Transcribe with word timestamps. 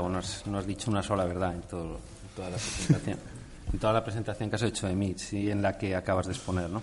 no 0.00 0.58
has 0.58 0.66
dicho 0.66 0.90
una 0.90 1.02
sola 1.02 1.24
verdad 1.24 1.54
en, 1.54 1.62
todo, 1.62 1.98
toda 2.34 2.50
la 2.50 2.56
presentación. 2.56 3.18
en 3.72 3.78
toda 3.78 3.92
la 3.92 4.04
presentación 4.04 4.50
que 4.50 4.56
has 4.56 4.62
hecho 4.62 4.86
de 4.86 4.94
MIT 4.94 5.32
y 5.32 5.50
en 5.50 5.62
la 5.62 5.76
que 5.76 5.94
acabas 5.96 6.26
de 6.26 6.32
exponer. 6.32 6.70
¿no? 6.70 6.82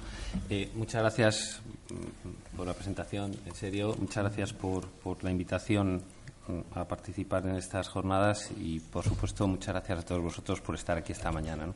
Eh, 0.50 0.70
muchas 0.76 1.02
gracias 1.02 1.62
mm, 1.90 2.58
por 2.58 2.68
la 2.68 2.74
presentación, 2.74 3.36
en 3.46 3.56
serio. 3.56 3.96
Muchas 4.00 4.24
gracias 4.24 4.54
por, 4.54 4.88
por, 4.88 5.24
la 5.24 5.32
invitación 5.32 6.02
mm, 6.48 6.78
a 6.78 6.86
participar 6.86 7.46
en 7.46 7.56
estas 7.56 7.88
jornadas 7.88 8.50
y, 8.60 8.80
por 8.80 9.04
supuesto, 9.04 9.48
muchas 9.48 9.74
gracias 9.74 10.00
a 10.00 10.02
todos 10.02 10.22
vosotros 10.22 10.62
por 10.62 10.76
estar 10.76 10.98
aquí 10.98 11.12
esta 11.12 11.32
mañana. 11.32 11.68
¿no? 11.68 11.76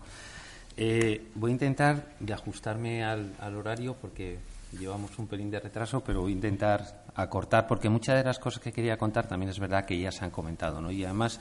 Eh, 0.78 1.30
voy 1.36 1.52
a 1.52 1.54
intentar 1.54 2.16
de 2.20 2.34
ajustarme 2.34 3.04
al, 3.04 3.34
al 3.40 3.56
horario 3.56 3.96
porque 3.96 4.40
llevamos 4.78 5.18
un 5.18 5.28
pelín 5.28 5.50
de 5.52 5.60
retraso, 5.60 6.02
pero 6.02 6.22
voy 6.22 6.32
a 6.32 6.36
intentar 6.36 7.04
acortar 7.16 7.68
porque 7.68 7.90
muchas 7.90 8.18
de 8.18 8.24
las 8.24 8.40
cosas 8.40 8.62
que 8.62 8.72
quería 8.72 8.98
contar 8.98 9.28
también 9.28 9.50
es 9.50 9.60
verdad 9.60 9.86
que 9.86 10.00
ya 10.00 10.12
se 10.12 10.26
han 10.26 10.32
comentado, 10.32 10.82
¿no? 10.82 10.92
Y 10.92 11.04
además 11.04 11.40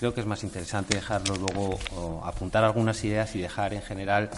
creo 0.00 0.14
que 0.14 0.20
es 0.22 0.26
más 0.26 0.42
interesante 0.44 0.94
dejarlo 0.94 1.36
luego, 1.36 1.78
apuntar 2.24 2.64
algunas 2.64 3.04
ideas 3.04 3.36
y 3.36 3.40
dejar 3.40 3.74
en 3.74 3.82
general 3.82 4.30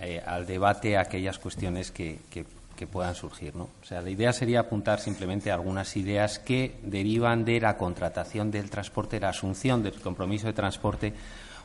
eh, 0.00 0.22
al 0.24 0.46
debate 0.46 0.96
aquellas 0.96 1.38
cuestiones 1.38 1.90
que, 1.90 2.18
que, 2.30 2.46
puedan 2.90 3.14
surgir. 3.14 3.54
¿no? 3.54 3.68
O 3.80 3.84
sea, 3.84 4.02
la 4.02 4.10
idea 4.10 4.32
sería 4.32 4.58
apuntar 4.58 4.98
simplemente 4.98 5.52
algunas 5.52 5.96
ideas 5.96 6.40
que 6.40 6.80
derivan 6.82 7.44
de 7.44 7.60
la 7.60 7.76
contratación 7.76 8.50
del 8.50 8.70
transporte, 8.70 9.20
la 9.20 9.28
asunción 9.28 9.84
del 9.84 10.00
compromiso 10.00 10.48
de 10.48 10.52
transporte 10.52 11.14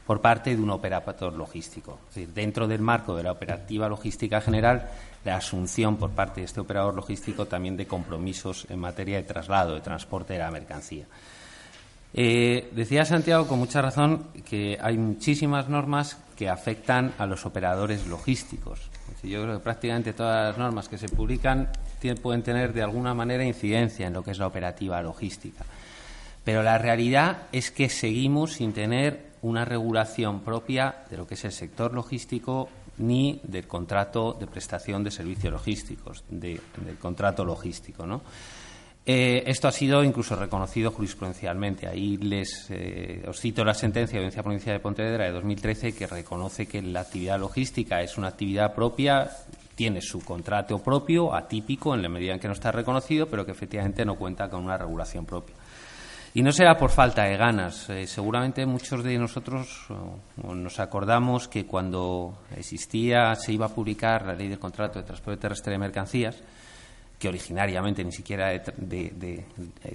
por 0.07 0.21
parte 0.21 0.55
de 0.55 0.61
un 0.61 0.69
operador 0.69 1.33
logístico. 1.33 1.99
Es 2.07 2.15
decir, 2.15 2.33
dentro 2.33 2.65
del 2.65 2.81
marco 2.81 3.13
de 3.15 3.23
la 3.23 3.33
operativa 3.33 3.89
logística 3.89 4.39
general, 4.39 4.89
la 5.25 5.35
asunción 5.35 5.97
por 5.97 6.11
parte 6.11 6.39
de 6.39 6.45
este 6.45 6.61
operador 6.61 6.95
logístico 6.95 7.45
también 7.45 7.75
de 7.75 7.85
compromisos 7.85 8.65
en 8.69 8.79
materia 8.79 9.17
de 9.17 9.23
traslado, 9.23 9.75
de 9.75 9.81
transporte 9.81 10.33
de 10.33 10.39
la 10.39 10.49
mercancía. 10.49 11.05
Eh, 12.13 12.69
decía 12.71 13.03
Santiago 13.03 13.47
con 13.47 13.59
mucha 13.59 13.81
razón 13.81 14.27
que 14.45 14.77
hay 14.81 14.97
muchísimas 14.97 15.67
normas 15.67 16.17
que 16.37 16.47
afectan 16.47 17.13
a 17.17 17.25
los 17.25 17.45
operadores 17.45 18.07
logísticos. 18.07 18.89
Yo 19.23 19.41
creo 19.41 19.57
que 19.57 19.63
prácticamente 19.63 20.13
todas 20.13 20.49
las 20.49 20.57
normas 20.57 20.87
que 20.87 20.97
se 20.97 21.09
publican 21.09 21.67
pueden 22.21 22.43
tener 22.43 22.71
de 22.71 22.81
alguna 22.81 23.13
manera 23.13 23.43
incidencia 23.43 24.07
en 24.07 24.13
lo 24.13 24.23
que 24.23 24.31
es 24.31 24.39
la 24.39 24.47
operativa 24.47 25.01
logística. 25.01 25.65
Pero 26.45 26.63
la 26.63 26.77
realidad 26.77 27.39
es 27.51 27.71
que 27.71 27.89
seguimos 27.89 28.53
sin 28.53 28.71
tener 28.71 29.26
una 29.41 29.65
regulación 29.65 30.41
propia 30.41 31.03
de 31.09 31.17
lo 31.17 31.27
que 31.27 31.35
es 31.35 31.45
el 31.45 31.51
sector 31.51 31.93
logístico 31.93 32.69
ni 32.99 33.39
del 33.43 33.67
contrato 33.67 34.33
de 34.33 34.47
prestación 34.47 35.03
de 35.03 35.11
servicios 35.11 35.53
logísticos, 35.53 36.23
del 36.29 36.59
contrato 36.99 37.45
logístico. 37.45 38.05
Eh, 39.09 39.43
esto 39.49 39.69
ha 39.69 39.71
sido 39.71 40.03
incluso 40.03 40.35
reconocido 40.35 40.91
jurisprudencialmente. 40.91 41.87
Ahí 41.87 42.17
les 42.17 42.67
eh, 42.69 43.23
os 43.25 43.39
cito 43.39 43.63
la 43.63 43.73
sentencia 43.73 44.15
de 44.15 44.19
la 44.19 44.25
Audiencia 44.25 44.43
Provincial 44.43 44.75
de 44.75 44.79
Pontevedra 44.81 45.25
de 45.25 45.31
2013 45.31 45.95
que 45.95 46.07
reconoce 46.07 46.65
que 46.65 46.81
la 46.81 47.01
actividad 47.01 47.39
logística 47.39 48.01
es 48.01 48.17
una 48.17 48.27
actividad 48.27 48.75
propia, 48.75 49.29
tiene 49.75 50.01
su 50.01 50.19
contrato 50.19 50.79
propio, 50.79 51.33
atípico 51.33 51.95
en 51.95 52.01
la 52.01 52.09
medida 52.09 52.33
en 52.33 52.39
que 52.39 52.47
no 52.47 52.53
está 52.53 52.73
reconocido, 52.73 53.27
pero 53.27 53.45
que 53.45 53.53
efectivamente 53.53 54.03
no 54.03 54.15
cuenta 54.15 54.49
con 54.49 54.65
una 54.65 54.77
regulación 54.77 55.25
propia. 55.25 55.55
Y 56.37 56.43
no 56.43 56.51
será 56.51 56.77
por 56.77 56.91
falta 56.91 57.23
de 57.23 57.35
ganas. 57.35 57.89
Eh, 57.89 58.05
seguramente 58.05 58.63
muchos 58.67 59.03
de 59.03 59.17
nosotros 59.17 59.87
nos 60.35 60.79
acordamos 60.79 61.47
que 61.47 61.65
cuando 61.65 62.43
existía, 62.55 63.33
se 63.33 63.53
iba 63.53 63.65
a 63.65 63.69
publicar 63.69 64.23
la 64.23 64.35
ley 64.35 64.47
de 64.47 64.59
contrato 64.59 64.99
de 64.99 65.05
transporte 65.05 65.41
terrestre 65.41 65.71
de 65.71 65.79
mercancías, 65.79 66.37
que 67.17 67.27
originariamente 67.27 68.03
ni 68.03 68.11
siquiera 68.11 68.53
eh, 68.53 69.45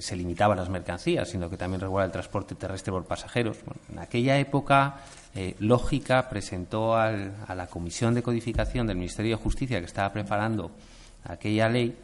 se 0.00 0.16
limitaba 0.16 0.54
a 0.54 0.56
las 0.56 0.69
mercancías, 0.69 1.28
sino 1.28 1.48
que 1.48 1.56
también 1.56 1.81
regula 1.81 2.06
el 2.06 2.10
transporte 2.10 2.56
terrestre 2.56 2.91
por 2.92 3.04
pasajeros. 3.04 3.58
en 3.92 4.00
aquella 4.00 4.36
época, 4.36 4.97
eh, 5.36 5.54
Lógica 5.60 6.28
presentó 6.28 6.97
a 6.97 7.54
la 7.54 7.69
Comisión 7.69 8.14
de 8.14 8.22
Codificación 8.25 8.88
del 8.88 8.97
Ministerio 8.97 9.36
de 9.36 9.42
Justicia, 9.44 9.78
que 9.78 9.86
estaba 9.86 10.12
preparando 10.12 10.72
aquella 11.22 11.69
ley, 11.69 11.97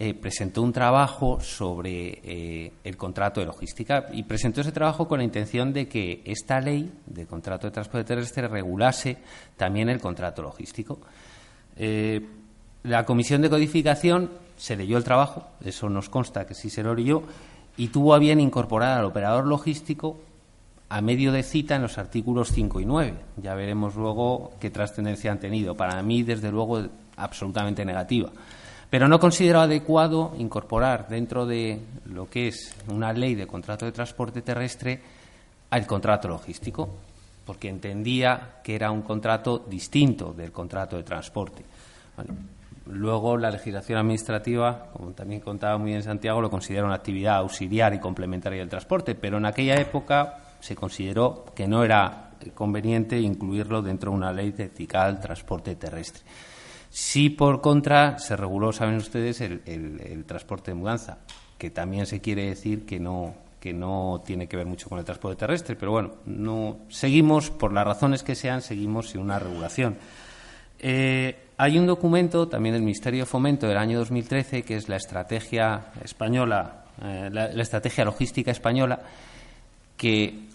eh, 0.00 0.14
presentó 0.14 0.62
un 0.62 0.72
trabajo 0.72 1.40
sobre 1.40 2.72
el 2.84 2.96
contrato 2.96 3.40
de 3.40 3.46
logística 3.46 4.06
y 4.12 4.22
presentó 4.22 4.60
ese 4.60 4.70
trabajo 4.70 5.08
con 5.08 5.18
la 5.18 5.24
intención 5.24 5.72
de 5.72 5.88
que 5.88 6.22
esta 6.24 6.60
ley 6.60 6.92
de 7.06 7.26
contrato 7.26 7.66
de 7.66 7.72
transporte 7.72 8.04
terrestre 8.06 8.46
regulase 8.46 9.18
también 9.56 9.88
el 9.88 10.00
contrato 10.00 10.42
logístico. 10.42 11.00
la 12.84 13.04
Comisión 13.04 13.42
de 13.42 13.50
Codificación 13.50 14.30
se 14.56 14.76
leyó 14.76 14.98
el 14.98 15.04
trabajo, 15.04 15.48
eso 15.64 15.88
nos 15.88 16.08
consta 16.08 16.46
que 16.46 16.54
sí 16.54 16.70
se 16.70 16.82
lo 16.82 16.94
leyó, 16.94 17.22
y 17.76 17.88
tuvo 17.88 18.14
a 18.14 18.18
bien 18.18 18.40
incorporar 18.40 18.98
al 18.98 19.04
operador 19.04 19.46
logístico 19.46 20.18
a 20.88 21.00
medio 21.00 21.32
de 21.32 21.42
cita 21.42 21.76
en 21.76 21.82
los 21.82 21.98
artículos 21.98 22.50
5 22.52 22.80
y 22.80 22.84
9. 22.84 23.14
Ya 23.36 23.54
veremos 23.54 23.94
luego 23.94 24.52
qué 24.58 24.70
trascendencia 24.70 25.30
han 25.30 25.38
tenido. 25.38 25.76
Para 25.76 26.02
mí, 26.02 26.22
desde 26.22 26.50
luego, 26.50 26.82
absolutamente 27.16 27.84
negativa. 27.84 28.30
Pero 28.90 29.06
no 29.06 29.18
considero 29.18 29.60
adecuado 29.60 30.34
incorporar 30.38 31.08
dentro 31.08 31.44
de 31.44 31.80
lo 32.06 32.28
que 32.28 32.48
es 32.48 32.74
una 32.88 33.12
ley 33.12 33.34
de 33.34 33.46
contrato 33.46 33.84
de 33.84 33.92
transporte 33.92 34.40
terrestre 34.40 35.00
al 35.70 35.86
contrato 35.86 36.28
logístico, 36.28 36.88
porque 37.44 37.68
entendía 37.68 38.60
que 38.62 38.74
era 38.74 38.90
un 38.90 39.02
contrato 39.02 39.58
distinto 39.58 40.32
del 40.32 40.52
contrato 40.52 40.96
de 40.96 41.02
transporte. 41.02 41.62
Luego, 42.86 43.36
la 43.36 43.50
legislación 43.50 43.98
administrativa, 43.98 44.86
como 44.92 45.10
también 45.10 45.42
contaba 45.42 45.76
muy 45.76 45.90
bien 45.90 46.02
Santiago, 46.02 46.40
lo 46.40 46.48
considera 46.48 46.86
una 46.86 46.94
actividad 46.94 47.36
auxiliar 47.36 47.92
y 47.92 48.00
complementaria 48.00 48.60
del 48.60 48.70
transporte, 48.70 49.14
pero 49.14 49.36
en 49.36 49.44
aquella 49.44 49.74
época 49.74 50.38
se 50.60 50.74
consideró 50.74 51.44
que 51.54 51.68
no 51.68 51.84
era 51.84 52.30
conveniente 52.54 53.20
incluirlo 53.20 53.82
dentro 53.82 54.10
de 54.10 54.16
una 54.16 54.32
ley 54.32 54.52
vertical 54.52 55.20
transporte 55.20 55.76
terrestre. 55.76 56.22
Sí, 56.90 57.30
por 57.30 57.60
contra, 57.60 58.18
se 58.18 58.36
reguló, 58.36 58.72
saben 58.72 58.96
ustedes, 58.96 59.40
el, 59.40 60.24
transporte 60.26 60.70
de 60.70 60.74
mudanza, 60.74 61.18
que 61.58 61.70
también 61.70 62.06
se 62.06 62.20
quiere 62.20 62.46
decir 62.46 62.86
que 62.86 62.98
no, 62.98 63.34
que 63.60 63.72
no 63.72 64.22
tiene 64.24 64.46
que 64.48 64.56
ver 64.56 64.66
mucho 64.66 64.88
con 64.88 64.98
el 64.98 65.04
transporte 65.04 65.40
terrestre, 65.40 65.76
pero 65.76 65.92
bueno, 65.92 66.14
no 66.26 66.78
seguimos, 66.88 67.50
por 67.50 67.72
las 67.72 67.84
razones 67.84 68.22
que 68.22 68.34
sean, 68.34 68.62
seguimos 68.62 69.10
sin 69.10 69.20
una 69.20 69.38
regulación. 69.38 69.96
Eh, 70.78 71.36
hay 71.56 71.76
un 71.76 71.86
documento 71.86 72.46
también 72.46 72.74
del 72.74 72.82
Ministerio 72.82 73.20
de 73.20 73.26
Fomento 73.26 73.66
del 73.66 73.78
año 73.78 73.98
2013 73.98 74.62
que 74.62 74.76
es 74.76 74.88
la 74.88 74.96
estrategia 74.96 75.86
española, 76.04 76.84
eh, 77.02 77.28
la, 77.32 77.46
estrategia 77.46 78.04
logística 78.04 78.52
española, 78.52 79.00
que 79.96 80.46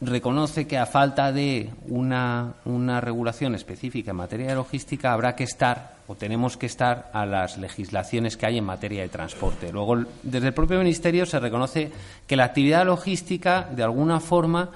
reconoce 0.00 0.66
que 0.66 0.76
a 0.76 0.86
falta 0.86 1.32
de 1.32 1.70
una, 1.88 2.54
una, 2.64 3.00
regulación 3.00 3.54
específica 3.54 4.10
en 4.10 4.18
materia 4.18 4.48
de 4.48 4.54
logística 4.54 5.12
habrá 5.12 5.34
que 5.34 5.44
estar 5.44 5.96
o 6.06 6.14
tenemos 6.14 6.56
que 6.56 6.66
estar 6.66 7.10
a 7.12 7.26
las 7.26 7.58
legislaciones 7.58 8.36
que 8.36 8.46
hay 8.46 8.58
en 8.58 8.64
materia 8.64 9.02
de 9.02 9.08
transporte. 9.08 9.72
Luego, 9.72 10.04
desde 10.22 10.48
el 10.48 10.54
propio 10.54 10.78
Ministerio 10.78 11.26
se 11.26 11.40
reconoce 11.40 11.90
que 12.26 12.36
la 12.36 12.44
actividad 12.44 12.84
logística, 12.86 13.62
de 13.74 13.82
alguna 13.82 14.20
forma, 14.20 14.70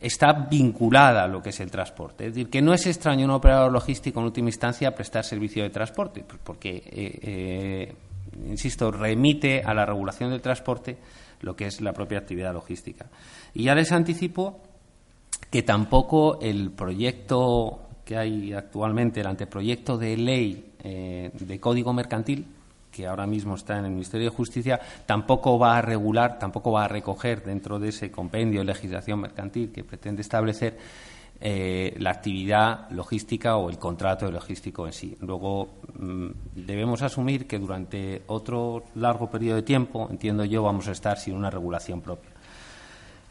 está 0.00 0.32
vinculada 0.32 1.24
a 1.24 1.28
lo 1.28 1.42
que 1.42 1.50
es 1.50 1.60
el 1.60 1.70
transporte. 1.70 2.26
Es 2.26 2.34
decir, 2.34 2.50
que 2.50 2.60
no 2.60 2.74
es 2.74 2.86
extraño 2.86 3.24
un 3.24 3.32
operador 3.32 3.70
logístico 3.70 4.20
en 4.20 4.26
última 4.26 4.48
instancia 4.48 4.94
prestar 4.94 5.24
servicio 5.24 5.62
de 5.62 5.70
transporte, 5.70 6.24
porque, 6.42 6.76
eh, 6.76 7.18
eh, 7.22 7.94
insisto, 8.48 8.90
remite 8.90 9.62
a 9.62 9.72
la 9.72 9.86
regulación 9.86 10.30
del 10.30 10.40
transporte 10.40 10.98
lo 11.40 11.56
que 11.56 11.66
es 11.66 11.80
la 11.80 11.92
propia 11.92 12.18
actividad 12.18 12.52
logística. 12.52 13.06
Y 13.54 13.64
ya 13.64 13.74
les 13.74 13.92
anticipo 13.92 14.60
que 15.50 15.62
tampoco 15.62 16.38
el 16.40 16.70
proyecto 16.70 17.80
que 18.04 18.16
hay 18.16 18.52
actualmente, 18.52 19.20
el 19.20 19.26
anteproyecto 19.26 19.96
de 19.96 20.16
ley 20.16 20.72
eh, 20.82 21.30
de 21.32 21.60
código 21.60 21.92
mercantil, 21.92 22.46
que 22.90 23.06
ahora 23.06 23.26
mismo 23.26 23.54
está 23.54 23.78
en 23.78 23.84
el 23.84 23.92
Ministerio 23.92 24.30
de 24.30 24.36
Justicia, 24.36 24.80
tampoco 25.06 25.58
va 25.58 25.78
a 25.78 25.82
regular, 25.82 26.38
tampoco 26.38 26.72
va 26.72 26.84
a 26.84 26.88
recoger 26.88 27.44
dentro 27.44 27.78
de 27.78 27.90
ese 27.90 28.10
compendio 28.10 28.60
de 28.60 28.66
legislación 28.66 29.20
mercantil 29.20 29.70
que 29.72 29.84
pretende 29.84 30.22
establecer 30.22 30.76
eh, 31.40 31.94
la 31.98 32.10
actividad 32.10 32.90
logística 32.90 33.56
o 33.56 33.70
el 33.70 33.78
contrato 33.78 34.30
logístico 34.30 34.86
en 34.86 34.92
sí. 34.92 35.16
Luego 35.20 35.80
mm, 35.98 36.26
debemos 36.54 37.00
asumir 37.02 37.46
que 37.46 37.58
durante 37.58 38.22
otro 38.26 38.84
largo 38.96 39.30
periodo 39.30 39.56
de 39.56 39.62
tiempo, 39.62 40.06
entiendo 40.10 40.44
yo, 40.44 40.62
vamos 40.62 40.88
a 40.88 40.92
estar 40.92 41.18
sin 41.18 41.34
una 41.34 41.48
regulación 41.48 42.02
propia. 42.02 42.30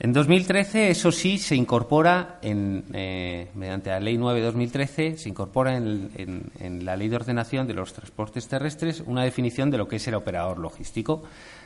En 0.02 0.14
2013, 0.14 0.92
eso 0.92 1.12
sí, 1.12 1.38
se 1.38 1.58
incorpora, 1.58 2.40
eh, 2.42 3.48
mediante 3.54 3.90
la 3.90 4.00
Ley 4.00 4.18
9-2013, 4.18 5.18
se 5.18 5.28
incorpora 5.28 5.76
en, 5.76 6.86
la 6.86 6.96
Ley 6.96 7.10
de 7.10 7.18
Ordenación 7.18 7.68
de 7.68 7.74
los 7.74 7.92
Transportes 7.92 8.48
Terrestres 8.48 9.04
una 9.06 9.26
definición 9.26 9.70
de 9.70 9.78
lo 9.78 9.90
que 9.90 9.98
es 9.98 10.08
el 10.08 10.16
operador 10.16 10.58
logístico. 10.58 11.24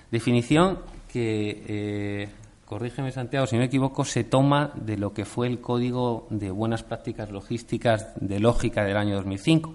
Definición 0.09 0.79
que, 1.11 1.63
eh, 1.67 2.29
corrígeme 2.65 3.11
Santiago 3.11 3.45
si 3.45 3.57
me 3.57 3.65
equivoco, 3.65 4.05
se 4.05 4.23
toma 4.23 4.71
de 4.75 4.97
lo 4.97 5.13
que 5.13 5.25
fue 5.25 5.47
el 5.47 5.59
Código 5.59 6.27
de 6.29 6.51
Buenas 6.51 6.83
Prácticas 6.83 7.29
Logísticas 7.29 8.13
de 8.15 8.39
Lógica 8.39 8.83
del 8.83 8.97
año 8.97 9.15
2005. 9.15 9.73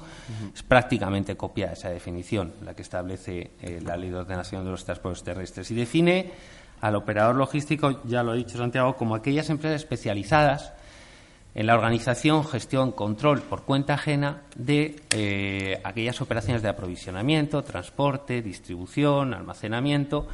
Es 0.55 0.63
prácticamente 0.63 1.37
copia 1.37 1.73
esa 1.73 1.91
definición, 1.91 2.53
la 2.65 2.75
que 2.75 2.83
establece 2.83 3.53
eh, 3.61 3.81
la 3.85 3.97
Ley 3.97 4.11
de 4.11 4.17
Ordenación 4.17 4.65
de 4.65 4.71
los 4.71 4.85
Transportes 4.85 5.23
Terrestres. 5.23 5.71
Y 5.71 5.75
define 5.75 6.33
al 6.81 6.97
operador 6.97 7.37
logístico, 7.37 8.03
ya 8.05 8.23
lo 8.23 8.33
ha 8.33 8.37
dicho 8.37 8.59
Santiago, 8.59 8.97
como 8.97 9.15
aquellas 9.15 9.51
empresas 9.51 9.81
especializadas 9.81 10.73
en 11.55 11.67
la 11.67 11.75
organización, 11.75 12.45
gestión, 12.45 12.93
control 12.93 13.43
por 13.43 13.63
cuenta 13.63 13.95
ajena 13.95 14.43
de 14.55 14.97
eh, 15.11 15.81
aquellas 15.83 16.21
operaciones 16.21 16.63
de 16.63 16.69
aprovisionamiento, 16.69 17.65
transporte, 17.65 18.43
distribución, 18.43 19.35
almacenamiento 19.35 20.29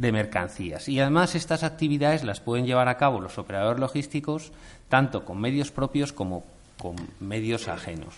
de 0.00 0.12
mercancías. 0.12 0.88
Y 0.88 0.98
además 0.98 1.34
estas 1.34 1.62
actividades 1.62 2.24
las 2.24 2.40
pueden 2.40 2.64
llevar 2.64 2.88
a 2.88 2.96
cabo 2.96 3.20
los 3.20 3.36
operadores 3.36 3.78
logísticos 3.78 4.50
tanto 4.88 5.26
con 5.26 5.38
medios 5.38 5.70
propios 5.70 6.14
como 6.14 6.42
con 6.78 6.96
medios 7.20 7.68
ajenos. 7.68 8.14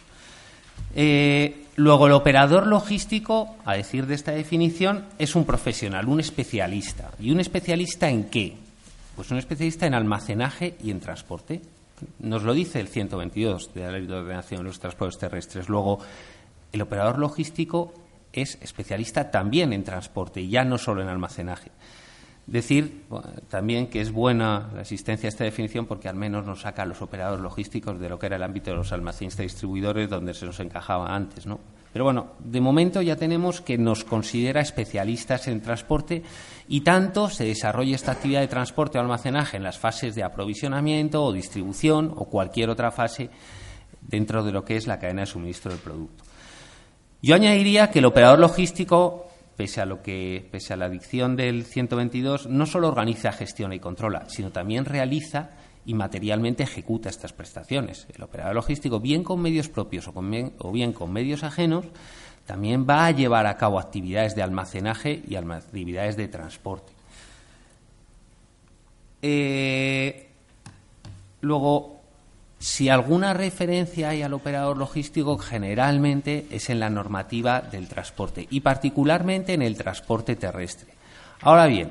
Eh, 0.94 1.64
luego, 1.74 2.06
el 2.06 2.12
operador 2.12 2.68
logístico, 2.68 3.56
a 3.64 3.74
decir 3.74 4.06
de 4.06 4.14
esta 4.14 4.30
definición, 4.30 5.06
es 5.18 5.34
un 5.34 5.44
profesional, 5.44 6.08
un 6.08 6.20
especialista. 6.20 7.10
¿Y 7.18 7.32
un 7.32 7.40
especialista 7.40 8.08
en 8.08 8.30
qué? 8.30 8.54
Pues 9.16 9.32
un 9.32 9.38
especialista 9.38 9.86
en 9.86 9.94
almacenaje 9.94 10.76
y 10.84 10.92
en 10.92 11.00
transporte. 11.00 11.62
Nos 12.20 12.44
lo 12.44 12.54
dice 12.54 12.78
el 12.78 12.88
122 12.88 13.74
de 13.74 13.80
la 13.82 13.92
Ley 13.92 14.06
de 14.06 14.14
Ordenación 14.14 14.60
de 14.60 14.68
los 14.68 14.78
Transportes 14.78 15.18
Terrestres. 15.18 15.68
Luego, 15.68 15.98
el 16.72 16.80
operador 16.80 17.18
logístico 17.18 17.92
es 18.32 18.58
especialista 18.60 19.30
también 19.30 19.72
en 19.72 19.84
transporte, 19.84 20.46
ya 20.48 20.64
no 20.64 20.78
solo 20.78 21.02
en 21.02 21.08
almacenaje. 21.08 21.70
Decir 22.46 23.04
también 23.48 23.86
que 23.86 24.00
es 24.00 24.10
buena 24.10 24.70
la 24.74 24.80
existencia 24.80 25.22
de 25.22 25.28
esta 25.28 25.44
definición 25.44 25.86
porque 25.86 26.08
al 26.08 26.16
menos 26.16 26.44
nos 26.44 26.62
saca 26.62 26.82
a 26.82 26.86
los 26.86 27.00
operadores 27.00 27.40
logísticos 27.40 28.00
de 28.00 28.08
lo 28.08 28.18
que 28.18 28.26
era 28.26 28.36
el 28.36 28.42
ámbito 28.42 28.72
de 28.72 28.76
los 28.78 28.92
almacenistas 28.92 29.44
distribuidores 29.44 30.10
donde 30.10 30.34
se 30.34 30.46
nos 30.46 30.58
encajaba 30.58 31.14
antes, 31.14 31.46
¿no? 31.46 31.60
Pero 31.92 32.04
bueno, 32.04 32.32
de 32.40 32.60
momento 32.60 33.02
ya 33.02 33.16
tenemos 33.16 33.60
que 33.60 33.76
nos 33.76 34.04
considera 34.04 34.60
especialistas 34.60 35.46
en 35.46 35.60
transporte 35.60 36.22
y 36.66 36.80
tanto 36.80 37.28
se 37.28 37.44
desarrolla 37.44 37.94
esta 37.94 38.12
actividad 38.12 38.40
de 38.40 38.48
transporte 38.48 38.98
o 38.98 39.02
almacenaje 39.02 39.58
en 39.58 39.62
las 39.62 39.78
fases 39.78 40.14
de 40.14 40.24
aprovisionamiento 40.24 41.22
o 41.22 41.32
distribución 41.32 42.12
o 42.16 42.24
cualquier 42.24 42.70
otra 42.70 42.90
fase 42.90 43.28
dentro 44.00 44.42
de 44.42 44.52
lo 44.52 44.64
que 44.64 44.76
es 44.76 44.86
la 44.86 44.98
cadena 44.98 45.20
de 45.20 45.26
suministro 45.26 45.70
del 45.70 45.80
producto. 45.80 46.24
Yo 47.22 47.36
añadiría 47.36 47.90
que 47.90 48.00
el 48.00 48.04
operador 48.04 48.40
logístico 48.40 49.28
pese 49.56 49.80
a 49.80 49.86
lo 49.86 50.02
que 50.02 50.48
pese 50.50 50.72
a 50.72 50.76
la 50.76 50.88
dicción 50.88 51.36
del 51.36 51.64
122 51.64 52.48
no 52.48 52.66
solo 52.66 52.88
organiza, 52.88 53.30
gestiona 53.30 53.76
y 53.76 53.78
controla, 53.78 54.24
sino 54.28 54.50
también 54.50 54.84
realiza 54.84 55.50
y 55.86 55.94
materialmente 55.94 56.64
ejecuta 56.64 57.08
estas 57.08 57.32
prestaciones. 57.32 58.08
El 58.12 58.24
operador 58.24 58.56
logístico, 58.56 58.98
bien 58.98 59.22
con 59.22 59.40
medios 59.40 59.68
propios 59.68 60.08
o, 60.08 60.72
bien 60.72 60.92
con 60.92 61.12
medios 61.12 61.44
ajenos, 61.44 61.86
también 62.44 62.86
va 62.88 63.06
a 63.06 63.12
llevar 63.12 63.46
a 63.46 63.56
cabo 63.56 63.78
actividades 63.78 64.34
de 64.34 64.42
almacenaje 64.42 65.22
y 65.26 65.36
actividades 65.36 66.16
de 66.16 66.26
transporte. 66.26 66.92
Eh, 69.22 70.28
luego, 71.40 72.01
si 72.62 72.88
alguna 72.88 73.34
referencia 73.34 74.10
hay 74.10 74.22
al 74.22 74.34
operador 74.34 74.76
logístico, 74.76 75.36
generalmente 75.36 76.46
es 76.52 76.70
en 76.70 76.78
la 76.78 76.90
normativa 76.90 77.60
del 77.60 77.88
transporte 77.88 78.46
y 78.48 78.60
particularmente 78.60 79.54
en 79.54 79.62
el 79.62 79.76
transporte 79.76 80.36
terrestre. 80.36 80.92
Ahora 81.40 81.66
bien, 81.66 81.90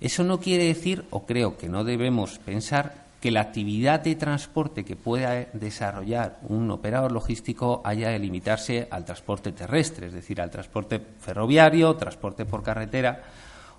eso 0.00 0.24
no 0.24 0.40
quiere 0.40 0.64
decir, 0.64 1.04
o 1.10 1.26
creo 1.26 1.58
que 1.58 1.68
no 1.68 1.84
debemos 1.84 2.38
pensar, 2.38 3.04
que 3.20 3.30
la 3.30 3.42
actividad 3.42 4.00
de 4.00 4.14
transporte 4.14 4.86
que 4.86 4.96
pueda 4.96 5.48
desarrollar 5.52 6.38
un 6.48 6.70
operador 6.70 7.12
logístico 7.12 7.82
haya 7.84 8.08
de 8.08 8.18
limitarse 8.18 8.88
al 8.90 9.04
transporte 9.04 9.52
terrestre, 9.52 10.06
es 10.06 10.14
decir, 10.14 10.40
al 10.40 10.50
transporte 10.50 10.98
ferroviario, 11.20 11.94
transporte 11.96 12.46
por 12.46 12.62
carretera 12.62 13.22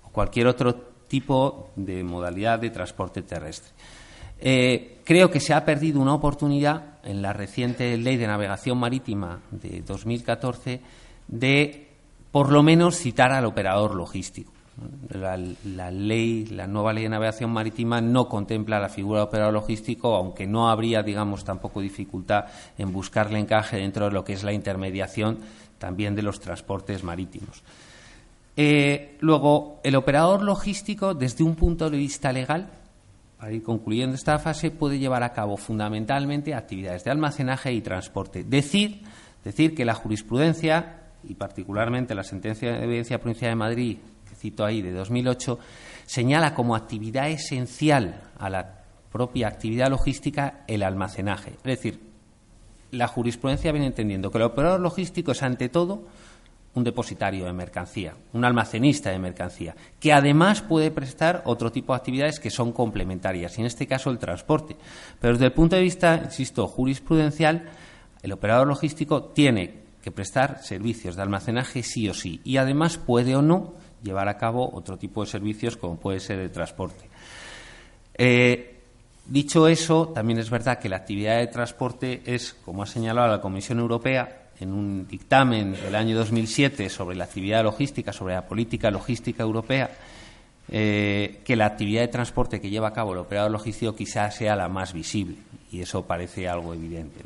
o 0.04 0.10
cualquier 0.10 0.46
otro 0.46 0.72
tipo 1.08 1.70
de 1.74 2.04
modalidad 2.04 2.60
de 2.60 2.70
transporte 2.70 3.22
terrestre. 3.22 3.72
Eh, 4.40 4.98
creo 5.04 5.30
que 5.30 5.40
se 5.40 5.54
ha 5.54 5.64
perdido 5.64 6.00
una 6.00 6.14
oportunidad 6.14 6.98
en 7.02 7.22
la 7.22 7.32
reciente 7.32 7.96
ley 7.96 8.16
de 8.16 8.26
navegación 8.26 8.78
marítima 8.78 9.40
de 9.50 9.82
2014 9.82 10.80
de, 11.26 11.88
por 12.30 12.52
lo 12.52 12.62
menos, 12.62 12.96
citar 12.96 13.32
al 13.32 13.46
operador 13.46 13.94
logístico. 13.94 14.52
La, 15.10 15.90
ley, 15.90 16.46
la 16.46 16.68
nueva 16.68 16.92
ley 16.92 17.02
de 17.02 17.08
navegación 17.08 17.50
marítima 17.50 18.00
no 18.00 18.28
contempla 18.28 18.78
la 18.78 18.88
figura 18.88 19.20
de 19.20 19.26
operador 19.26 19.54
logístico, 19.54 20.14
aunque 20.14 20.46
no 20.46 20.70
habría, 20.70 21.02
digamos, 21.02 21.42
tampoco 21.42 21.80
dificultad 21.80 22.44
en 22.76 22.92
buscarle 22.92 23.40
encaje 23.40 23.78
dentro 23.78 24.04
de 24.04 24.12
lo 24.12 24.22
que 24.22 24.34
es 24.34 24.44
la 24.44 24.52
intermediación 24.52 25.38
también 25.78 26.14
de 26.14 26.22
los 26.22 26.38
transportes 26.38 27.02
marítimos. 27.02 27.64
Eh, 28.56 29.16
luego, 29.20 29.80
el 29.82 29.96
operador 29.96 30.42
logístico, 30.42 31.14
desde 31.14 31.44
un 31.44 31.56
punto 31.56 31.90
de 31.90 31.96
vista 31.96 32.32
legal, 32.32 32.70
para 33.38 33.52
ir 33.52 33.62
concluyendo 33.62 34.16
esta 34.16 34.38
fase, 34.38 34.70
puede 34.70 34.98
llevar 34.98 35.22
a 35.22 35.32
cabo 35.32 35.56
fundamentalmente 35.56 36.54
actividades 36.54 37.04
de 37.04 37.12
almacenaje 37.12 37.72
y 37.72 37.80
transporte. 37.80 38.42
Decir, 38.42 39.02
decir 39.44 39.74
que 39.74 39.84
la 39.84 39.94
jurisprudencia, 39.94 41.02
y 41.22 41.34
particularmente 41.34 42.16
la 42.16 42.24
sentencia 42.24 42.72
de 42.72 42.84
evidencia 42.84 43.20
provincial 43.20 43.52
de 43.52 43.56
Madrid, 43.56 43.98
que 44.28 44.34
cito 44.34 44.64
ahí, 44.64 44.82
de 44.82 44.92
2008, 44.92 45.58
señala 46.04 46.52
como 46.52 46.74
actividad 46.74 47.30
esencial 47.30 48.22
a 48.38 48.50
la 48.50 48.82
propia 49.12 49.46
actividad 49.46 49.88
logística 49.88 50.64
el 50.66 50.82
almacenaje. 50.82 51.50
Es 51.50 51.62
decir, 51.62 52.00
la 52.90 53.06
jurisprudencia 53.06 53.70
viene 53.70 53.86
entendiendo 53.86 54.30
que 54.30 54.38
el 54.38 54.44
operador 54.44 54.80
logístico 54.80 55.32
es, 55.32 55.42
ante 55.42 55.68
todo, 55.68 56.06
un 56.74 56.84
depositario 56.84 57.44
de 57.44 57.52
mercancía, 57.52 58.14
un 58.32 58.44
almacenista 58.44 59.10
de 59.10 59.18
mercancía, 59.18 59.74
que 59.98 60.12
además 60.12 60.62
puede 60.62 60.90
prestar 60.90 61.42
otro 61.44 61.72
tipo 61.72 61.92
de 61.92 61.98
actividades 61.98 62.40
que 62.40 62.50
son 62.50 62.72
complementarias, 62.72 63.58
y 63.58 63.62
en 63.62 63.66
este 63.66 63.86
caso 63.86 64.10
el 64.10 64.18
transporte. 64.18 64.76
Pero 65.20 65.34
desde 65.34 65.46
el 65.46 65.52
punto 65.52 65.76
de 65.76 65.82
vista, 65.82 66.20
insisto, 66.24 66.66
jurisprudencial, 66.66 67.68
el 68.22 68.32
operador 68.32 68.66
logístico 68.66 69.24
tiene 69.24 69.88
que 70.02 70.10
prestar 70.12 70.62
servicios 70.62 71.16
de 71.16 71.22
almacenaje 71.22 71.82
sí 71.82 72.08
o 72.08 72.14
sí, 72.14 72.40
y 72.44 72.56
además 72.56 72.98
puede 72.98 73.34
o 73.34 73.42
no 73.42 73.74
llevar 74.02 74.28
a 74.28 74.38
cabo 74.38 74.70
otro 74.72 74.96
tipo 74.96 75.24
de 75.24 75.30
servicios 75.30 75.76
como 75.76 75.96
puede 75.96 76.20
ser 76.20 76.38
el 76.38 76.52
transporte. 76.52 77.08
Eh, 78.14 78.80
dicho 79.26 79.68
eso, 79.68 80.08
también 80.08 80.38
es 80.38 80.50
verdad 80.50 80.78
que 80.78 80.88
la 80.88 80.96
actividad 80.96 81.38
de 81.38 81.46
transporte 81.48 82.22
es, 82.24 82.54
como 82.64 82.82
ha 82.82 82.86
señalado 82.86 83.28
la 83.28 83.40
Comisión 83.40 83.78
Europea, 83.78 84.47
en 84.60 84.72
un 84.72 85.06
dictamen 85.06 85.72
del 85.72 85.94
año 85.94 86.16
2007 86.16 86.88
sobre 86.88 87.16
la 87.16 87.24
actividad 87.24 87.62
logística, 87.62 88.12
sobre 88.12 88.34
la 88.34 88.46
política 88.46 88.90
logística 88.90 89.42
europea, 89.42 89.90
eh, 90.70 91.40
que 91.44 91.56
la 91.56 91.66
actividad 91.66 92.02
de 92.02 92.08
transporte 92.08 92.60
que 92.60 92.68
lleva 92.68 92.88
a 92.88 92.92
cabo 92.92 93.12
el 93.12 93.18
operador 93.18 93.50
logístico 93.50 93.94
quizás 93.94 94.34
sea 94.34 94.56
la 94.56 94.68
más 94.68 94.92
visible, 94.92 95.36
y 95.72 95.80
eso 95.80 96.04
parece 96.04 96.48
algo 96.48 96.74
evidente. 96.74 97.20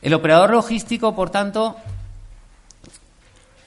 El 0.00 0.14
operador 0.14 0.50
logístico, 0.50 1.14
por 1.14 1.30
tanto, 1.30 1.76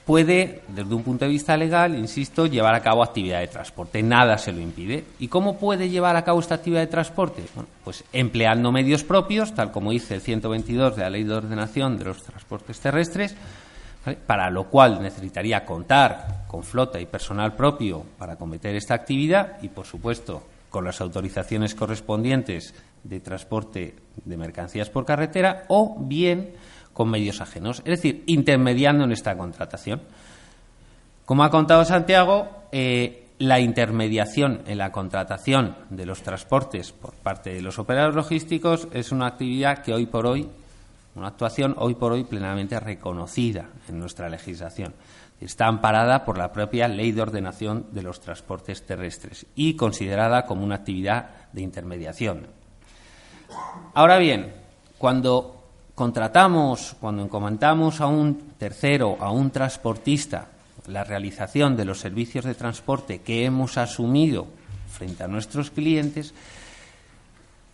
puede, 0.06 0.62
desde 0.68 0.94
un 0.94 1.02
punto 1.02 1.24
de 1.24 1.32
vista 1.32 1.56
legal, 1.56 1.98
insisto, 1.98 2.46
llevar 2.46 2.74
a 2.74 2.80
cabo 2.80 3.02
actividad 3.02 3.40
de 3.40 3.48
transporte. 3.48 4.02
Nada 4.02 4.38
se 4.38 4.52
lo 4.52 4.60
impide. 4.60 5.04
¿Y 5.18 5.28
cómo 5.28 5.58
puede 5.58 5.90
llevar 5.90 6.16
a 6.16 6.24
cabo 6.24 6.38
esta 6.38 6.54
actividad 6.54 6.80
de 6.80 6.86
transporte? 6.86 7.42
Bueno, 7.54 7.68
pues 7.84 8.04
empleando 8.12 8.70
medios 8.70 9.02
propios, 9.02 9.54
tal 9.54 9.72
como 9.72 9.90
dice 9.90 10.14
el 10.14 10.20
122 10.20 10.96
de 10.96 11.02
la 11.02 11.10
Ley 11.10 11.24
de 11.24 11.34
Ordenación 11.34 11.98
de 11.98 12.04
los 12.04 12.22
Transportes 12.22 12.78
Terrestres, 12.78 13.34
para 14.26 14.48
lo 14.50 14.70
cual 14.70 15.02
necesitaría 15.02 15.64
contar 15.64 16.44
con 16.46 16.62
flota 16.62 17.00
y 17.00 17.06
personal 17.06 17.56
propio 17.56 18.04
para 18.16 18.36
cometer 18.36 18.76
esta 18.76 18.94
actividad 18.94 19.58
y, 19.60 19.68
por 19.68 19.86
supuesto, 19.86 20.44
con 20.70 20.84
las 20.84 21.00
autorizaciones 21.00 21.74
correspondientes 21.74 22.74
de 23.02 23.18
transporte 23.18 23.96
de 24.24 24.36
mercancías 24.36 24.88
por 24.88 25.04
carretera 25.04 25.64
o 25.66 25.96
bien 25.98 26.52
con 26.96 27.10
medios 27.10 27.42
ajenos, 27.42 27.80
es 27.80 28.00
decir, 28.00 28.22
intermediando 28.24 29.04
en 29.04 29.12
esta 29.12 29.36
contratación. 29.36 30.00
Como 31.26 31.44
ha 31.44 31.50
contado 31.50 31.84
Santiago, 31.84 32.48
eh, 32.72 33.26
la 33.38 33.60
intermediación 33.60 34.62
en 34.66 34.78
la 34.78 34.92
contratación 34.92 35.76
de 35.90 36.06
los 36.06 36.22
transportes 36.22 36.92
por 36.92 37.12
parte 37.12 37.52
de 37.52 37.60
los 37.60 37.78
operadores 37.78 38.16
logísticos 38.16 38.88
es 38.92 39.12
una 39.12 39.26
actividad 39.26 39.82
que 39.82 39.92
hoy 39.92 40.06
por 40.06 40.26
hoy, 40.26 40.48
una 41.16 41.28
actuación 41.28 41.74
hoy 41.76 41.96
por 41.96 42.12
hoy 42.12 42.24
plenamente 42.24 42.80
reconocida 42.80 43.66
en 43.90 43.98
nuestra 43.98 44.30
legislación. 44.30 44.94
Está 45.38 45.66
amparada 45.66 46.24
por 46.24 46.38
la 46.38 46.50
propia 46.50 46.88
Ley 46.88 47.12
de 47.12 47.20
Ordenación 47.20 47.88
de 47.92 48.04
los 48.04 48.20
Transportes 48.20 48.86
Terrestres 48.86 49.44
y 49.54 49.76
considerada 49.76 50.46
como 50.46 50.64
una 50.64 50.76
actividad 50.76 51.28
de 51.52 51.60
intermediación. 51.60 52.46
Ahora 53.92 54.16
bien, 54.16 54.54
cuando 54.96 55.55
contratamos, 55.96 56.94
cuando 57.00 57.22
encomendamos 57.22 58.02
a 58.02 58.06
un 58.06 58.52
tercero, 58.58 59.16
a 59.18 59.30
un 59.32 59.50
transportista, 59.50 60.48
la 60.88 61.02
realización 61.02 61.74
de 61.74 61.86
los 61.86 61.98
servicios 61.98 62.44
de 62.44 62.54
transporte 62.54 63.22
que 63.22 63.46
hemos 63.46 63.78
asumido 63.78 64.46
frente 64.90 65.24
a 65.24 65.26
nuestros 65.26 65.70
clientes, 65.70 66.34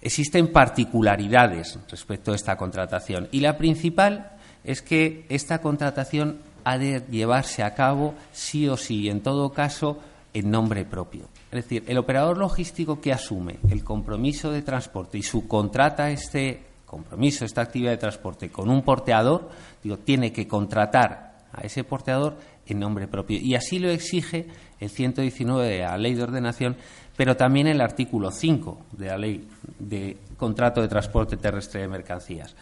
existen 0.01 0.53
particularidades 0.53 1.79
respecto 1.91 2.31
a 2.31 2.37
esta 2.37 2.57
contratación. 2.57 3.29
Y 3.33 3.41
la 3.41 3.59
principal 3.59 4.31
es 4.63 4.83
que 4.83 5.27
esta 5.29 5.61
contratación 5.61 6.39
ha 6.63 6.79
de 6.79 7.03
llevarse 7.11 7.65
a 7.65 7.75
cabo 7.75 8.15
sí 8.33 8.69
o 8.69 8.77
sí, 8.77 9.09
en 9.09 9.21
todo 9.21 9.51
caso, 9.53 9.99
en 10.33 10.49
nombre 10.49 10.85
propio. 10.85 11.29
Es 11.51 11.65
decir, 11.65 11.83
el 11.89 11.99
operador 11.99 12.39
logístico 12.39 13.01
que 13.01 13.13
asume 13.13 13.59
el 13.69 13.83
compromiso 13.83 14.53
de 14.53 14.63
transporte 14.63 15.19
y 15.19 15.25
subcontrata 15.25 16.11
este 16.11 16.72
compromiso, 16.93 17.47
esta 17.47 17.63
actividad 17.63 17.93
de 17.93 17.97
transporte 17.97 18.51
con 18.51 18.69
un 18.69 18.83
porteador, 18.83 19.49
digo, 19.83 19.97
tiene 19.97 20.31
que 20.31 20.47
contratar 20.47 21.39
a 21.51 21.63
ese 21.63 21.85
porteador 21.85 22.37
en 22.67 22.79
nombre 22.79 23.09
propio. 23.09 23.39
Y 23.41 23.55
así 23.55 23.79
lo 23.79 23.89
exige 23.91 24.47
el 24.79 24.91
119 24.91 25.67
de 25.67 25.79
la 25.79 25.97
Ley 25.97 26.15
de 26.15 26.23
Ordenación, 26.23 26.77
pero 27.17 27.35
también 27.35 27.67
el 27.67 27.81
artículo 27.81 28.31
5 28.31 28.79
de 28.93 29.07
la 29.07 29.17
Ley 29.17 29.49
de 29.79 30.19
Contrato 30.37 30.83
de 30.83 30.89
Transporte 30.89 31.39
Terrestre 31.39 31.81
de 31.81 31.89
Mercancías. 31.89 32.55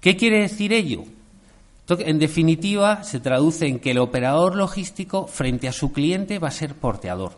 ¿Qué 0.00 0.16
quiere 0.16 0.42
decir 0.42 0.72
ello? 0.72 1.02
En 1.88 2.20
definitiva, 2.20 3.02
se 3.02 3.18
traduce 3.18 3.66
en 3.66 3.80
que 3.80 3.90
el 3.90 3.98
operador 3.98 4.54
logístico 4.54 5.26
frente 5.26 5.66
a 5.66 5.72
su 5.72 5.92
cliente 5.92 6.38
va 6.38 6.46
a 6.48 6.52
ser 6.52 6.76
porteador, 6.76 7.32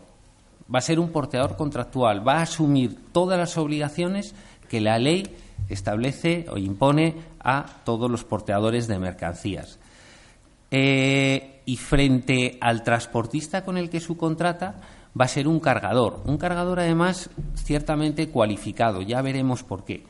va 0.72 0.78
a 0.78 0.82
ser 0.82 1.00
un 1.00 1.10
porteador 1.10 1.56
contractual, 1.56 2.26
va 2.26 2.40
a 2.40 2.42
asumir 2.42 2.98
todas 3.12 3.38
las 3.38 3.56
obligaciones 3.56 4.34
que 4.68 4.82
la 4.82 4.98
ley 4.98 5.24
establece 5.68 6.46
o 6.50 6.58
impone 6.58 7.14
a 7.40 7.66
todos 7.84 8.10
los 8.10 8.24
porteadores 8.24 8.86
de 8.86 8.98
mercancías. 8.98 9.78
Eh, 10.70 11.60
y 11.66 11.76
frente 11.76 12.58
al 12.60 12.82
transportista 12.82 13.64
con 13.64 13.76
el 13.76 13.90
que 13.90 14.00
subcontrata 14.00 14.76
va 15.18 15.26
a 15.26 15.28
ser 15.28 15.46
un 15.46 15.60
cargador. 15.60 16.22
Un 16.24 16.38
cargador, 16.38 16.80
además, 16.80 17.30
ciertamente 17.54 18.28
cualificado. 18.28 19.02
Ya 19.02 19.22
veremos 19.22 19.62
por 19.62 19.84
qué. 19.84 20.04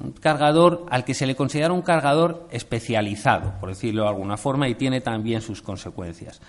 Un 0.00 0.12
cargador 0.12 0.86
al 0.90 1.04
que 1.04 1.14
se 1.14 1.26
le 1.26 1.34
considera 1.34 1.72
un 1.72 1.82
cargador 1.82 2.46
especializado, 2.52 3.54
por 3.58 3.70
decirlo 3.70 4.02
de 4.02 4.08
alguna 4.08 4.36
forma, 4.36 4.68
y 4.68 4.74
tiene 4.74 5.00
también 5.00 5.40
sus 5.40 5.62
consecuencias. 5.62 6.40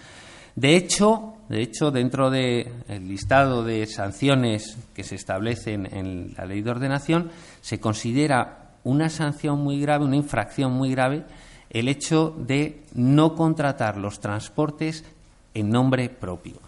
De 0.55 0.75
hecho, 0.75 1.35
de 1.49 1.61
hecho 1.61 1.91
dentro 1.91 2.29
del 2.29 2.67
listado 3.07 3.63
de 3.63 3.85
sanciones 3.87 4.77
que 4.93 5.03
se 5.03 5.15
establecen 5.15 5.87
en 5.91 6.33
la 6.37 6.45
ley 6.45 6.61
de 6.61 6.71
ordenación, 6.71 7.31
se 7.61 7.79
considera 7.79 8.71
una 8.83 9.09
sanción 9.09 9.59
muy 9.59 9.79
grave, 9.81 10.05
una 10.05 10.15
infracción 10.15 10.73
muy 10.73 10.91
grave, 10.91 11.25
el 11.69 11.87
hecho 11.87 12.35
de 12.37 12.83
no 12.93 13.35
contratar 13.35 13.97
los 13.97 14.19
transportes 14.19 15.03
en 15.53 15.69
nombre 15.69 16.09
propio. 16.09 16.59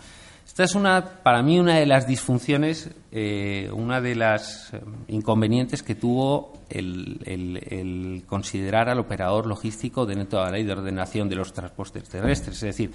Esta 0.51 0.65
es 0.65 0.75
una, 0.75 1.23
para 1.23 1.41
mí 1.41 1.57
una 1.59 1.77
de 1.77 1.85
las 1.85 2.05
disfunciones, 2.05 2.89
eh, 3.13 3.69
una 3.73 4.01
de 4.01 4.15
las 4.15 4.73
eh, 4.73 4.81
inconvenientes 5.07 5.81
que 5.81 5.95
tuvo 5.95 6.51
el, 6.69 8.23
considerar 8.27 8.89
al 8.89 8.99
operador 8.99 9.47
logístico 9.47 10.05
dentro 10.05 10.39
de 10.39 10.45
la 10.45 10.51
ley 10.51 10.65
de 10.65 10.73
ordenación 10.73 11.29
de 11.29 11.35
los 11.35 11.53
transportes 11.53 12.09
terrestres, 12.09 12.57
es 12.57 12.61
decir, 12.61 12.91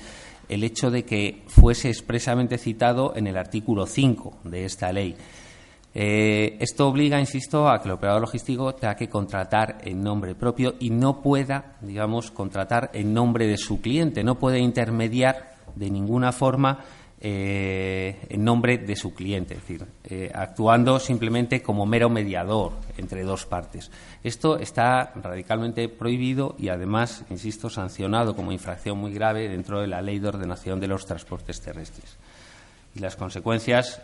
el 0.48 0.64
hecho 0.64 0.90
de 0.90 1.04
que 1.04 1.42
fuese 1.46 1.88
expresamente 1.88 2.58
citado 2.58 3.14
en 3.16 3.26
el 3.26 3.36
artículo 3.36 3.86
5 3.86 4.38
de 4.44 4.64
esta 4.64 4.92
ley. 4.92 5.16
Eh, 5.98 6.58
esto 6.60 6.88
obliga, 6.88 7.18
insisto, 7.18 7.68
a 7.68 7.80
que 7.80 7.88
el 7.88 7.94
operador 7.94 8.20
logístico 8.20 8.74
tenga 8.74 8.96
que 8.96 9.08
contratar 9.08 9.78
en 9.82 10.02
nombre 10.02 10.34
propio 10.34 10.74
y 10.78 10.90
no 10.90 11.22
pueda, 11.22 11.76
digamos, 11.80 12.30
contratar 12.30 12.90
en 12.92 13.14
nombre 13.14 13.46
de 13.46 13.56
su 13.56 13.80
cliente, 13.80 14.22
no 14.22 14.38
puede 14.38 14.58
intermediar 14.58 15.54
de 15.74 15.90
ninguna 15.90 16.32
forma 16.32 16.80
eh, 17.28 18.18
en 18.28 18.44
nombre 18.44 18.78
de 18.78 18.94
su 18.94 19.12
cliente, 19.12 19.54
es 19.54 19.60
decir, 19.62 19.84
eh, 20.04 20.30
actuando 20.32 21.00
simplemente 21.00 21.60
como 21.60 21.84
mero 21.84 22.08
mediador 22.08 22.74
entre 22.98 23.24
dos 23.24 23.46
partes. 23.46 23.90
Esto 24.22 24.58
está 24.58 25.12
radicalmente 25.16 25.88
prohibido 25.88 26.54
y, 26.56 26.68
además, 26.68 27.24
insisto, 27.30 27.68
sancionado 27.68 28.36
como 28.36 28.52
infracción 28.52 28.98
muy 28.98 29.12
grave 29.12 29.48
dentro 29.48 29.80
de 29.80 29.88
la 29.88 30.02
Ley 30.02 30.20
de 30.20 30.28
Ordenación 30.28 30.78
de 30.78 30.86
los 30.86 31.04
Transportes 31.04 31.60
Terrestres. 31.60 32.16
Y 32.94 33.00
las 33.00 33.16
consecuencias 33.16 34.00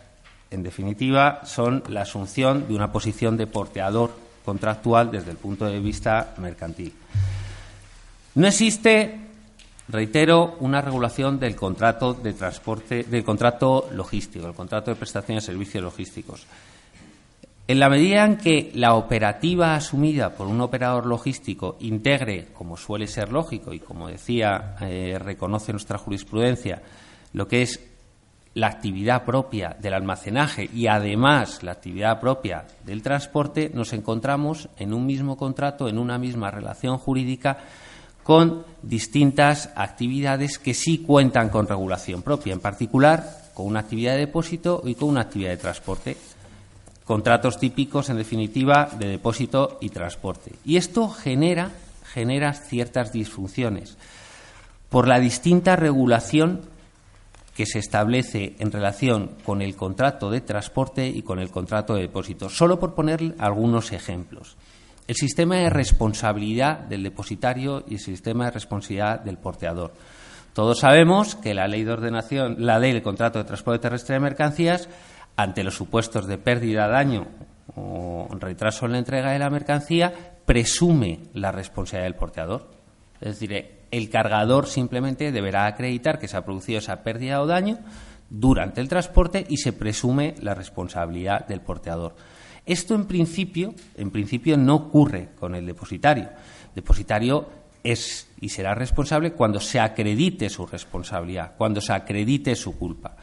en 0.53 0.61
definitiva, 0.61 1.41
son 1.45 1.83
la 1.87 2.01
asunción 2.01 2.67
de 2.67 2.75
una 2.75 2.91
posición 2.91 3.37
de 3.37 3.47
porteador 3.47 4.11
contractual 4.45 5.09
desde 5.09 5.31
el 5.31 5.37
punto 5.37 5.65
de 5.65 5.79
vista 5.79 6.35
mercantil. 6.37 6.93
No 8.35 8.47
existe, 8.47 9.19
reitero, 9.89 10.55
una 10.59 10.81
regulación 10.81 11.39
del 11.39 11.55
contrato 11.55 12.13
de 12.13 12.33
transporte, 12.33 13.03
del 13.03 13.23
contrato 13.23 13.89
logístico, 13.91 14.47
el 14.47 14.53
contrato 14.53 14.91
de 14.91 14.95
prestación 14.95 15.37
de 15.37 15.41
servicios 15.41 15.83
logísticos. 15.83 16.45
En 17.65 17.79
la 17.79 17.89
medida 17.89 18.25
en 18.25 18.37
que 18.37 18.71
la 18.75 18.95
operativa 18.95 19.75
asumida 19.75 20.31
por 20.31 20.47
un 20.47 20.59
operador 20.59 21.05
logístico 21.05 21.77
integre, 21.79 22.47
como 22.53 22.75
suele 22.75 23.07
ser 23.07 23.31
lógico 23.31 23.73
y 23.73 23.79
como 23.79 24.09
decía, 24.09 24.75
eh, 24.81 25.17
reconoce 25.17 25.71
nuestra 25.71 25.97
jurisprudencia, 25.97 26.81
lo 27.31 27.47
que 27.47 27.61
es 27.61 27.79
la 28.55 28.67
actividad 28.67 29.23
propia 29.23 29.75
del 29.79 29.93
almacenaje 29.93 30.69
y 30.73 30.87
además 30.87 31.63
la 31.63 31.71
actividad 31.71 32.19
propia 32.19 32.65
del 32.83 33.01
transporte, 33.01 33.71
nos 33.73 33.93
encontramos 33.93 34.69
en 34.77 34.93
un 34.93 35.05
mismo 35.05 35.37
contrato, 35.37 35.87
en 35.87 35.97
una 35.97 36.17
misma 36.17 36.51
relación 36.51 36.97
jurídica, 36.97 37.59
con 38.23 38.65
distintas 38.81 39.69
actividades 39.75 40.57
que 40.57 40.73
sí 40.73 40.99
cuentan 40.99 41.49
con 41.49 41.67
regulación 41.67 42.21
propia, 42.21 42.53
en 42.53 42.59
particular 42.59 43.51
con 43.53 43.67
una 43.67 43.81
actividad 43.81 44.13
de 44.13 44.19
depósito 44.19 44.81
y 44.85 44.95
con 44.95 45.09
una 45.09 45.21
actividad 45.21 45.51
de 45.51 45.57
transporte. 45.57 46.17
Contratos 47.05 47.59
típicos, 47.59 48.09
en 48.09 48.17
definitiva, 48.17 48.89
de 48.97 49.07
depósito 49.07 49.77
y 49.81 49.89
transporte. 49.89 50.53
Y 50.63 50.77
esto 50.77 51.09
genera, 51.09 51.71
genera 52.05 52.53
ciertas 52.53 53.11
disfunciones 53.11 53.97
por 54.89 55.07
la 55.07 55.19
distinta 55.19 55.75
regulación 55.75 56.61
que 57.55 57.65
se 57.65 57.79
establece 57.79 58.55
en 58.59 58.71
relación 58.71 59.31
con 59.43 59.61
el 59.61 59.75
contrato 59.75 60.29
de 60.29 60.41
transporte 60.41 61.07
y 61.07 61.21
con 61.21 61.39
el 61.39 61.51
contrato 61.51 61.95
de 61.95 62.03
depósito. 62.03 62.49
Solo 62.49 62.79
por 62.79 62.95
poner 62.95 63.35
algunos 63.37 63.91
ejemplos. 63.91 64.55
El 65.07 65.15
sistema 65.15 65.57
de 65.57 65.69
responsabilidad 65.69 66.79
del 66.79 67.03
depositario 67.03 67.83
y 67.87 67.95
el 67.95 67.99
sistema 67.99 68.45
de 68.45 68.51
responsabilidad 68.51 69.19
del 69.19 69.37
porteador. 69.37 69.93
Todos 70.53 70.79
sabemos 70.79 71.35
que 71.35 71.53
la 71.53 71.67
ley 71.67 71.83
de 71.83 71.91
ordenación, 71.91 72.55
la 72.59 72.79
ley 72.79 72.93
del 72.93 73.01
contrato 73.01 73.39
de 73.39 73.45
transporte 73.45 73.81
terrestre 73.81 74.15
de 74.15 74.21
mercancías, 74.21 74.87
ante 75.35 75.63
los 75.63 75.75
supuestos 75.75 76.27
de 76.27 76.37
pérdida, 76.37 76.87
daño 76.87 77.27
o 77.75 78.27
retraso 78.39 78.85
en 78.85 78.93
la 78.93 78.99
entrega 78.99 79.31
de 79.31 79.39
la 79.39 79.49
mercancía, 79.49 80.13
presume 80.45 81.21
la 81.33 81.51
responsabilidad 81.51 82.09
del 82.09 82.19
porteador. 82.19 82.69
Es 83.19 83.39
decir, 83.39 83.83
el 83.89 84.09
cargador 84.09 84.67
simplemente 84.67 85.31
deberá 85.31 85.65
acreditar 85.65 86.19
que 86.19 86.27
se 86.27 86.37
ha 86.37 86.45
producido 86.45 86.79
esa 86.79 87.03
pérdida 87.03 87.41
o 87.41 87.47
daño 87.47 87.79
durante 88.29 88.81
el 88.81 88.89
transporte 88.89 89.45
y 89.47 89.57
se 89.57 89.73
presume 89.73 90.35
la 90.41 90.53
responsabilidad 90.53 91.47
del 91.47 91.61
porteador. 91.61 92.15
Esto 92.65 92.95
en 92.95 93.05
principio, 93.05 93.73
en 93.95 94.11
principio 94.11 94.57
no 94.57 94.75
ocurre 94.75 95.29
con 95.39 95.55
el 95.55 95.65
depositario. 95.65 96.29
El 96.69 96.75
depositario 96.75 97.49
es 97.83 98.27
y 98.39 98.49
será 98.49 98.73
responsable 98.73 99.33
cuando 99.33 99.59
se 99.59 99.79
acredite 99.79 100.49
su 100.49 100.65
responsabilidad, 100.65 101.53
cuando 101.57 101.81
se 101.81 101.93
acredite 101.93 102.55
su 102.55 102.77
culpa. 102.77 103.15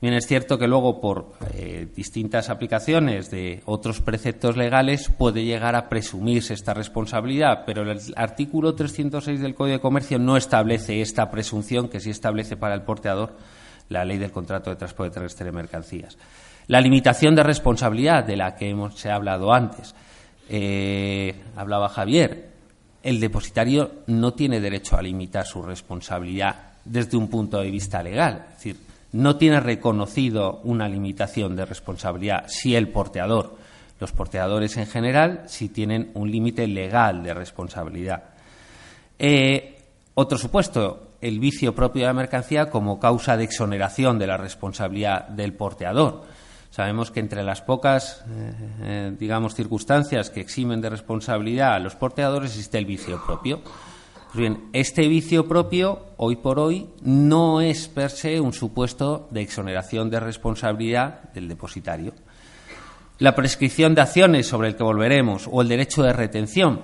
Bien, 0.00 0.14
es 0.14 0.26
cierto 0.26 0.58
que 0.58 0.66
luego, 0.66 1.00
por 1.00 1.34
eh, 1.54 1.86
distintas 1.94 2.50
aplicaciones 2.50 3.30
de 3.30 3.62
otros 3.66 4.00
preceptos 4.00 4.56
legales, 4.56 5.08
puede 5.08 5.44
llegar 5.44 5.76
a 5.76 5.88
presumirse 5.88 6.54
esta 6.54 6.74
responsabilidad, 6.74 7.62
pero 7.64 7.82
el 7.82 8.00
artículo 8.16 8.74
306 8.74 9.40
del 9.40 9.54
Código 9.54 9.76
de 9.76 9.80
Comercio 9.80 10.18
no 10.18 10.36
establece 10.36 11.00
esta 11.00 11.30
presunción 11.30 11.88
que 11.88 12.00
sí 12.00 12.10
establece 12.10 12.56
para 12.56 12.74
el 12.74 12.82
porteador 12.82 13.36
la 13.90 14.04
ley 14.04 14.18
del 14.18 14.32
contrato 14.32 14.70
de 14.70 14.76
transporte 14.76 15.14
terrestre 15.14 15.46
de 15.46 15.52
mercancías. 15.52 16.18
La 16.68 16.80
limitación 16.80 17.34
de 17.34 17.42
responsabilidad 17.42 18.24
de 18.24 18.36
la 18.36 18.54
que 18.54 18.70
hemos, 18.70 18.98
se 18.98 19.10
ha 19.10 19.16
hablado 19.16 19.52
antes. 19.52 19.94
Eh, 20.48 21.34
hablaba 21.56 21.88
Javier. 21.88 22.50
El 23.02 23.18
depositario 23.18 23.90
no 24.06 24.34
tiene 24.34 24.60
derecho 24.60 24.96
a 24.96 25.02
limitar 25.02 25.44
su 25.44 25.62
responsabilidad 25.62 26.72
desde 26.84 27.16
un 27.16 27.28
punto 27.28 27.58
de 27.60 27.70
vista 27.70 28.02
legal. 28.02 28.46
Es 28.50 28.54
decir, 28.56 28.76
no 29.12 29.36
tiene 29.36 29.60
reconocido 29.60 30.60
una 30.64 30.88
limitación 30.88 31.56
de 31.56 31.66
responsabilidad 31.66 32.44
si 32.48 32.74
el 32.74 32.88
porteador, 32.88 33.56
los 34.00 34.12
porteadores 34.12 34.76
en 34.76 34.86
general, 34.86 35.42
si 35.46 35.68
tienen 35.68 36.10
un 36.14 36.30
límite 36.30 36.66
legal 36.66 37.22
de 37.22 37.34
responsabilidad. 37.34 38.22
Eh, 39.18 39.78
otro 40.14 40.38
supuesto, 40.38 41.12
el 41.20 41.38
vicio 41.38 41.74
propio 41.74 42.02
de 42.02 42.06
la 42.08 42.14
mercancía 42.14 42.70
como 42.70 42.98
causa 42.98 43.36
de 43.36 43.44
exoneración 43.44 44.18
de 44.18 44.26
la 44.26 44.36
responsabilidad 44.36 45.28
del 45.28 45.54
porteador. 45.54 46.24
Sabemos 46.72 47.10
que 47.10 47.20
entre 47.20 47.42
las 47.42 47.60
pocas, 47.60 48.24
eh, 48.30 48.52
eh, 48.80 49.16
digamos, 49.20 49.54
circunstancias 49.54 50.30
que 50.30 50.40
eximen 50.40 50.80
de 50.80 50.88
responsabilidad 50.88 51.74
a 51.74 51.78
los 51.78 51.96
porteadores 51.96 52.52
existe 52.52 52.78
el 52.78 52.86
vicio 52.86 53.22
propio. 53.26 53.60
Pues 53.60 54.36
bien, 54.36 54.70
este 54.72 55.06
vicio 55.06 55.46
propio, 55.46 56.06
hoy 56.16 56.36
por 56.36 56.58
hoy, 56.58 56.88
no 57.02 57.60
es 57.60 57.88
per 57.88 58.10
se 58.10 58.40
un 58.40 58.54
supuesto 58.54 59.28
de 59.30 59.42
exoneración 59.42 60.08
de 60.08 60.20
responsabilidad 60.20 61.30
del 61.34 61.46
depositario. 61.46 62.14
La 63.18 63.34
prescripción 63.34 63.94
de 63.94 64.00
acciones 64.00 64.46
sobre 64.46 64.68
el 64.68 64.76
que 64.76 64.82
volveremos 64.82 65.50
o 65.52 65.60
el 65.60 65.68
derecho 65.68 66.02
de 66.02 66.14
retención. 66.14 66.80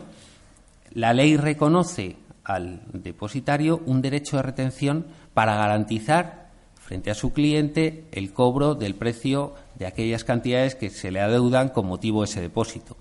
La 0.93 1.15
ley 1.15 1.39
reconoce 1.39 2.19
al 2.45 2.83
depositario 2.93 3.81
un 3.87 4.03
derecho 4.03 4.37
de 4.37 4.43
retención 4.43 5.07
para 5.33 5.57
garantizar 5.57 6.48
frente 6.89 7.11
a 7.11 7.15
su 7.15 7.35
cliente 7.35 8.07
el 8.13 8.33
cobro 8.33 8.75
del 8.75 8.95
precio 8.95 9.53
de 9.75 9.85
aquellas 9.85 10.25
cantidades 10.25 10.75
que 10.75 10.89
se 10.89 11.11
le 11.11 11.21
adeudan 11.21 11.69
con 11.69 11.85
motivo 11.85 12.23
de 12.23 12.31
ese 12.31 12.41
depósito. 12.41 12.97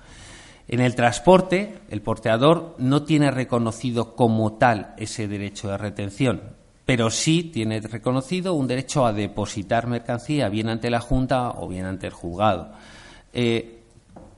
En 0.68 0.82
el 0.82 0.94
transporte, 0.94 1.80
el 1.88 2.02
porteador 2.02 2.76
no 2.80 3.04
tiene 3.04 3.32
reconocido 3.32 4.14
como 4.14 4.58
tal 4.58 4.94
ese 4.98 5.30
derecho 5.30 5.70
de 5.70 5.78
retención, 5.78 6.42
pero 6.86 7.10
sí 7.10 7.44
tiene 7.44 7.80
reconocido 7.80 8.56
un 8.56 8.68
derecho 8.68 9.06
a 9.06 9.14
depositar 9.14 9.88
mercancía, 9.88 10.50
bien 10.50 10.68
ante 10.68 10.90
la 10.90 11.00
Junta 11.00 11.52
o 11.52 11.70
bien 11.70 11.86
ante 11.86 12.08
el 12.08 12.14
juzgado. 12.14 12.74
Eh, 13.32 13.77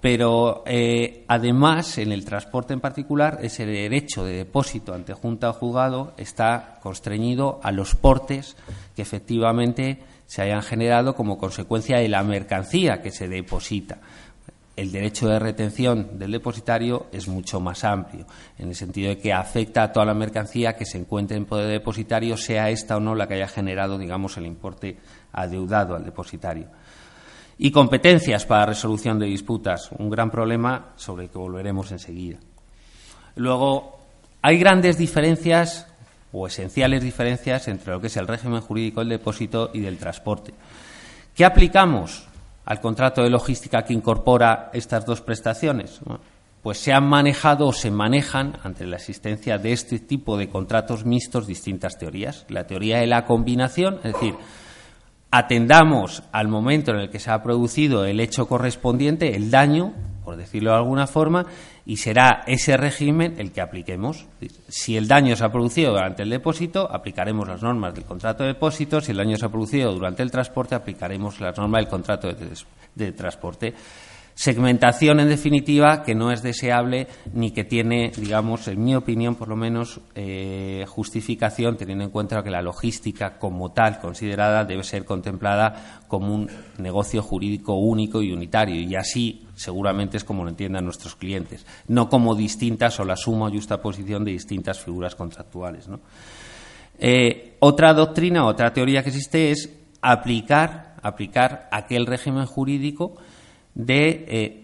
pero 0.02 0.64
eh, 0.66 1.26
además, 1.28 1.98
en 1.98 2.12
el 2.12 2.24
transporte 2.24 2.74
en 2.74 2.80
particular, 2.80 3.40
ese 3.42 3.66
derecho 3.66 4.24
de 4.24 4.38
depósito 4.38 4.94
ante 4.94 5.14
Junta 5.14 5.50
o 5.50 5.54
juzgado 5.54 6.14
está 6.18 6.80
constreñido 6.82 7.60
a 7.64 7.72
los 7.72 7.96
portes 7.96 8.56
que 8.96 9.02
efectivamente 9.02 10.00
se 10.26 10.42
hayan 10.42 10.62
generado 10.62 11.16
como 11.16 11.38
consecuencia 11.38 11.98
de 11.98 12.08
la 12.08 12.24
mercancía 12.24 13.02
que 13.02 13.12
se 13.12 13.28
deposita. 13.28 13.98
El 14.78 14.94
derecho 14.94 15.28
de 15.28 15.40
retención 15.40 16.18
del 16.18 16.32
depositario 16.32 17.08
es 17.12 17.28
mucho 17.28 17.60
más 17.60 17.84
amplio, 17.84 18.26
en 18.58 18.70
el 18.70 18.76
sentido 18.76 19.10
de 19.10 19.18
que 19.18 19.34
afecta 19.34 19.84
a 19.84 19.92
toda 19.92 20.06
la 20.06 20.14
mercancía 20.14 20.78
que 20.78 20.86
se 20.86 20.98
encuentre 20.98 21.36
en 21.36 21.46
poder 21.46 21.68
depositario, 21.68 22.38
sea 22.38 22.70
esta 22.70 22.96
o 22.96 23.02
no 23.02 23.14
la 23.14 23.28
que 23.28 23.34
haya 23.34 23.50
generado, 23.50 23.98
digamos, 23.98 24.38
el 24.38 24.46
importe 24.46 24.96
adeudado 25.34 25.98
al 25.98 26.06
depositario. 26.06 26.68
Y 27.60 27.72
competencias 27.72 28.46
para 28.46 28.66
resolución 28.66 29.20
de 29.20 29.28
disputas, 29.28 29.92
un 30.00 30.10
gran 30.10 30.32
problema 30.32 30.94
sobre 30.96 31.26
el 31.26 31.30
que 31.30 31.38
volveremos 31.38 31.92
enseguida. 31.92 32.38
Luego, 33.36 34.00
hay 34.42 34.58
grandes 34.58 34.98
diferencias 34.98 35.86
o 36.32 36.48
esenciales 36.48 37.04
diferencias 37.04 37.68
entre 37.68 37.92
lo 37.92 38.00
que 38.00 38.08
es 38.08 38.18
el 38.18 38.28
régimen 38.28 38.62
jurídico 38.62 39.02
del 39.02 39.10
depósito 39.10 39.72
y 39.74 39.82
del 39.82 39.98
transporte. 39.98 40.54
¿Qué 41.36 41.44
aplicamos 41.44 42.28
al 42.66 42.80
contrato 42.80 43.22
de 43.22 43.30
logística 43.30 43.84
que 43.84 43.94
incorpora 43.94 44.72
estas 44.74 45.06
dos 45.06 45.22
prestaciones? 45.22 46.00
pues 46.62 46.78
se 46.78 46.92
han 46.92 47.08
manejado 47.08 47.68
o 47.68 47.74
se 47.74 47.90
manejan 47.90 48.58
ante 48.64 48.86
la 48.86 48.98
existencia 48.98 49.58
de 49.58 49.72
este 49.72 50.00
tipo 50.00 50.38
de 50.38 50.50
contratos 50.50 51.06
mixtos 51.06 51.48
distintas 51.48 51.98
teorías. 51.98 52.46
La 52.50 52.68
teoría 52.68 52.98
de 53.00 53.08
la 53.08 53.26
combinación, 53.26 53.96
es 54.04 54.14
decir, 54.14 54.36
atendamos 55.32 56.24
al 56.32 56.48
momento 56.48 56.92
en 56.92 57.00
el 57.00 57.10
que 57.10 57.20
se 57.20 57.32
ha 57.32 57.44
producido 57.44 58.06
el 58.06 58.20
hecho 58.20 58.48
correspondiente, 58.48 59.36
el 59.36 59.52
daño, 59.52 59.94
por 60.24 60.38
decirlo 60.38 60.72
de 60.72 60.78
alguna 60.78 61.08
forma, 61.08 61.46
y 61.86 61.98
será 61.98 62.44
ese 62.46 62.78
régimen 62.78 63.36
el 63.38 63.52
que 63.52 63.62
apliquemos. 63.62 64.28
Si 64.68 64.96
el 64.98 65.08
daño 65.08 65.36
se 65.36 65.44
ha 65.44 65.52
producido 65.52 65.92
durante 65.92 66.24
el 66.24 66.30
depósito, 66.30 66.88
aplicaremos 66.92 67.48
las 67.48 67.64
normas 67.64 67.96
del 67.96 68.06
contrato 68.06 68.44
de 68.44 68.50
depósito. 68.50 69.02
Si 69.02 69.12
el 69.12 69.18
daño 69.18 69.38
se 69.38 69.46
ha 69.46 69.50
producido 69.50 69.92
durante 69.92 70.22
el 70.24 70.32
transporte, 70.32 70.76
aplicaremos 70.76 71.40
las 71.40 71.58
normas 71.58 71.82
del 71.82 71.90
contrato 71.90 72.28
de, 72.32 72.50
de 72.96 73.12
transporte. 73.12 73.74
Segmentación, 74.40 75.20
en 75.20 75.28
definitiva, 75.28 76.02
que 76.02 76.16
no 76.16 76.32
es 76.32 76.42
deseable 76.42 77.10
ni 77.34 77.52
que 77.52 77.66
tiene, 77.66 78.14
digamos, 78.16 78.70
en 78.70 78.82
mi 78.82 78.96
opinión, 78.96 79.36
por 79.36 79.50
lo 79.50 79.58
menos, 79.58 80.00
eh, 80.16 80.86
justificación, 80.88 81.76
teniendo 81.76 82.06
en 82.06 82.10
cuenta 82.10 82.42
que 82.42 82.50
la 82.50 82.62
logística 82.62 83.38
como 83.38 83.74
tal 83.74 84.00
considerada 84.00 84.64
debe 84.64 84.86
ser 84.86 85.04
contemplada 85.04 86.04
como 86.08 86.34
un 86.34 86.50
negocio 86.78 87.22
jurídico 87.22 87.74
único 87.74 88.22
y 88.22 88.32
unitario. 88.32 88.80
Y 88.80 88.96
así, 88.96 89.46
seguramente, 89.56 90.16
es 90.16 90.24
como 90.24 90.46
lo 90.46 90.52
entiendan 90.52 90.86
nuestros 90.86 91.18
clientes, 91.18 91.66
no 91.90 92.08
como 92.08 92.34
distintas 92.34 92.98
o 93.02 93.04
la 93.04 93.18
suma 93.18 93.48
o 93.48 93.52
justa 93.52 93.82
posición 93.82 94.24
de 94.24 94.32
distintas 94.32 94.80
figuras 94.80 95.16
contractuales. 95.16 95.90
Eh, 96.98 97.58
otra 97.60 97.94
doctrina, 97.94 98.46
otra 98.46 98.72
teoría 98.72 99.04
que 99.04 99.10
existe 99.10 99.52
es 99.52 99.70
aplicar, 100.02 100.96
aplicar 101.02 101.68
aquel 101.74 102.06
régimen 102.06 102.46
jurídico 102.46 103.18
de 103.76 104.26
eh, 104.28 104.64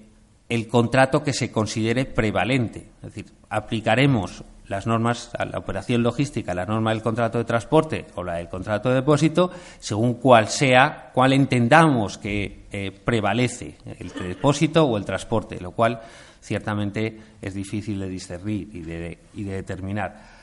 el 0.50 0.68
contrato 0.68 1.24
que 1.24 1.34
se 1.34 1.52
considere 1.52 2.06
prevalente. 2.06 2.88
Es 2.98 3.13
decir, 3.13 3.26
aplicaremos 3.50 4.44
las 4.68 4.88
normas 4.88 5.30
a 5.38 5.46
la 5.46 5.60
operación 5.60 6.02
logística, 6.02 6.54
la 6.54 6.65
norma 6.65 6.91
del 6.91 7.02
contrato 7.02 7.38
de 7.38 7.44
transporte 7.44 8.06
o 8.15 8.24
la 8.24 8.36
del 8.36 8.50
contrato 8.50 8.89
de 8.89 8.96
depósito, 8.96 9.52
según 9.80 10.15
cuál 10.15 10.48
sea, 10.48 11.12
cuál 11.13 11.34
entendamos 11.34 12.18
que 12.18 12.65
eh, 12.72 12.91
prevalece, 12.91 13.76
el 14.00 14.10
depósito 14.10 14.86
o 14.86 14.98
el 14.98 15.06
transporte, 15.06 15.60
lo 15.60 15.72
cual 15.72 16.02
ciertamente 16.41 17.20
es 17.41 17.54
difícil 17.54 18.00
de 18.00 18.10
discernir 18.10 18.70
y 18.74 19.44
de 19.44 19.52
determinar 19.52 20.35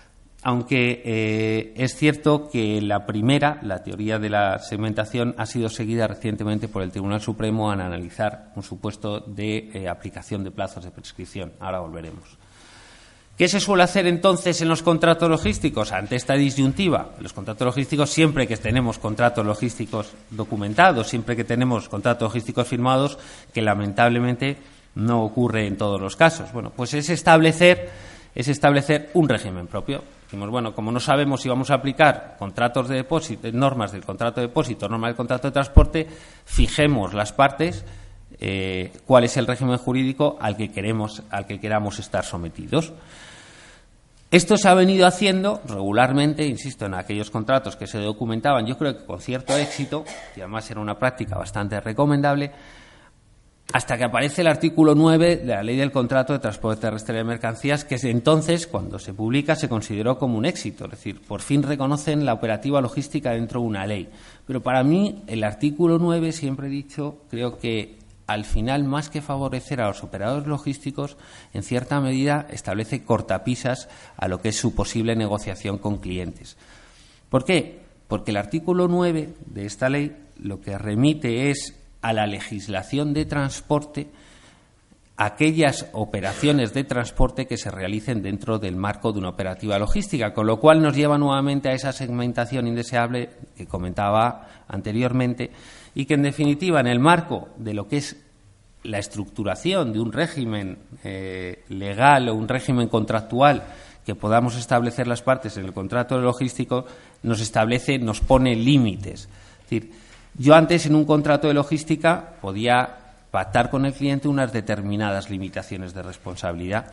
aunque 0.43 1.03
eh, 1.05 1.73
es 1.77 1.95
cierto 1.95 2.49
que 2.51 2.81
la 2.83 3.07
primera, 3.07 3.61
la 3.63 3.85
teoría 3.85 4.19
de 4.19 4.29
la 4.29 4.59
segmentación, 4.59 5.35
ha 5.39 5.47
sido 5.47 5.69
seguida 5.69 6.09
recientemente 6.09 6.67
por 6.67 6.83
el 6.83 6.91
Tribunal 6.91 7.21
Supremo 7.21 7.71
al 7.71 7.81
analizar 7.81 8.51
un 8.57 8.65
supuesto 8.65 9.21
de 9.21 9.71
eh, 9.73 9.89
aplicación 9.89 10.43
de 10.43 10.51
plazos 10.51 10.85
de 10.85 10.91
prescripción. 10.91 11.53
Ahora 11.61 11.79
volveremos. 11.79 12.39
¿Qué 13.39 13.49
se 13.49 13.61
suele 13.61 13.85
hacer 13.85 14.07
entonces 14.07 14.61
en 14.61 14.69
los 14.69 14.83
contratos 14.83 15.31
logísticos 15.31 15.93
ante 15.93 16.17
esta 16.17 16.35
disyuntiva? 16.35 17.13
Los 17.21 17.33
contratos 17.33 17.65
logísticos, 17.65 18.11
siempre 18.11 18.47
que 18.47 18.57
tenemos 18.57 18.99
contratos 18.99 19.47
logísticos 19.47 20.13
documentados, 20.31 21.09
siempre 21.09 21.37
que 21.37 21.45
tenemos 21.45 21.89
contratos 21.89 22.27
logísticos 22.27 22.67
firmados, 22.67 23.17
que 23.55 23.63
lamentablemente 23.63 24.59
no 24.97 25.23
ocurre 25.23 25.67
en 25.67 25.77
todos 25.77 26.01
los 26.01 26.17
casos. 26.17 26.53
Bueno, 26.53 26.73
pues 26.77 26.93
es 26.95 27.09
establecer, 27.09 27.91
es 28.35 28.49
establecer 28.49 29.11
un 29.15 29.29
régimen 29.29 29.67
propio 29.67 30.03
Decimos, 30.33 30.49
bueno, 30.49 30.75
como 30.75 30.91
no 30.91 30.99
sabemos 30.99 31.43
si 31.43 31.51
vamos 31.51 31.71
a 31.71 31.75
aplicar 31.75 32.37
contratos 32.39 32.89
de 32.89 32.97
depósito, 32.97 33.53
normas 33.53 33.93
del 33.93 34.03
contrato 34.03 34.41
de 34.41 34.47
depósito, 34.47 34.89
normas 34.89 35.11
del 35.11 35.17
contrato 35.17 35.49
de 35.49 35.53
transporte, 35.53 36.09
fijemos 36.47 37.13
las 37.13 37.35
partes, 37.35 37.85
eh, 38.41 38.91
cuál 39.05 39.25
es 39.25 39.37
el 39.37 39.47
régimen 39.47 39.77
jurídico 39.77 40.39
al 40.41 40.57
que 40.57 40.73
queremos, 40.73 41.23
al 41.29 41.47
que 41.47 41.61
queramos 41.61 41.99
estar 41.99 42.25
sometidos. 42.25 42.95
Esto 44.31 44.57
se 44.57 44.71
ha 44.71 44.73
venido 44.73 45.07
haciendo 45.07 45.61
regularmente, 45.67 46.47
insisto, 46.47 46.87
en 46.87 46.95
aquellos 46.95 47.29
contratos 47.29 47.77
que 47.77 47.87
se 47.87 47.99
documentaban, 47.99 48.65
yo 48.65 48.79
creo 48.79 48.97
que 48.97 49.05
con 49.05 49.21
cierto 49.21 49.55
éxito, 49.55 50.03
y 50.35 50.41
además 50.41 50.71
era 50.71 50.81
una 50.81 50.99
práctica 50.99 51.37
bastante 51.37 51.79
recomendable, 51.79 52.53
hasta 53.73 53.97
que 53.97 54.05
aparece 54.05 54.43
el 54.43 54.49
artículo 54.49 54.95
9 54.95 55.37
de 55.39 55.47
la 55.47 55.63
Ley 55.63 55.77
del 55.77 55.93
Contrato 55.93 56.33
de 56.33 56.39
Transporte 56.39 56.83
Terrestre 56.83 57.17
de 57.17 57.25
Mercancías, 57.25 57.85
que 57.85 57.97
entonces, 58.03 58.67
cuando 58.67 58.99
se 58.99 59.15
publica, 59.15 59.57
se 59.57 59.69
consideró 59.69 60.19
como 60.19 60.37
un 60.37 60.45
éxito. 60.45 60.85
Es 60.85 60.91
decir, 60.93 61.21
por 61.23 61.41
fin 61.41 61.63
reconocen 61.63 62.27
la 62.27 62.35
operativa 62.35 62.81
logística 62.81 63.31
dentro 63.31 63.61
de 63.61 63.67
una 63.67 63.87
ley. 63.87 64.09
Pero 64.47 64.63
para 64.63 64.83
mí, 64.85 65.23
el 65.27 65.43
artículo 65.43 65.99
9, 65.99 66.33
siempre 66.33 66.67
he 66.67 66.71
dicho, 66.71 67.23
creo 67.31 67.59
que 67.59 67.99
al 68.27 68.45
final, 68.45 68.85
más 68.85 69.09
que 69.09 69.21
favorecer 69.21 69.81
a 69.81 69.89
los 69.89 70.03
operadores 70.03 70.47
logísticos, 70.47 71.17
en 71.53 71.63
cierta 71.63 72.01
medida 72.01 72.47
establece 72.51 73.05
cortapisas 73.05 73.89
a 74.17 74.29
lo 74.29 74.41
que 74.41 74.51
es 74.51 74.57
su 74.57 74.75
posible 74.75 75.17
negociación 75.17 75.79
con 75.79 75.99
clientes. 75.99 76.57
¿Por 77.29 77.45
qué? 77.45 77.81
Porque 78.09 78.31
el 78.31 78.37
artículo 78.37 78.89
9 78.89 79.35
de 79.47 79.67
esta 79.67 79.89
ley 79.89 80.17
lo 80.37 80.61
que 80.61 80.77
remite 80.79 81.51
es 81.51 81.82
a 82.03 82.13
la 82.13 82.27
legislación 82.27 83.15
de 83.15 83.25
transporte 83.25 84.09
aquellas 85.17 85.89
operaciones 85.93 86.73
de 86.73 86.85
transporte 86.85 87.47
que 87.47 87.57
se 87.57 87.71
realicen 87.71 88.23
dentro 88.23 88.59
del 88.59 88.77
marco 88.77 89.13
de 89.13 89.21
una 89.21 89.29
operativa 89.29 89.79
logística, 89.79 90.33
con 90.33 90.47
lo 90.47 90.59
cual 90.59 90.83
nos 90.83 90.97
lleva 90.97 91.19
nuevamente 91.19 91.69
a 91.69 91.75
esa 91.75 91.93
segmentación 91.93 92.67
indeseable 92.67 93.31
que 93.57 93.67
comentaba 93.67 94.49
anteriormente 94.69 95.51
y 95.95 96.07
que, 96.07 96.15
en 96.15 96.23
definitiva, 96.23 96.81
en 96.81 96.87
el 96.87 96.99
marco 96.99 97.51
de 97.57 97.75
lo 97.75 97.87
que 97.87 97.99
es 97.99 98.17
la 98.85 98.99
estructuración 98.99 99.93
de 99.93 100.01
un 100.01 100.13
régimen 100.13 100.79
eh, 101.05 101.63
legal 101.69 102.29
o 102.29 102.35
un 102.35 102.49
régimen 102.49 102.89
contractual 102.89 103.63
que 104.05 104.17
podamos 104.17 104.57
establecer 104.57 105.07
las 105.07 105.23
partes 105.23 105.57
en 105.57 105.67
el 105.67 105.73
contrato 105.73 106.19
logístico, 106.19 106.85
nos 107.23 107.41
establece, 107.41 107.99
nos 107.99 108.21
pone 108.21 108.57
límites. 108.57 109.29
Es 109.29 109.71
decir, 109.71 109.93
yo 110.39 110.55
antes 110.55 110.87
en 110.87 110.95
un 110.95 111.05
contrato 111.05 111.49
de 111.49 111.55
logística 111.55 112.35
podía 112.41 112.97
pactar 113.31 113.71
con 113.71 113.87
el 113.87 113.95
cliente 113.95 114.29
unas 114.29 114.53
determinadas 114.53 115.31
limitaciones 115.31 115.95
de 115.95 116.03
responsabilidad. 116.03 116.93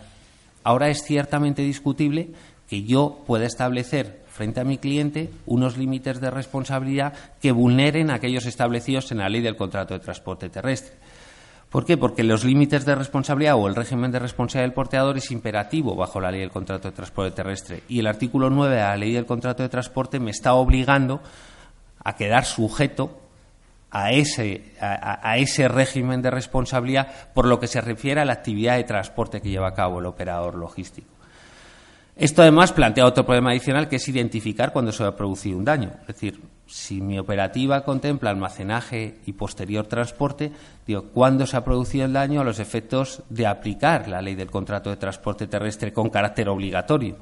Ahora 0.64 0.90
es 0.90 1.04
ciertamente 1.04 1.62
discutible 1.62 2.30
que 2.70 2.84
yo 2.84 3.24
pueda 3.26 3.46
establecer 3.46 4.24
frente 4.28 4.60
a 4.60 4.64
mi 4.64 4.78
cliente 4.78 5.30
unos 5.46 5.78
límites 5.78 6.22
de 6.22 6.32
responsabilidad 6.32 7.14
que 7.42 7.52
vulneren 7.52 8.12
aquellos 8.12 8.46
establecidos 8.46 9.12
en 9.12 9.18
la 9.20 9.30
ley 9.30 9.42
del 9.42 9.58
contrato 9.58 9.94
de 9.94 10.00
transporte 10.00 10.50
terrestre. 10.50 10.94
¿Por 11.70 11.86
qué? 11.86 11.98
Porque 11.98 12.24
los 12.24 12.44
límites 12.44 12.86
de 12.86 12.96
responsabilidad 12.96 13.56
o 13.56 13.68
el 13.68 13.76
régimen 13.76 14.12
de 14.12 14.20
responsabilidad 14.20 14.70
del 14.70 14.74
porteador 14.74 15.18
es 15.18 15.30
imperativo 15.32 15.96
bajo 15.96 16.20
la 16.20 16.32
ley 16.32 16.40
del 16.42 16.52
contrato 16.52 16.90
de 16.90 16.96
transporte 16.96 17.36
terrestre 17.36 17.84
y 17.88 18.00
el 18.00 18.08
artículo 18.08 18.50
9 18.50 18.76
de 18.76 18.82
la 18.82 18.98
ley 18.98 19.14
del 19.14 19.26
contrato 19.26 19.62
de 19.62 19.70
transporte 19.70 20.20
me 20.20 20.32
está 20.32 20.54
obligando 20.54 21.22
a 22.04 22.16
quedar 22.16 22.46
sujeto 22.46 23.20
a 23.92 24.12
ese, 24.12 24.74
a, 24.80 25.38
ese 25.38 25.68
régimen 25.68 26.22
de 26.22 26.32
responsabilidad 26.32 27.08
por 27.34 27.46
lo 27.46 27.60
que 27.60 27.68
se 27.68 27.82
refiere 27.82 28.22
a 28.22 28.26
la 28.26 28.34
actividad 28.34 28.78
de 28.78 28.84
transporte 28.84 29.42
que 29.42 29.50
lleva 29.50 29.70
a 29.70 29.74
cabo 29.74 30.00
el 30.00 30.06
operador 30.06 30.56
logístico. 30.56 31.08
Esto 32.16 32.42
además 32.42 32.74
plantea 32.74 33.06
otro 33.06 33.26
problema 33.26 33.52
adicional 33.52 33.88
que 33.88 33.96
es 33.96 34.08
identificar 34.10 34.74
cuándo 34.74 34.92
se 34.92 35.04
va 35.04 35.10
a 35.10 35.16
producir 35.16 35.56
un 35.56 35.64
daño. 35.64 35.92
Es 36.02 36.08
decir, 36.08 36.42
si 36.68 37.00
mi 37.00 37.18
operativa 37.18 37.84
contempla 37.86 38.30
almacenaje 38.30 39.20
y 39.26 39.34
posterior 39.34 39.88
transporte, 39.88 40.52
digo, 40.86 41.06
¿cuándo 41.14 41.48
se 41.48 41.56
ha 41.56 41.64
producido 41.64 42.06
el 42.06 42.14
daño 42.14 42.42
a 42.42 42.44
los 42.44 42.60
efectos 42.60 43.24
de 43.30 43.48
aplicar 43.48 44.10
la 44.10 44.22
ley 44.22 44.36
del 44.36 44.52
contrato 44.52 44.90
de 44.90 44.98
transporte 44.98 45.48
terrestre 45.48 45.94
con 45.94 46.10
carácter 46.10 46.50
obligatorio? 46.50 47.16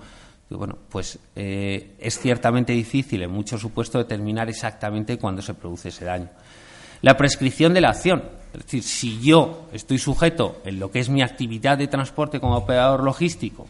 bueno, 0.50 0.78
pues 0.90 1.20
eh, 1.36 1.96
es 2.00 2.20
ciertamente 2.20 2.72
difícil 2.72 3.22
en 3.22 3.32
muchos 3.32 3.60
supuestos 3.60 4.04
determinar 4.04 4.50
exactamente 4.50 5.18
cuándo 5.18 5.42
se 5.42 5.54
produce 5.54 5.90
ese 5.90 6.06
daño. 6.06 6.30
La 7.02 7.18
prescripción 7.18 7.74
de 7.74 7.82
la 7.82 7.90
acción, 7.90 8.24
es 8.54 8.64
decir, 8.64 8.84
si 8.84 9.20
yo 9.22 9.68
estoy 9.72 10.00
sujeto 10.00 10.62
en 10.66 10.80
lo 10.80 10.92
que 10.92 11.00
es 11.00 11.10
mi 11.10 11.22
actividad 11.22 11.78
de 11.78 11.88
transporte 11.88 12.40
como 12.40 12.58
operador 12.58 13.04
logístico 13.04 13.68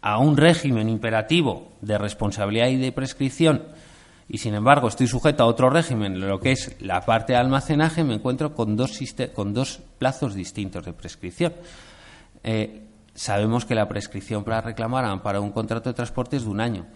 a 0.00 0.18
un 0.18 0.36
régimen 0.36 0.88
imperativo 0.88 1.72
de 1.80 1.98
responsabilidad 1.98 2.68
y 2.68 2.76
de 2.76 2.92
prescripción 2.92 3.62
y 4.28 4.38
sin 4.38 4.54
embargo 4.54 4.88
estoy 4.88 5.06
sujeto 5.06 5.42
a 5.42 5.46
otro 5.46 5.70
régimen, 5.70 6.14
en 6.14 6.28
lo 6.28 6.38
que 6.38 6.52
es 6.52 6.76
la 6.80 7.00
parte 7.00 7.32
de 7.32 7.38
almacenaje, 7.38 8.04
me 8.04 8.14
encuentro 8.14 8.54
con 8.54 8.76
dos, 8.76 8.98
con 9.34 9.54
dos 9.54 9.80
plazos 9.98 10.34
distintos 10.34 10.84
de 10.84 10.92
prescripción. 10.92 11.54
Eh, 12.44 12.82
sabemos 13.14 13.64
que 13.64 13.74
la 13.74 13.88
prescripción 13.88 14.44
para 14.44 14.60
reclamar 14.60 15.06
amparo 15.06 15.42
un 15.42 15.50
contrato 15.50 15.88
de 15.88 15.94
transporte 15.94 16.36
es 16.36 16.44
de 16.44 16.50
un 16.50 16.60
año. 16.60 16.86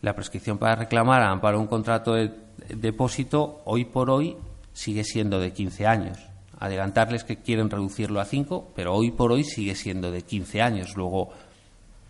La 0.00 0.14
prescripción 0.14 0.58
para 0.58 0.76
reclamar 0.76 1.22
amparo 1.22 1.60
un 1.60 1.66
contrato 1.66 2.14
de 2.14 2.32
depósito 2.68 3.62
hoy 3.64 3.84
por 3.84 4.08
hoy 4.08 4.36
sigue 4.80 5.04
siendo 5.04 5.38
de 5.40 5.52
15 5.52 5.86
años. 5.86 6.18
Adelantarles 6.58 7.24
que 7.24 7.36
quieren 7.36 7.68
reducirlo 7.68 8.18
a 8.18 8.24
5, 8.24 8.72
pero 8.74 8.94
hoy 8.94 9.10
por 9.10 9.30
hoy 9.30 9.44
sigue 9.44 9.74
siendo 9.74 10.10
de 10.10 10.22
15 10.22 10.62
años. 10.62 10.96
Luego, 10.96 11.28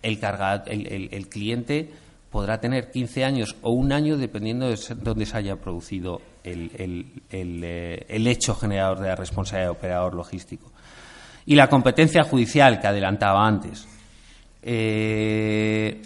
el, 0.03 1.09
el, 1.11 1.29
cliente 1.29 1.91
podrá 2.31 2.61
tener 2.61 2.93
15 2.93 3.25
años 3.25 3.57
o 3.63 3.71
un 3.71 3.91
año 3.93 4.17
dependiendo 4.17 4.69
de 4.69 4.79
dónde 5.03 5.27
se 5.27 5.37
haya 5.37 5.57
producido 5.57 6.23
el, 6.45 6.71
eh, 7.33 8.07
el, 8.09 8.27
hecho 8.29 8.55
generador 8.55 9.01
de 9.01 9.09
la 9.09 9.17
responsabilidad 9.17 9.67
de 9.67 9.77
operador 9.77 10.15
logístico. 10.15 10.71
Y 11.47 11.57
la 11.57 11.69
competencia 11.69 12.23
judicial 12.23 12.81
que 12.81 12.87
adelantaba 12.87 13.49
antes. 13.49 13.89
Eh, 14.63 16.03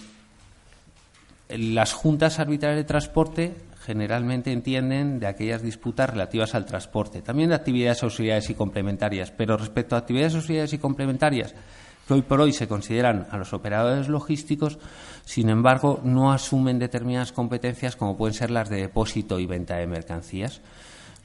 las 1.50 1.92
juntas 1.92 2.38
arbitrales 2.38 2.78
de 2.78 2.84
transporte 2.84 3.52
generalmente 3.84 4.50
entienden 4.50 5.18
de 5.18 5.26
aquellas 5.26 5.62
disputas 5.62 6.08
relativas 6.08 6.54
al 6.54 6.64
transporte, 6.64 7.20
también 7.20 7.50
de 7.50 7.56
actividades 7.56 8.02
auxiliares 8.02 8.48
y 8.48 8.54
complementarias, 8.54 9.30
pero 9.30 9.58
respecto 9.58 9.94
a 9.94 9.98
actividades 9.98 10.34
auxiliares 10.34 10.72
y 10.72 10.78
complementarias 10.78 11.54
que 12.06 12.14
hoy 12.14 12.22
por 12.22 12.40
hoy 12.40 12.52
se 12.52 12.68
consideran 12.68 13.26
a 13.30 13.38
los 13.38 13.52
operadores 13.52 14.08
logísticos, 14.08 14.78
sin 15.24 15.48
embargo, 15.48 16.00
no 16.04 16.32
asumen 16.32 16.78
determinadas 16.78 17.32
competencias 17.32 17.96
como 17.96 18.16
pueden 18.16 18.34
ser 18.34 18.50
las 18.50 18.68
de 18.68 18.76
depósito 18.76 19.38
y 19.38 19.46
venta 19.46 19.76
de 19.76 19.86
mercancías. 19.86 20.60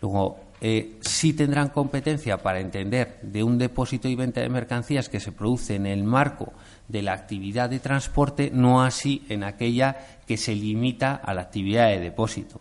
Luego, 0.02 0.39
eh, 0.62 0.98
sí 1.02 1.34
tendrán 1.34 1.69
competencia 1.69 2.38
para 2.38 2.62
entender 2.62 3.19
de 3.22 3.43
un 3.43 3.58
depósito 3.58 4.08
y 4.08 4.15
venta 4.15 4.39
de 4.41 4.50
mercancías 4.50 5.10
que 5.10 5.19
se 5.19 5.34
produce 5.34 5.76
en 5.76 5.86
el 5.86 6.04
marco 6.04 6.54
de 6.89 7.02
la 7.04 7.13
actividad 7.13 7.69
de 7.69 7.80
transporte, 7.80 8.52
no 8.54 8.84
así 8.84 9.23
en 9.30 9.43
aquella 9.43 9.95
que 10.28 10.38
se 10.38 10.54
limita 10.54 11.15
a 11.15 11.34
la 11.34 11.41
actividad 11.41 11.88
de 11.88 11.99
depósito, 11.99 12.60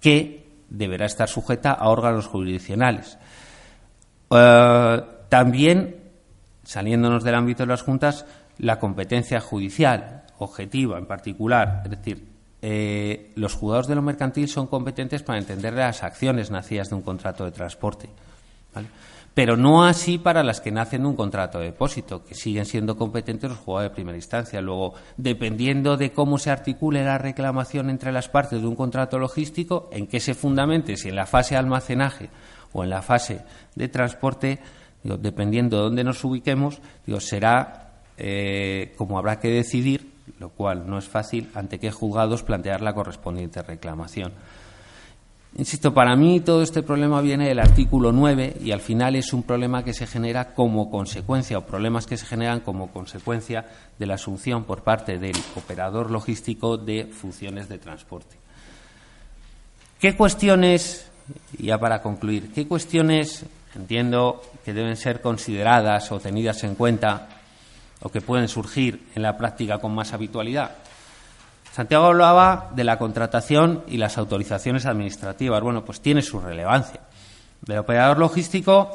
que 0.00 0.50
deberá 0.68 1.06
estar 1.06 1.28
sujeta 1.28 1.72
a 1.72 1.88
órganos 1.88 2.26
jurisdiccionales. 2.26 3.16
Eh, 4.30 5.02
también, 5.28 5.96
saliéndonos 6.64 7.24
del 7.24 7.36
ámbito 7.36 7.62
de 7.62 7.68
las 7.68 7.82
juntas, 7.82 8.26
la 8.58 8.78
competencia 8.78 9.40
judicial 9.40 10.24
objetiva 10.38 10.98
en 10.98 11.06
particular, 11.06 11.82
es 11.84 11.90
decir, 11.90 12.28
eh, 12.60 13.32
los 13.36 13.54
juzgados 13.54 13.88
de 13.88 13.94
lo 13.94 14.02
mercantil 14.02 14.48
son 14.48 14.66
competentes 14.66 15.22
para 15.22 15.38
entender 15.38 15.72
las 15.72 16.02
acciones 16.02 16.50
nacidas 16.50 16.90
de 16.90 16.96
un 16.96 17.02
contrato 17.02 17.44
de 17.44 17.50
transporte. 17.50 18.08
Pero 19.34 19.56
no 19.56 19.84
así 19.84 20.18
para 20.18 20.42
las 20.42 20.60
que 20.60 20.70
nacen 20.70 21.06
un 21.06 21.16
contrato 21.16 21.58
de 21.58 21.66
depósito, 21.66 22.22
que 22.24 22.34
siguen 22.34 22.66
siendo 22.66 22.96
competentes 22.96 23.50
los 23.50 23.58
juzgados 23.58 23.90
de 23.90 23.94
primera 23.94 24.18
instancia. 24.18 24.60
Luego, 24.60 24.94
dependiendo 25.16 25.96
de 25.96 26.12
cómo 26.12 26.38
se 26.38 26.50
articule 26.50 27.02
la 27.02 27.18
reclamación 27.18 27.88
entre 27.88 28.12
las 28.12 28.28
partes 28.28 28.60
de 28.60 28.66
un 28.66 28.76
contrato 28.76 29.18
logístico, 29.18 29.88
en 29.92 30.06
qué 30.06 30.20
se 30.20 30.34
fundamente, 30.34 30.96
si 30.96 31.08
en 31.08 31.16
la 31.16 31.26
fase 31.26 31.54
de 31.54 31.60
almacenaje 31.60 32.28
o 32.72 32.84
en 32.84 32.90
la 32.90 33.00
fase 33.00 33.40
de 33.74 33.88
transporte, 33.88 34.58
dependiendo 35.02 35.78
de 35.78 35.82
dónde 35.84 36.04
nos 36.04 36.22
ubiquemos, 36.24 36.80
será 37.20 37.90
eh, 38.18 38.92
como 38.98 39.18
habrá 39.18 39.40
que 39.40 39.48
decidir 39.48 40.12
lo 40.38 40.50
cual 40.50 40.88
no 40.88 40.98
es 40.98 41.08
fácil 41.08 41.50
ante 41.54 41.78
qué 41.78 41.90
juzgados 41.90 42.42
plantear 42.42 42.80
la 42.80 42.94
correspondiente 42.94 43.62
reclamación. 43.62 44.32
Insisto, 45.54 45.92
para 45.92 46.16
mí 46.16 46.40
todo 46.40 46.62
este 46.62 46.82
problema 46.82 47.20
viene 47.20 47.46
del 47.46 47.58
artículo 47.58 48.10
9 48.10 48.56
y 48.64 48.72
al 48.72 48.80
final 48.80 49.16
es 49.16 49.34
un 49.34 49.42
problema 49.42 49.84
que 49.84 49.92
se 49.92 50.06
genera 50.06 50.54
como 50.54 50.90
consecuencia 50.90 51.58
o 51.58 51.66
problemas 51.66 52.06
que 52.06 52.16
se 52.16 52.24
generan 52.24 52.60
como 52.60 52.90
consecuencia 52.90 53.66
de 53.98 54.06
la 54.06 54.14
asunción 54.14 54.64
por 54.64 54.82
parte 54.82 55.18
del 55.18 55.36
operador 55.54 56.10
logístico 56.10 56.78
de 56.78 57.04
funciones 57.04 57.68
de 57.68 57.78
transporte. 57.78 58.36
¿Qué 60.00 60.16
cuestiones, 60.16 61.10
ya 61.58 61.78
para 61.78 62.00
concluir, 62.00 62.50
qué 62.54 62.66
cuestiones 62.66 63.44
entiendo 63.74 64.42
que 64.64 64.72
deben 64.72 64.96
ser 64.96 65.20
consideradas 65.20 66.10
o 66.12 66.20
tenidas 66.20 66.64
en 66.64 66.74
cuenta 66.74 67.28
o 68.00 68.08
que 68.08 68.20
pueden 68.20 68.48
surgir 68.48 69.08
en 69.14 69.22
la 69.22 69.36
práctica 69.36 69.78
con 69.78 69.94
más 69.94 70.12
habitualidad. 70.12 70.72
Santiago 71.72 72.04
hablaba 72.04 72.70
de 72.74 72.84
la 72.84 72.98
contratación 72.98 73.82
y 73.86 73.96
las 73.96 74.18
autorizaciones 74.18 74.84
administrativas. 74.84 75.62
Bueno, 75.62 75.82
pues 75.86 76.02
tiene 76.02 76.20
su 76.20 76.38
relevancia. 76.38 77.00
El 77.66 77.78
operador 77.78 78.18
logístico 78.18 78.90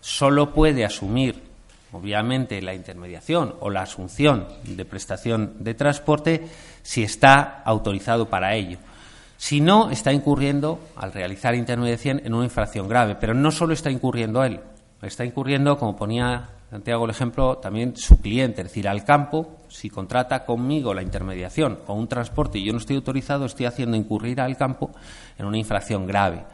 solo 0.00 0.54
puede 0.54 0.86
asumir, 0.86 1.42
obviamente, 1.92 2.62
la 2.62 2.72
intermediación 2.72 3.54
o 3.60 3.68
la 3.68 3.82
asunción 3.82 4.48
de 4.64 4.84
prestación 4.86 5.56
de 5.58 5.74
transporte 5.74 6.48
si 6.82 7.02
está 7.02 7.62
autorizado 7.66 8.30
para 8.30 8.54
ello. 8.54 8.78
Si 9.36 9.60
no, 9.60 9.90
está 9.90 10.10
incurriendo, 10.10 10.80
al 10.96 11.12
realizar 11.12 11.54
intermediación, 11.54 12.22
en 12.24 12.32
una 12.32 12.44
infracción 12.44 12.88
grave. 12.88 13.14
Pero 13.16 13.34
no 13.34 13.50
solo 13.50 13.74
está 13.74 13.90
incurriendo 13.90 14.42
él, 14.42 14.58
está 15.02 15.26
incurriendo, 15.26 15.76
como 15.76 15.96
ponía 15.96 16.48
Santiago 16.70 17.04
el 17.04 17.10
ejemplo, 17.10 17.58
también 17.58 17.94
su 17.94 18.22
cliente, 18.22 18.62
es 18.62 18.68
decir, 18.68 18.88
al 18.88 19.04
campo, 19.04 19.58
si 19.72 19.88
contrata 19.88 20.44
conmigo 20.44 20.92
la 20.92 21.02
intermediación 21.02 21.78
o 21.86 21.94
un 21.94 22.06
transporte 22.06 22.58
y 22.58 22.64
yo 22.64 22.72
no 22.72 22.78
estoy 22.78 22.96
autorizado, 22.96 23.46
estoy 23.46 23.66
haciendo 23.66 23.96
incurrir 23.96 24.40
al 24.40 24.56
campo 24.56 24.90
en 25.38 25.46
una 25.46 25.58
infracción 25.58 26.06
grave. 26.06 26.44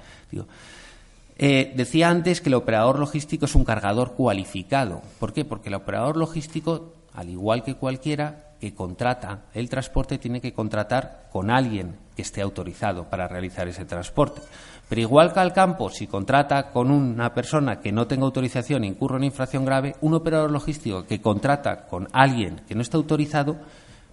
Eh, 1.37 1.73
decía 1.77 2.09
antes 2.09 2.41
que 2.41 2.49
el 2.49 2.55
operador 2.55 2.99
logístico 2.99 3.45
es 3.45 3.55
un 3.55 3.65
cargador 3.65 4.15
cualificado. 4.15 5.03
¿Por 5.19 5.33
qué? 5.33 5.45
Porque 5.45 5.69
el 5.69 5.75
operador 5.75 6.17
logístico, 6.17 6.95
al 7.13 7.29
igual 7.29 7.65
que 7.65 7.75
cualquiera, 7.75 8.48
que 8.61 8.75
contrata 8.75 9.43
el 9.55 9.69
transporte 9.69 10.19
tiene 10.19 10.41
que 10.41 10.53
contratar 10.53 11.29
con 11.31 11.51
alguien 11.51 11.97
que 12.17 12.23
esté 12.23 12.43
autorizado 12.43 13.05
para 13.05 13.29
realizar 13.29 13.69
ese 13.69 13.85
transporte. 13.85 14.41
Pero 14.89 15.01
igual 15.01 15.33
que 15.33 15.41
al 15.41 15.53
campo, 15.53 15.91
si 15.91 16.07
contrata 16.07 16.71
con 16.71 16.91
una 16.91 17.35
persona 17.35 17.81
que 17.81 17.93
no 17.93 18.07
tenga 18.07 18.25
autorización 18.25 18.85
e 18.85 18.89
incurre 18.89 19.19
en 19.19 19.25
infracción 19.25 19.65
grave, 19.65 19.97
un 20.01 20.15
operador 20.15 20.51
logístico 20.51 21.05
que 21.05 21.21
contrata 21.21 21.87
con 21.87 22.09
alguien 22.13 22.63
que 22.67 22.75
no 22.75 22.81
está 22.81 22.97
autorizado 22.97 23.57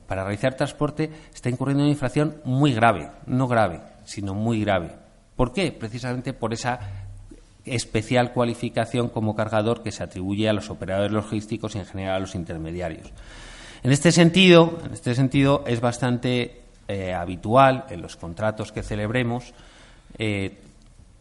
para 0.07 0.23
realizar 0.23 0.55
transporte 0.55 1.09
está 1.33 1.49
incurriendo 1.49 1.83
en 1.83 1.87
una 1.87 1.93
infracción 1.93 2.35
muy 2.43 2.73
grave, 2.73 3.09
no 3.25 3.47
grave, 3.47 3.81
sino 4.03 4.33
muy 4.33 4.61
grave. 4.61 4.91
¿Por 5.35 5.51
qué? 5.51 5.71
Precisamente 5.71 6.33
por 6.33 6.53
esa 6.53 6.79
especial 7.65 8.31
cualificación 8.31 9.09
como 9.09 9.35
cargador 9.35 9.81
que 9.81 9.91
se 9.91 10.03
atribuye 10.03 10.47
a 10.47 10.53
los 10.53 10.69
operadores 10.69 11.11
logísticos 11.11 11.75
y 11.75 11.79
en 11.79 11.85
general 11.85 12.15
a 12.15 12.19
los 12.19 12.35
intermediarios. 12.35 13.11
En 13.85 13.91
este 13.91 14.11
sentido, 14.11 14.79
en 14.83 14.93
este 14.93 15.13
sentido 15.13 15.63
es 15.67 15.79
bastante 15.79 16.63
eh, 16.87 17.13
habitual 17.13 17.85
en 17.91 18.01
los 18.01 18.15
contratos 18.15 18.71
que 18.71 18.81
celebremos, 18.81 19.53
eh, 20.17 20.57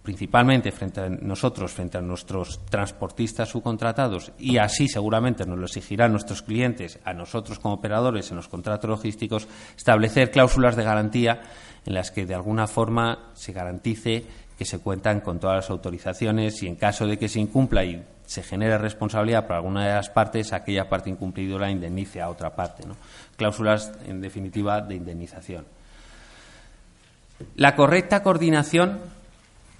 principalmente 0.03 0.73
frente 0.73 1.03
a 1.03 1.11
nosotros, 1.11 1.73
frente 1.73 1.99
a 1.99 2.01
nuestros 2.01 2.65
transportistas 2.65 3.51
subcontratados, 3.51 4.33
y 4.39 4.57
así 4.57 4.89
seguramente 4.89 5.45
nos 5.45 5.59
lo 5.59 5.67
exigirán 5.67 6.13
nuestros 6.13 6.41
clientes, 6.41 6.99
a 7.05 7.13
nosotros 7.13 7.59
como 7.59 7.75
operadores 7.75 8.31
en 8.31 8.39
los 8.39 8.49
contratos 8.49 8.89
logísticos, 8.89 9.47
establecer 9.77 10.31
cláusulas 10.31 10.75
de 10.75 10.85
garantía 10.85 11.43
en 11.85 11.93
las 11.93 12.11
que 12.11 12.25
de 12.25 12.35
alguna 12.35 12.67
forma 12.67 13.29
se 13.35 13.53
garantice 13.53 14.25
que 14.57 14.65
se 14.65 14.79
cuentan 14.79 15.21
con 15.21 15.39
todas 15.39 15.57
las 15.57 15.69
autorizaciones 15.69 16.63
y 16.63 16.69
en 16.69 16.77
caso 16.77 17.07
de 17.07 17.19
que 17.19 17.29
se 17.29 17.41
incumpla 17.41 17.85
y 17.85 18.03
se 18.27 18.43
genere 18.43 18.79
responsabilidad 18.79 19.47
por 19.47 19.57
alguna 19.57 19.87
de 19.87 19.95
las 19.95 20.11
partes, 20.11 20.53
aquella 20.53 20.89
parte 20.89 21.11
incumplidora 21.11 21.71
indemnice 21.71 22.21
a 22.21 22.29
otra 22.29 22.55
parte. 22.55 22.85
Cláusulas, 23.37 23.93
en 24.07 24.21
definitiva, 24.21 24.81
de 24.81 24.95
indemnización. 24.95 25.67
La 27.57 27.75
correcta 27.75 28.23
coordinación, 28.23 29.01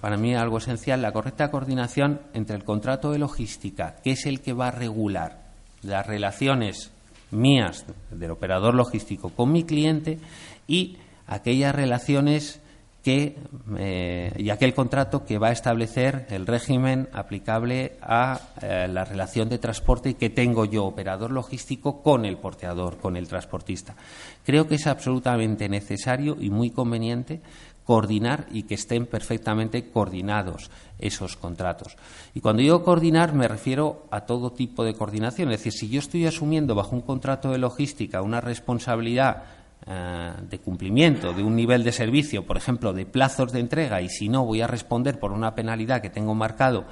para 0.01 0.17
mí 0.17 0.35
algo 0.35 0.57
esencial, 0.57 1.01
la 1.01 1.11
correcta 1.11 1.49
coordinación 1.49 2.21
entre 2.33 2.55
el 2.55 2.63
contrato 2.63 3.11
de 3.11 3.19
logística, 3.19 3.95
que 4.03 4.11
es 4.11 4.25
el 4.25 4.41
que 4.41 4.53
va 4.53 4.67
a 4.67 4.71
regular 4.71 5.39
las 5.81 6.05
relaciones 6.05 6.91
mías 7.31 7.85
del 8.11 8.31
operador 8.31 8.75
logístico 8.75 9.29
con 9.29 9.51
mi 9.51 9.63
cliente 9.63 10.19
y 10.67 10.97
aquellas 11.27 11.73
relaciones 11.73 12.61
que, 13.05 13.37
eh, 13.77 14.33
y 14.35 14.49
aquel 14.49 14.73
contrato 14.73 15.25
que 15.25 15.37
va 15.37 15.49
a 15.49 15.51
establecer 15.51 16.25
el 16.31 16.47
régimen 16.47 17.07
aplicable 17.13 17.97
a 18.01 18.39
eh, 18.63 18.87
la 18.89 19.05
relación 19.05 19.47
de 19.47 19.59
transporte 19.59 20.15
que 20.15 20.31
tengo 20.31 20.65
yo, 20.65 20.85
operador 20.85 21.29
logístico, 21.29 22.01
con 22.01 22.25
el 22.25 22.37
porteador, 22.37 22.97
con 22.97 23.15
el 23.15 23.27
transportista. 23.27 23.95
Creo 24.43 24.67
que 24.67 24.73
es 24.73 24.87
absolutamente 24.87 25.69
necesario 25.69 26.35
y 26.39 26.49
muy 26.49 26.71
conveniente 26.71 27.41
coordinar 27.83 28.47
y 28.51 28.63
que 28.63 28.73
estén 28.73 29.05
perfectamente 29.05 29.91
coordinados 29.91 30.71
esos 30.97 31.37
contratos. 31.37 31.97
Y 32.33 32.39
cuando 32.39 32.63
digo 32.63 32.83
coordinar 32.83 33.33
me 33.33 33.47
refiero 33.47 34.07
a 34.09 34.21
todo 34.21 34.51
tipo 34.51 34.83
de 34.83 34.95
coordinación. 34.95 35.51
Es 35.51 35.59
decir, 35.59 35.73
si 35.73 35.89
yo 35.89 35.99
estoy 35.99 36.25
asumiendo 36.25 36.73
bajo 36.73 36.95
un 36.95 37.03
contrato 37.03 37.51
de 37.51 37.59
logística 37.59 38.23
una 38.23 38.41
responsabilidad 38.41 39.43
de 39.85 40.59
cumplimiento 40.59 41.31
de 41.31 41.43
un 41.43 41.55
nivel 41.55 41.83
de 41.83 41.91
servicio, 41.91 42.43
por 42.45 42.57
ejemplo, 42.57 42.91
de 42.91 43.05
plazos 43.05 43.51
de 43.51 43.59
entrega, 43.59 44.01
y 44.01 44.09
si 44.09 44.29
no, 44.29 44.43
voy 44.43 44.61
a 44.61 44.67
responder 44.67 45.19
por 45.19 45.31
una 45.31 45.53
penalidad 45.53 46.01
que 46.01 46.09
tengo 46.09 46.33
marcado 46.33 46.85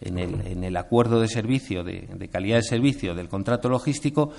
en 0.00 0.18
el, 0.18 0.46
en 0.46 0.64
el 0.64 0.76
acuerdo 0.76 1.20
de 1.20 1.28
servicio, 1.28 1.84
de, 1.84 2.28
calidad 2.32 2.56
de 2.56 2.62
servicio 2.62 3.14
del 3.14 3.28
contrato 3.28 3.68
logístico, 3.68 4.32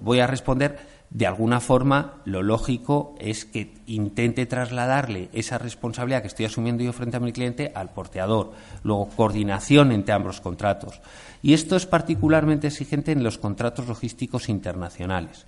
voy 0.00 0.20
a 0.20 0.26
responder 0.26 0.78
de 1.10 1.26
alguna 1.26 1.60
forma, 1.60 2.20
lo 2.26 2.42
lógico 2.42 3.14
es 3.18 3.46
que 3.46 3.72
intente 3.86 4.44
trasladarle 4.44 5.30
esa 5.32 5.56
responsabilidad 5.56 6.20
que 6.20 6.28
estoy 6.28 6.44
asumiendo 6.44 6.84
yo 6.84 6.92
frente 6.92 7.16
a 7.16 7.20
mi 7.20 7.32
cliente 7.32 7.72
al 7.74 7.94
porteador. 7.94 8.52
Luego, 8.82 9.08
coordinación 9.16 9.92
entre 9.92 10.12
ambos 10.12 10.42
contratos. 10.42 11.00
Y 11.40 11.54
esto 11.54 11.76
es 11.76 11.86
particularmente 11.86 12.66
exigente 12.66 13.12
en 13.12 13.22
los 13.22 13.38
contratos 13.38 13.88
logísticos 13.88 14.50
internacionales. 14.50 15.46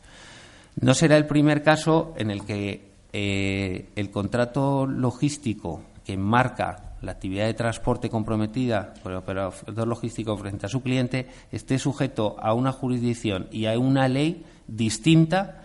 No 0.81 0.95
será 0.95 1.17
el 1.17 1.27
primer 1.27 1.63
caso 1.63 2.15
en 2.17 2.31
el 2.31 2.45
que 2.45 2.91
eh, 3.13 3.91
el 3.97 4.11
contrato 4.11 4.87
logístico 4.87 5.83
que 6.05 6.17
marca 6.17 6.95
la 7.03 7.13
actividad 7.13 7.47
de 7.47 7.55
transporte 7.55 8.09
comprometida 8.09 8.95
por 9.03 9.13
el 9.13 9.19
operador 9.19 9.87
logístico 9.87 10.37
frente 10.37 10.67
a 10.67 10.69
su 10.69 10.83
cliente 10.83 11.29
esté 11.51 11.79
sujeto 11.79 12.37
a 12.41 12.55
una 12.55 12.73
jurisdicción 12.73 13.49
y 13.51 13.67
a 13.67 13.79
una 13.79 14.09
ley 14.09 14.45
distinta 14.67 15.63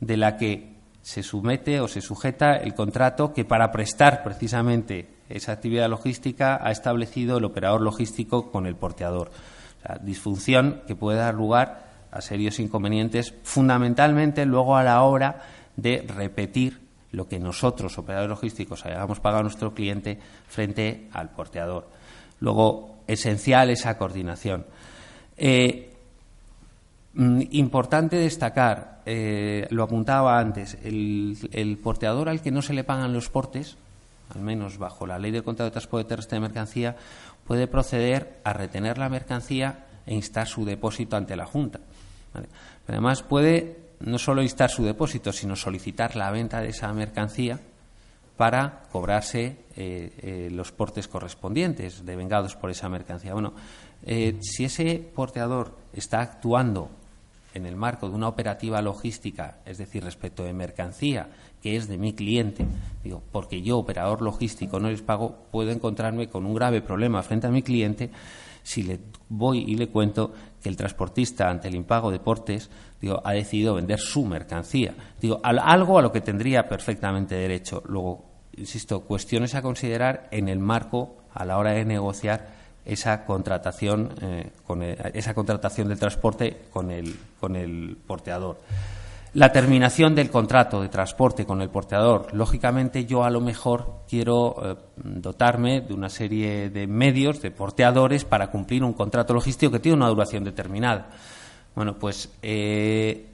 de 0.00 0.16
la 0.16 0.36
que 0.36 0.76
se 1.02 1.22
somete 1.22 1.80
o 1.80 1.88
se 1.88 2.00
sujeta 2.00 2.56
el 2.56 2.74
contrato 2.74 3.32
que 3.32 3.44
para 3.44 3.70
prestar 3.70 4.22
precisamente 4.24 5.08
esa 5.28 5.52
actividad 5.52 5.88
logística 5.88 6.58
ha 6.60 6.70
establecido 6.70 7.38
el 7.38 7.44
operador 7.44 7.80
logístico 7.82 8.50
con 8.50 8.66
el 8.66 8.76
porteador. 8.76 9.30
disfunción 10.02 10.82
que 10.86 10.96
puede 10.96 11.18
dar 11.18 11.34
lugar 11.34 11.85
a 12.16 12.22
serios 12.22 12.58
inconvenientes, 12.58 13.34
fundamentalmente 13.42 14.46
luego 14.46 14.76
a 14.76 14.82
la 14.82 15.02
hora 15.02 15.42
de 15.76 16.04
repetir 16.06 16.80
lo 17.12 17.28
que 17.28 17.38
nosotros, 17.38 17.98
operadores 17.98 18.30
logísticos, 18.30 18.84
hayamos 18.84 19.20
pagado 19.20 19.40
a 19.40 19.42
nuestro 19.42 19.74
cliente 19.74 20.18
frente 20.48 21.08
al 21.12 21.30
porteador. 21.30 21.88
Luego, 22.40 22.96
esencial 23.06 23.70
esa 23.70 23.96
coordinación. 23.96 24.66
Eh, 25.36 25.92
mm, 27.14 27.42
importante 27.52 28.16
destacar, 28.16 29.02
eh, 29.06 29.66
lo 29.70 29.82
apuntaba 29.82 30.38
antes, 30.38 30.76
el, 30.82 31.78
porteador 31.82 32.28
al 32.28 32.42
que 32.42 32.50
no 32.50 32.62
se 32.62 32.74
le 32.74 32.84
pagan 32.84 33.12
los 33.12 33.28
portes, 33.28 33.76
al 34.34 34.40
menos 34.40 34.78
bajo 34.78 35.06
la 35.06 35.18
ley 35.18 35.30
del 35.30 35.44
contrato 35.44 35.66
de 35.66 35.72
transporte 35.72 36.08
terrestre 36.08 36.36
de 36.36 36.40
mercancía, 36.40 36.96
puede 37.46 37.68
proceder 37.68 38.40
a 38.42 38.52
retener 38.52 38.98
la 38.98 39.08
mercancía 39.08 39.84
e 40.04 40.14
instar 40.14 40.46
su 40.48 40.64
depósito 40.64 41.16
ante 41.16 41.36
la 41.36 41.46
Junta. 41.46 41.80
Además 42.86 43.22
puede 43.22 43.76
no 44.00 44.18
solo 44.18 44.42
instar 44.42 44.70
su 44.70 44.84
depósito, 44.84 45.32
sino 45.32 45.56
solicitar 45.56 46.16
la 46.16 46.30
venta 46.30 46.60
de 46.60 46.68
esa 46.68 46.92
mercancía 46.92 47.60
para 48.36 48.82
cobrarse 48.92 49.56
eh, 49.76 50.12
eh, 50.18 50.48
los 50.52 50.72
portes 50.72 51.08
correspondientes 51.08 52.04
devengados 52.04 52.54
por 52.54 52.70
esa 52.70 52.88
mercancía. 52.88 53.32
Bueno, 53.32 53.54
eh, 54.04 54.36
si 54.40 54.64
ese 54.64 55.02
porteador 55.14 55.74
está 55.94 56.20
actuando 56.20 56.90
en 57.54 57.64
el 57.64 57.76
marco 57.76 58.08
de 58.08 58.14
una 58.14 58.28
operativa 58.28 58.82
logística, 58.82 59.58
es 59.64 59.78
decir, 59.78 60.04
respecto 60.04 60.44
de 60.44 60.52
mercancía 60.52 61.28
que 61.62 61.76
es 61.76 61.88
de 61.88 61.96
mi 61.96 62.12
cliente, 62.12 62.66
digo, 63.02 63.22
porque 63.32 63.62
yo, 63.62 63.78
operador 63.78 64.20
logístico, 64.20 64.78
no 64.78 64.90
les 64.90 65.00
pago, 65.00 65.46
puedo 65.50 65.70
encontrarme 65.70 66.28
con 66.28 66.44
un 66.44 66.54
grave 66.54 66.82
problema 66.82 67.22
frente 67.22 67.46
a 67.46 67.50
mi 67.50 67.62
cliente 67.62 68.10
si 68.66 68.82
le 68.82 68.98
voy 69.28 69.60
y 69.60 69.76
le 69.76 69.86
cuento 69.86 70.32
que 70.60 70.68
el 70.68 70.76
transportista, 70.76 71.48
ante 71.48 71.68
el 71.68 71.76
impago 71.76 72.10
de 72.10 72.18
portes, 72.18 72.68
digo, 73.00 73.22
ha 73.24 73.32
decidido 73.32 73.76
vender 73.76 74.00
su 74.00 74.24
mercancía. 74.24 74.92
Digo, 75.20 75.40
algo 75.44 76.00
a 76.00 76.02
lo 76.02 76.10
que 76.10 76.20
tendría 76.20 76.68
perfectamente 76.68 77.36
derecho. 77.36 77.84
Luego, 77.86 78.24
insisto, 78.56 79.02
cuestiones 79.02 79.54
a 79.54 79.62
considerar 79.62 80.26
en 80.32 80.48
el 80.48 80.58
marco 80.58 81.14
a 81.32 81.44
la 81.44 81.58
hora 81.58 81.74
de 81.74 81.84
negociar 81.84 82.48
esa 82.84 83.24
contratación, 83.24 84.12
eh, 84.20 84.50
con 84.66 84.82
esa 84.82 85.32
contratación 85.32 85.86
del 85.86 86.00
transporte 86.00 86.62
con 86.72 86.90
el, 86.90 87.16
con 87.38 87.54
el 87.54 87.96
porteador. 88.04 88.58
La 89.36 89.52
terminación 89.52 90.14
del 90.14 90.30
contrato 90.30 90.80
de 90.80 90.88
transporte 90.88 91.44
con 91.44 91.60
el 91.60 91.68
porteador. 91.68 92.32
Lógicamente, 92.32 93.04
yo 93.04 93.22
a 93.22 93.28
lo 93.28 93.42
mejor 93.42 94.00
quiero 94.08 94.56
eh, 94.64 94.76
dotarme 94.96 95.82
de 95.82 95.92
una 95.92 96.08
serie 96.08 96.70
de 96.70 96.86
medios, 96.86 97.42
de 97.42 97.50
porteadores, 97.50 98.24
para 98.24 98.50
cumplir 98.50 98.82
un 98.82 98.94
contrato 98.94 99.34
logístico 99.34 99.72
que 99.72 99.78
tiene 99.78 99.98
una 99.98 100.08
duración 100.08 100.42
determinada. 100.42 101.10
Bueno, 101.74 101.98
pues 101.98 102.32
eh, 102.40 103.26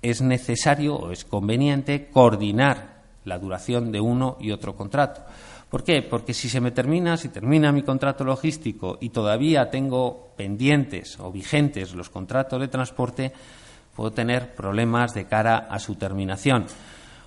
es 0.00 0.22
necesario 0.22 0.94
o 0.94 1.10
es 1.10 1.24
conveniente 1.24 2.08
coordinar 2.08 3.02
la 3.24 3.40
duración 3.40 3.90
de 3.90 4.00
uno 4.00 4.36
y 4.38 4.52
otro 4.52 4.76
contrato. 4.76 5.22
¿Por 5.68 5.82
qué? 5.82 6.02
Porque 6.02 6.34
si 6.34 6.48
se 6.48 6.60
me 6.60 6.70
termina, 6.70 7.16
si 7.16 7.30
termina 7.30 7.72
mi 7.72 7.82
contrato 7.82 8.22
logístico 8.22 8.96
y 9.00 9.08
todavía 9.08 9.70
tengo 9.70 10.34
pendientes 10.36 11.18
o 11.18 11.32
vigentes 11.32 11.96
los 11.96 12.10
contratos 12.10 12.60
de 12.60 12.68
transporte, 12.68 13.32
puedo 13.98 14.12
tener 14.12 14.54
problemas 14.54 15.12
de 15.12 15.24
cara 15.24 15.66
a 15.68 15.80
su 15.80 15.96
terminación. 15.96 16.66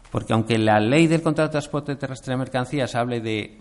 Porque 0.10 0.32
aunque 0.32 0.58
la 0.58 0.80
ley 0.80 1.08
del 1.08 1.22
contrato 1.22 1.50
de 1.50 1.52
transporte 1.52 1.98
terrestre 1.98 2.32
de 2.32 2.38
mercancías 2.38 2.96
hable 2.96 3.20
de 3.20 3.58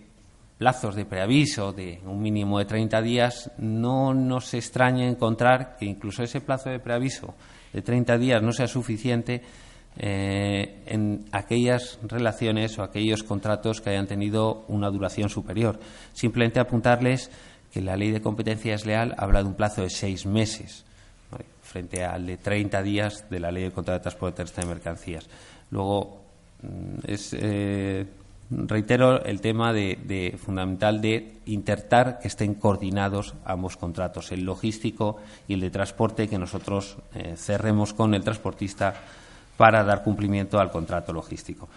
plazos 0.57 0.95
de 0.95 1.03
preaviso 1.03 1.73
de 1.73 1.99
un 2.05 2.21
mínimo 2.21 2.57
de 2.57 2.63
30 2.63 3.01
días, 3.01 3.51
no 3.57 4.13
nos 4.13 4.53
extraña 4.53 5.09
encontrar 5.09 5.75
que 5.75 5.83
incluso 5.83 6.23
ese 6.23 6.39
plazo 6.39 6.69
de 6.69 6.79
preaviso 6.79 7.35
de 7.73 7.81
30 7.81 8.17
días 8.17 8.41
no 8.41 8.53
sea 8.53 8.67
suficiente 8.67 9.41
eh, 9.97 10.81
en 10.85 11.25
aquellas 11.33 11.99
relaciones 12.03 12.79
o 12.79 12.83
aquellos 12.83 13.23
contratos 13.23 13.81
que 13.81 13.89
hayan 13.89 14.07
tenido 14.07 14.63
una 14.69 14.89
duración 14.89 15.27
superior. 15.27 15.81
Simplemente 16.13 16.61
apuntarles 16.61 17.29
que 17.73 17.81
la 17.81 17.97
ley 17.97 18.11
de 18.11 18.21
competencia 18.21 18.73
leal 18.85 19.15
habla 19.17 19.43
de 19.43 19.49
un 19.49 19.55
plazo 19.55 19.81
de 19.81 19.89
seis 19.89 20.25
meses 20.25 20.85
frente 21.71 22.03
al 22.03 22.25
de 22.25 22.37
30 22.37 22.83
días 22.83 23.29
de 23.29 23.39
la 23.39 23.51
Ley 23.51 23.63
de 23.63 23.71
Contrato 23.71 23.99
de 23.99 24.03
Transporte 24.03 24.37
Terrestre 24.37 24.65
de 24.65 24.69
Mercancías. 24.69 25.29
Luego, 25.71 26.21
mm, 26.61 26.97
es, 27.07 27.33
eh, 27.33 28.05
reitero 28.49 29.23
el 29.23 29.39
tema 29.39 29.71
de, 29.71 30.37
fundamental 30.43 31.01
de 31.01 31.37
intentar 31.45 32.19
que 32.19 32.27
estén 32.27 32.55
coordinados 32.55 33.33
ambos 33.45 33.77
contratos, 33.77 34.31
el 34.31 34.43
logístico 34.43 35.17
y 35.47 35.53
el 35.53 35.61
de 35.61 35.69
transporte, 35.69 36.27
que 36.27 36.37
nosotros 36.37 36.97
eh, 37.15 37.35
cerremos 37.37 37.93
con 37.93 38.13
el 38.13 38.23
transportista 38.23 38.93
para 39.55 39.83
dar 39.83 40.03
cumplimiento 40.03 40.59
al 40.59 40.71
contrato 40.71 41.13
logístico. 41.13 41.69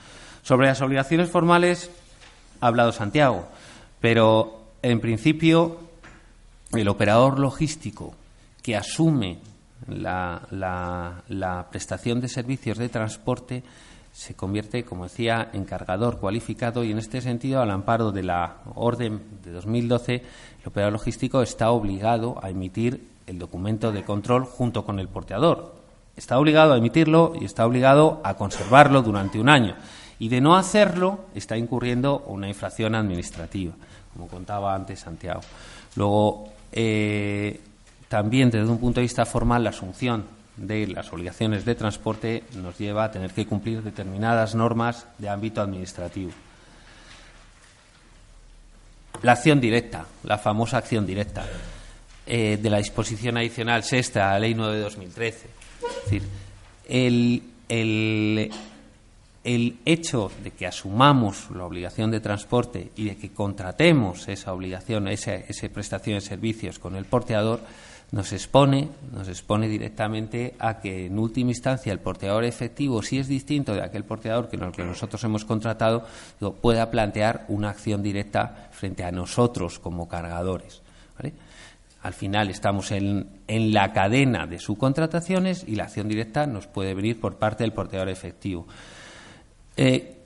Sobre 0.42 0.66
las 0.66 0.80
obligaciones 0.80 1.30
formales 1.30 1.90
ha 2.60 2.66
hablado 2.66 2.92
Santiago, 2.92 3.46
pero 4.00 4.64
en 4.82 5.00
principio 5.00 5.78
el 6.72 6.88
operador 6.88 7.38
logístico 7.38 8.14
que 8.62 8.76
asume 8.76 9.38
la, 9.88 11.22
la 11.28 11.66
prestación 11.70 12.20
de 12.20 12.28
servicios 12.28 12.78
de 12.78 12.88
transporte 12.88 13.62
se 14.14 14.34
convierte, 14.34 14.84
como 14.84 15.04
decía, 15.04 15.50
en 15.52 15.64
cargador 15.64 16.20
cualificado 16.20 16.84
y 16.84 16.92
en 16.92 16.98
este 16.98 17.20
sentido, 17.20 17.60
al 17.60 17.70
amparo 17.72 18.12
de 18.12 18.22
la 18.22 18.58
orden 18.76 19.20
de 19.42 19.50
2012, 19.50 20.14
el 20.14 20.68
operador 20.68 20.92
logístico 20.92 21.42
está 21.42 21.72
obligado 21.72 22.38
a 22.40 22.48
emitir 22.48 23.08
el 23.26 23.40
documento 23.40 23.90
de 23.90 24.04
control 24.04 24.44
junto 24.44 24.84
con 24.84 25.00
el 25.00 25.08
porteador. 25.08 25.74
Está 26.16 26.38
obligado 26.38 26.74
a 26.74 26.78
emitirlo 26.78 27.32
y 27.40 27.44
está 27.44 27.66
obligado 27.66 28.20
a 28.22 28.34
conservarlo 28.34 29.02
durante 29.02 29.40
un 29.40 29.48
año. 29.48 29.74
Y 30.20 30.28
de 30.28 30.40
no 30.40 30.54
hacerlo, 30.54 31.24
está 31.34 31.56
incurriendo 31.56 32.20
una 32.28 32.46
infracción 32.46 32.94
administrativa, 32.94 33.74
como 34.12 34.28
contaba 34.28 34.76
antes 34.76 35.00
Santiago. 35.00 35.40
Luego, 35.96 36.50
eh, 36.70 37.60
también 38.14 38.48
desde 38.48 38.70
un 38.70 38.78
punto 38.78 39.00
de 39.00 39.06
vista 39.06 39.26
formal, 39.26 39.64
la 39.64 39.70
asunción 39.70 40.24
de 40.56 40.86
las 40.86 41.12
obligaciones 41.12 41.64
de 41.64 41.74
transporte 41.74 42.44
nos 42.54 42.78
lleva 42.78 43.02
a 43.02 43.10
tener 43.10 43.32
que 43.32 43.44
cumplir 43.44 43.82
determinadas 43.82 44.54
normas 44.54 45.08
de 45.18 45.28
ámbito 45.28 45.60
administrativo. 45.60 46.30
La 49.22 49.32
acción 49.32 49.60
directa, 49.60 50.06
la 50.22 50.38
famosa 50.38 50.78
acción 50.78 51.04
directa, 51.04 51.44
eh, 52.24 52.56
de 52.62 52.70
la 52.70 52.78
disposición 52.78 53.36
adicional 53.36 53.82
sexta 53.82 54.30
a 54.30 54.34
la 54.34 54.38
Ley 54.38 54.54
9 54.54 54.76
de 54.76 54.82
2013. 54.82 55.48
Es 55.80 56.04
decir, 56.04 56.22
el, 56.88 57.42
el 59.42 59.76
hecho 59.84 60.30
de 60.44 60.52
que 60.52 60.68
asumamos 60.68 61.50
la 61.50 61.64
obligación 61.64 62.12
de 62.12 62.20
transporte 62.20 62.92
y 62.94 63.06
de 63.06 63.16
que 63.16 63.32
contratemos 63.32 64.28
esa 64.28 64.52
obligación, 64.52 65.08
esa, 65.08 65.34
esa 65.34 65.68
prestación 65.68 66.18
de 66.18 66.20
servicios 66.20 66.78
con 66.78 66.94
el 66.94 67.06
porteador, 67.06 67.60
nos 68.12 68.32
expone, 68.32 68.88
nos 69.12 69.28
expone 69.28 69.68
directamente 69.68 70.54
a 70.58 70.78
que 70.80 71.06
en 71.06 71.18
última 71.18 71.50
instancia 71.50 71.92
el 71.92 71.98
porteador 71.98 72.44
efectivo, 72.44 73.02
si 73.02 73.18
es 73.18 73.28
distinto 73.28 73.74
de 73.74 73.82
aquel 73.82 74.04
porteador 74.04 74.48
que, 74.48 74.58
que 74.72 74.84
nosotros 74.84 75.22
hemos 75.24 75.44
contratado, 75.44 76.04
pueda 76.60 76.90
plantear 76.90 77.44
una 77.48 77.70
acción 77.70 78.02
directa 78.02 78.68
frente 78.70 79.04
a 79.04 79.10
nosotros 79.10 79.78
como 79.78 80.08
cargadores. 80.08 80.82
Al 82.02 82.12
final 82.12 82.50
estamos 82.50 82.90
en, 82.92 83.40
la 83.48 83.92
cadena 83.94 84.46
de 84.46 84.58
subcontrataciones 84.58 85.64
y 85.66 85.74
la 85.74 85.84
acción 85.84 86.06
directa 86.06 86.46
nos 86.46 86.66
puede 86.66 86.92
venir 86.92 87.18
por 87.18 87.36
parte 87.38 87.64
del 87.64 87.72
porteador 87.72 88.10
efectivo. 88.10 88.66
Eh, 89.74 90.18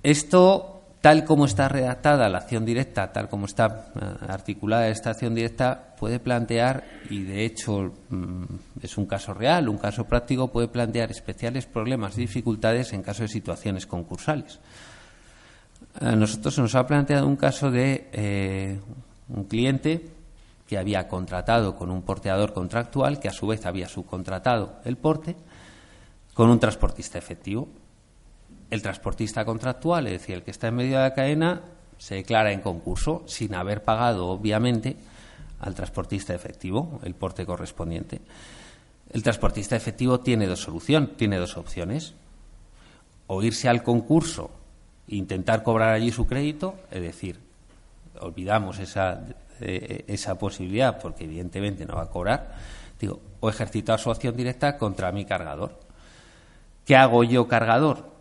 esto 0.00 0.71
tal 1.02 1.24
como 1.24 1.46
está 1.46 1.68
redactada 1.68 2.28
la 2.28 2.38
acción 2.38 2.64
directa, 2.64 3.12
tal 3.12 3.28
como 3.28 3.46
está 3.46 3.90
eh, 3.96 4.24
articulada 4.28 4.86
esta 4.88 5.10
acción 5.10 5.34
directa, 5.34 5.94
puede 5.98 6.20
plantear, 6.20 6.84
y 7.10 7.24
de 7.24 7.44
hecho 7.44 7.92
mm, 8.08 8.44
es 8.80 8.96
un 8.96 9.06
caso 9.06 9.34
real, 9.34 9.68
un 9.68 9.78
caso 9.78 10.04
práctico, 10.04 10.52
puede 10.52 10.68
plantear 10.68 11.10
especiales 11.10 11.66
problemas 11.66 12.16
y 12.16 12.22
dificultades 12.22 12.92
en 12.92 13.02
caso 13.02 13.22
de 13.24 13.28
situaciones 13.28 13.84
concursales. 13.84 14.60
A 16.00 16.14
nosotros 16.14 16.54
se 16.54 16.62
nos 16.62 16.74
ha 16.76 16.86
planteado 16.86 17.26
un 17.26 17.36
caso 17.36 17.72
de 17.72 18.08
eh, 18.12 18.78
un 19.28 19.44
cliente 19.44 20.08
que 20.68 20.78
había 20.78 21.08
contratado 21.08 21.74
con 21.74 21.90
un 21.90 22.02
porteador 22.02 22.52
contractual, 22.52 23.18
que 23.18 23.28
a 23.28 23.32
su 23.32 23.48
vez 23.48 23.66
había 23.66 23.88
subcontratado 23.88 24.76
el 24.84 24.96
porte, 24.96 25.34
con 26.32 26.48
un 26.48 26.60
transportista 26.60 27.18
efectivo 27.18 27.68
el 28.72 28.80
transportista 28.80 29.44
contractual, 29.44 30.06
es 30.06 30.14
decir, 30.14 30.36
el 30.36 30.42
que 30.44 30.50
está 30.50 30.68
en 30.68 30.76
medio 30.76 30.96
de 30.96 31.02
la 31.02 31.12
cadena, 31.12 31.60
se 31.98 32.14
declara 32.14 32.52
en 32.52 32.62
concurso 32.62 33.22
sin 33.26 33.54
haber 33.54 33.84
pagado, 33.84 34.28
obviamente, 34.28 34.96
al 35.60 35.74
transportista 35.74 36.34
efectivo 36.34 36.98
el 37.02 37.14
porte 37.14 37.44
correspondiente. 37.44 38.22
El 39.10 39.22
transportista 39.22 39.76
efectivo 39.76 40.20
tiene 40.20 40.46
dos 40.46 40.62
soluciones, 40.62 41.18
tiene 41.18 41.36
dos 41.36 41.58
opciones. 41.58 42.14
O 43.26 43.42
irse 43.42 43.68
al 43.68 43.82
concurso 43.82 44.50
e 45.06 45.16
intentar 45.16 45.62
cobrar 45.62 45.90
allí 45.90 46.10
su 46.10 46.26
crédito, 46.26 46.76
es 46.90 47.02
decir, 47.02 47.40
olvidamos 48.20 48.78
esa, 48.78 49.22
eh, 49.60 50.06
esa 50.08 50.38
posibilidad 50.38 50.98
porque 50.98 51.24
evidentemente 51.24 51.84
no 51.84 51.96
va 51.96 52.04
a 52.04 52.10
cobrar, 52.10 52.54
digo, 52.98 53.20
o 53.40 53.50
ejercitar 53.50 54.00
su 54.00 54.10
acción 54.10 54.34
directa 54.34 54.78
contra 54.78 55.12
mi 55.12 55.26
cargador. 55.26 55.78
¿Qué 56.86 56.96
hago 56.96 57.22
yo, 57.22 57.46
cargador? 57.46 58.12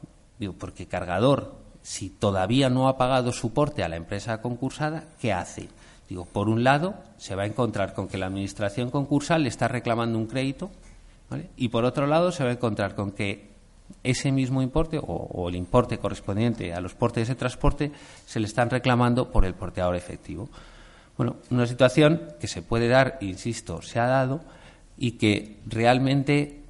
Digo, 0.42 0.54
porque 0.54 0.88
cargador, 0.88 1.54
si 1.84 2.10
todavía 2.10 2.72
no 2.72 2.88
ha 2.88 2.98
pagado 2.98 3.32
su 3.32 3.54
porte 3.54 3.84
a 3.84 3.90
la 3.90 3.96
empresa 3.96 4.42
concursada, 4.42 5.04
¿qué 5.20 5.32
hace? 5.32 5.70
Digo, 6.10 6.26
por 6.26 6.50
un 6.50 6.64
lado, 6.64 6.96
se 7.18 7.36
va 7.36 7.44
a 7.44 7.46
encontrar 7.46 7.94
con 7.94 8.08
que 8.08 8.18
la 8.18 8.26
administración 8.26 8.90
concursal 8.90 9.44
le 9.44 9.50
está 9.50 9.68
reclamando 9.68 10.18
un 10.18 10.26
crédito, 10.26 10.72
y 11.56 11.68
por 11.70 11.86
otro 11.86 12.08
lado, 12.08 12.32
se 12.32 12.44
va 12.44 12.50
a 12.50 12.54
encontrar 12.54 12.96
con 12.96 13.12
que 13.12 13.52
ese 14.02 14.32
mismo 14.32 14.64
importe 14.64 15.00
o, 15.00 15.48
el 15.48 15.56
importe 15.56 16.00
correspondiente 16.00 16.74
a 16.74 16.82
los 16.82 16.96
portes 16.96 17.28
de 17.28 17.36
transporte 17.36 17.92
se 18.26 18.40
le 18.40 18.48
están 18.48 18.72
reclamando 18.72 19.32
por 19.32 19.46
el 19.46 19.54
porteador 19.54 19.96
efectivo. 19.96 20.50
Bueno, 21.18 21.36
una 21.52 21.68
situación 21.68 22.20
que 22.40 22.48
se 22.48 22.64
puede 22.64 22.88
dar, 22.88 23.20
insisto, 23.22 23.84
se 23.84 24.00
ha 24.00 24.08
dado 24.08 24.42
y 24.98 25.12
que 25.20 25.60
realmente 25.68 26.64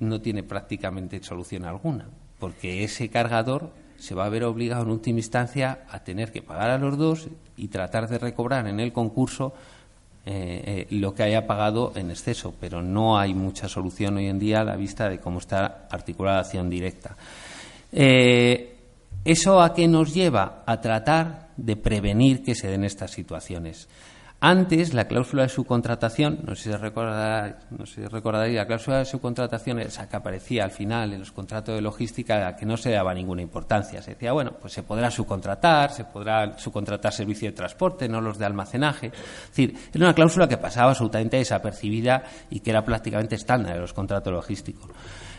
no 0.00 0.20
tiene 0.20 0.42
prácticamente 0.42 1.22
solución 1.22 1.64
alguna 1.64 2.08
porque 2.42 2.82
ese 2.82 3.08
cargador 3.08 3.70
se 4.00 4.16
va 4.16 4.24
a 4.24 4.28
ver 4.28 4.42
obligado 4.42 4.82
en 4.82 4.90
última 4.90 5.20
instancia 5.20 5.84
a 5.88 6.00
tener 6.00 6.32
que 6.32 6.42
pagar 6.42 6.70
a 6.70 6.76
los 6.78 6.98
dos 6.98 7.28
y 7.56 7.68
tratar 7.68 8.08
de 8.08 8.18
recobrar 8.18 8.66
en 8.66 8.80
el 8.80 8.92
concurso 8.92 9.54
eh, 10.26 10.86
eh, 10.90 10.96
lo 10.96 11.14
que 11.14 11.22
haya 11.22 11.46
pagado 11.46 11.92
en 11.94 12.10
exceso, 12.10 12.52
pero 12.58 12.82
no 12.82 13.16
hay 13.16 13.32
mucha 13.32 13.68
solución 13.68 14.16
hoy 14.16 14.26
en 14.26 14.40
día 14.40 14.62
a 14.62 14.64
la 14.64 14.74
vista 14.74 15.08
de 15.08 15.20
cómo 15.20 15.38
está 15.38 15.86
articulada 15.88 16.38
la 16.38 16.42
acción 16.42 16.68
directa. 16.68 17.14
Eh, 17.92 18.74
¿Eso 19.24 19.62
a 19.62 19.72
qué 19.72 19.86
nos 19.86 20.12
lleva? 20.12 20.64
A 20.66 20.80
tratar 20.80 21.50
de 21.56 21.76
prevenir 21.76 22.42
que 22.42 22.56
se 22.56 22.66
den 22.66 22.82
estas 22.82 23.12
situaciones. 23.12 23.86
Antes, 24.44 24.92
la 24.92 25.06
cláusula 25.06 25.44
de 25.44 25.48
subcontratación, 25.48 26.40
no 26.44 26.56
sé 26.56 26.72
si 26.72 26.76
recordaréis, 26.76 27.54
no 27.70 27.86
sé 27.86 28.04
si 28.04 28.54
la 28.56 28.66
cláusula 28.66 28.98
de 28.98 29.04
subcontratación, 29.04 29.78
esa 29.78 30.08
que 30.08 30.16
aparecía 30.16 30.64
al 30.64 30.72
final 30.72 31.12
en 31.12 31.20
los 31.20 31.30
contratos 31.30 31.76
de 31.76 31.80
logística, 31.80 32.48
a 32.48 32.56
que 32.56 32.66
no 32.66 32.76
se 32.76 32.90
daba 32.90 33.14
ninguna 33.14 33.40
importancia. 33.40 34.02
Se 34.02 34.14
decía, 34.14 34.32
bueno, 34.32 34.54
pues 34.60 34.72
se 34.72 34.82
podrá 34.82 35.12
subcontratar, 35.12 35.92
se 35.92 36.06
podrá 36.06 36.58
subcontratar 36.58 37.12
servicio 37.12 37.50
de 37.50 37.52
transporte, 37.52 38.08
no 38.08 38.20
los 38.20 38.36
de 38.36 38.44
almacenaje. 38.44 39.12
Es 39.14 39.48
decir, 39.50 39.76
era 39.94 40.06
una 40.06 40.14
cláusula 40.14 40.48
que 40.48 40.56
pasaba 40.56 40.90
absolutamente 40.90 41.36
desapercibida 41.36 42.24
y 42.50 42.58
que 42.58 42.70
era 42.70 42.84
prácticamente 42.84 43.36
estándar 43.36 43.76
en 43.76 43.82
los 43.82 43.92
contratos 43.92 44.32
logísticos. 44.32 44.90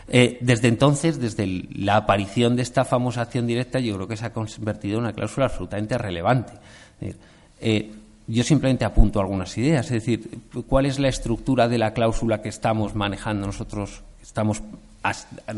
Eh, 0.08 0.38
desde 0.40 0.68
entonces, 0.68 1.20
desde 1.20 1.46
la 1.74 1.96
aparición 1.96 2.56
de 2.56 2.62
esta 2.62 2.86
famosa 2.86 3.20
acción 3.20 3.46
directa, 3.46 3.80
yo 3.80 3.96
creo 3.96 4.08
que 4.08 4.16
se 4.16 4.24
ha 4.24 4.32
convertido 4.32 4.96
en 4.96 5.04
una 5.04 5.12
cláusula 5.12 5.44
absolutamente 5.44 5.98
relevante. 5.98 6.54
Eh, 7.60 7.92
yo 8.26 8.42
simplemente 8.42 8.84
apunto 8.84 9.20
algunas 9.20 9.56
ideas, 9.58 9.86
es 9.86 9.92
decir, 9.92 10.40
cuál 10.66 10.86
es 10.86 10.98
la 10.98 11.08
estructura 11.08 11.68
de 11.68 11.78
la 11.78 11.92
cláusula 11.92 12.40
que 12.40 12.48
estamos 12.48 12.94
manejando 12.94 13.46
nosotros, 13.46 14.02
estamos 14.22 14.62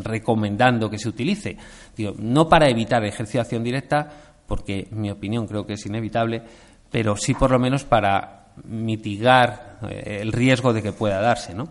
recomendando 0.03 0.91
que 0.91 0.99
se 0.99 1.09
utilice. 1.09 1.57
no 2.19 2.49
para 2.49 2.69
evitar 2.69 3.05
ejercicio 3.05 3.39
de 3.39 3.43
acción 3.43 3.63
directa, 3.63 4.11
porque 4.47 4.89
en 4.91 5.01
mi 5.01 5.11
opinión 5.11 5.47
creo 5.47 5.67
que 5.67 5.75
es 5.75 5.87
inevitable, 5.87 6.43
pero 6.91 7.17
sí 7.17 7.35
por 7.35 7.51
lo 7.51 7.59
menos 7.59 7.85
para 7.85 8.47
mitigar 8.65 9.79
eh, 9.89 10.19
el 10.23 10.33
riesgo 10.33 10.73
de 10.73 10.83
que 10.83 10.93
pueda 10.93 11.21
darse, 11.21 11.55
¿no? 11.55 11.69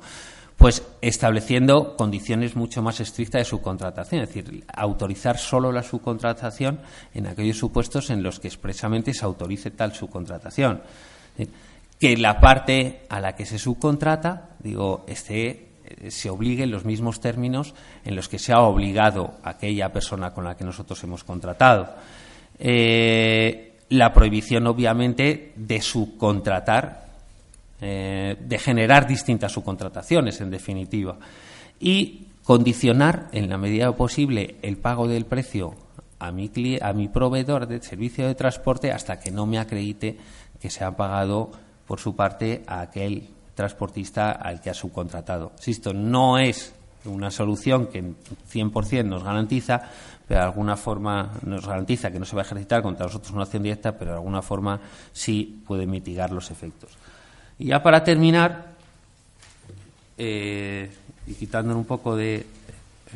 Pues 0.58 0.84
estableciendo 1.02 1.96
condiciones 1.98 2.56
mucho 2.56 2.82
más 2.82 3.00
estrictas 3.00 3.42
de 3.42 3.46
subcontratación, 3.46 4.22
es 4.22 4.34
decir, 4.34 4.64
autorizar 4.74 5.38
solo 5.38 5.72
la 5.72 5.84
subcontratación 5.84 6.80
en 7.14 7.28
aquellos 7.28 7.58
supuestos 7.58 8.10
en 8.10 8.24
los 8.24 8.40
que 8.40 8.48
expresamente 8.48 9.14
se 9.14 9.26
autorice 9.26 9.72
tal 9.72 9.94
subcontratación. 9.94 10.82
Que 12.00 12.18
la 12.18 12.40
parte 12.40 13.02
a 13.10 13.20
la 13.20 13.36
que 13.36 13.46
se 13.46 13.60
subcontrata, 13.60 14.56
digo, 14.60 15.06
esté, 15.08 15.68
eh, 15.86 16.12
se 16.12 16.30
obligue 16.30 16.64
en 16.64 16.72
los 16.72 16.86
mismos 16.86 17.20
términos 17.20 17.74
en 18.04 18.16
los 18.16 18.30
que 18.30 18.40
se 18.40 18.54
ha 18.54 18.62
obligado 18.62 19.36
aquella 19.44 19.92
persona 19.92 20.34
con 20.34 20.46
la 20.46 20.56
que 20.56 20.64
nosotros 20.64 21.04
hemos 21.04 21.24
contratado. 21.24 21.96
Eh, 22.58 23.74
la 23.90 24.14
prohibición, 24.14 24.68
obviamente, 24.68 25.54
de 25.56 25.82
subcontratar 25.82 27.05
eh, 27.82 28.38
de 28.40 28.58
generar 28.58 29.08
distintas 29.08 29.52
subcontrataciones, 29.52 30.40
en 30.42 30.50
definitiva, 30.50 31.18
y 31.80 32.28
condicionar, 32.44 33.28
en 33.32 33.50
la 33.50 33.58
medida 33.58 33.92
posible, 33.96 34.56
el 34.62 34.78
pago 34.78 35.08
del 35.08 35.26
precio 35.26 35.76
a 36.20 36.32
mi, 36.32 36.50
a 36.82 36.94
mi 36.94 37.08
proveedor 37.08 37.68
de 37.68 37.82
servicio 37.82 38.28
de 38.28 38.36
transporte 38.36 38.92
hasta 38.92 39.20
que 39.20 39.32
no 39.32 39.46
me 39.46 39.60
acredite 39.60 40.18
que 40.60 40.70
se 40.70 40.84
ha 40.84 40.96
pagado 40.96 41.52
por 41.86 42.00
su 42.00 42.16
parte 42.16 42.64
a 42.68 42.82
aquel 42.82 43.30
transportista 43.54 44.32
al 44.32 44.62
que 44.62 44.70
ha 44.70 44.74
subcontratado. 44.74 45.54
Insisto, 45.58 45.94
no 45.94 46.38
es 46.38 46.74
una 47.06 47.32
solución 47.32 47.88
que 47.88 48.04
100% 48.04 49.06
nos 49.06 49.24
garantiza, 49.24 49.82
pero 50.28 50.40
de 50.40 50.46
alguna 50.46 50.76
forma 50.76 51.32
nos 51.44 51.66
garantiza 51.66 52.12
que 52.12 52.20
no 52.20 52.26
se 52.26 52.36
va 52.36 52.42
a 52.42 52.46
ejercitar 52.46 52.82
contra 52.82 53.06
nosotros 53.06 53.32
una 53.32 53.44
acción 53.44 53.64
directa, 53.64 53.98
pero 53.98 54.12
de 54.12 54.18
alguna 54.18 54.42
forma 54.42 54.80
sí 55.14 55.64
puede 55.66 55.86
mitigar 55.86 56.32
los 56.32 56.52
efectos. 56.52 56.92
Y 57.60 57.68
ya 57.68 57.82
para 57.82 58.04
terminar, 58.04 58.74
eh, 60.18 60.90
y 61.28 61.34
quitando 61.34 61.76
un 61.78 61.86
poco 61.86 62.16
de, 62.16 62.46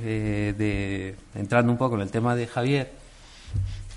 eh, 0.02 0.54
de, 0.58 1.16
entrando 1.40 1.72
un 1.72 1.78
poco 1.78 1.96
en 1.96 2.02
el 2.02 2.12
tema 2.12 2.36
de 2.36 2.48
Javier, 2.48 2.92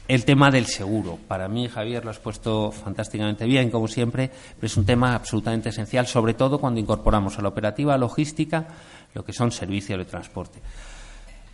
el 0.08 0.24
tema 0.24 0.50
del 0.50 0.66
seguro. 0.66 1.18
Para 1.28 1.48
mí, 1.48 1.68
Javier, 1.68 2.04
lo 2.04 2.10
has 2.10 2.18
puesto 2.18 2.72
fantásticamente 2.72 3.46
bien, 3.46 3.70
como 3.70 3.88
siempre, 3.88 4.30
pero 4.56 4.66
es 4.66 4.76
un 4.76 4.84
tema 4.84 5.14
absolutamente 5.14 5.68
esencial, 5.68 6.06
sobre 6.06 6.34
todo 6.34 6.58
cuando 6.58 6.80
incorporamos 6.80 7.38
a 7.38 7.42
la 7.42 7.48
operativa 7.48 7.96
logística 7.96 8.66
lo 9.14 9.24
que 9.24 9.32
son 9.32 9.52
servicios 9.52 9.98
de 9.98 10.04
transporte. 10.04 10.58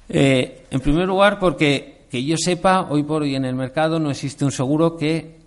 Eh, 0.08 0.66
en 0.70 0.80
primer 0.80 1.06
lugar, 1.06 1.38
porque 1.38 1.98
que 2.10 2.24
yo 2.24 2.36
sepa, 2.38 2.88
hoy 2.90 3.02
por 3.02 3.22
hoy 3.22 3.34
en 3.34 3.44
el 3.44 3.54
mercado 3.54 3.98
no 3.98 4.10
existe 4.10 4.44
un 4.44 4.52
seguro 4.52 4.96
que, 4.96 5.37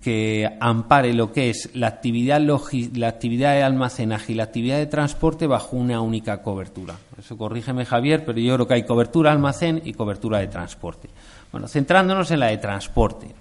que 0.00 0.48
ampare 0.60 1.12
lo 1.12 1.32
que 1.32 1.50
es 1.50 1.70
la 1.74 1.88
actividad, 1.88 2.40
la 2.40 3.08
actividad 3.08 3.54
de 3.54 3.62
almacenaje 3.62 4.32
y 4.32 4.36
la 4.36 4.44
actividad 4.44 4.78
de 4.78 4.86
transporte 4.86 5.46
bajo 5.46 5.76
una 5.76 6.00
única 6.00 6.42
cobertura. 6.42 6.94
Eso 7.18 7.36
corrígeme, 7.36 7.84
Javier, 7.84 8.24
pero 8.24 8.38
yo 8.38 8.54
creo 8.54 8.68
que 8.68 8.74
hay 8.74 8.82
cobertura 8.84 9.32
almacén 9.32 9.82
y 9.84 9.92
cobertura 9.92 10.38
de 10.38 10.46
transporte. 10.46 11.08
Bueno, 11.50 11.66
centrándonos 11.66 12.30
en 12.30 12.40
la 12.40 12.46
de 12.46 12.58
transporte. 12.58 13.34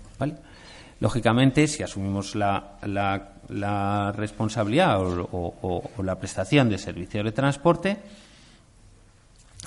Lógicamente, 0.99 1.67
si 1.67 1.83
asumimos 1.83 2.33
la, 2.33 2.77
la, 2.81 4.11
responsabilidad 4.13 4.97
o, 4.99 5.83
la 6.03 6.15
prestación 6.17 6.69
de 6.69 6.79
servicios 6.79 7.23
de 7.23 7.31
transporte, 7.31 7.97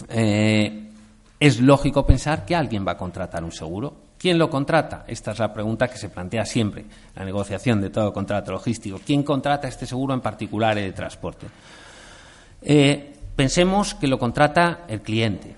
eh, 0.08 0.88
es 1.38 1.60
lógico 1.60 2.04
pensar 2.04 2.44
que 2.44 2.56
alguien 2.56 2.84
va 2.86 2.92
a 2.92 2.96
contratar 2.96 3.44
un 3.44 3.52
seguro. 3.52 4.09
¿Quién 4.20 4.36
lo 4.36 4.50
contrata? 4.50 5.04
Esta 5.08 5.30
es 5.30 5.38
la 5.38 5.50
pregunta 5.50 5.88
que 5.88 5.96
se 5.96 6.10
plantea 6.10 6.44
siempre, 6.44 6.84
la 7.16 7.24
negociación 7.24 7.80
de 7.80 7.88
todo 7.88 8.12
contrato 8.12 8.52
logístico. 8.52 9.00
¿Quién 9.02 9.22
contrata 9.22 9.66
este 9.66 9.86
seguro 9.86 10.12
en 10.12 10.20
particular 10.20 10.74
de 10.76 10.92
transporte? 10.92 11.46
Eh, 12.60 13.16
pensemos 13.34 13.94
que 13.94 14.06
lo 14.06 14.18
contrata 14.18 14.84
el 14.88 15.00
cliente. 15.00 15.56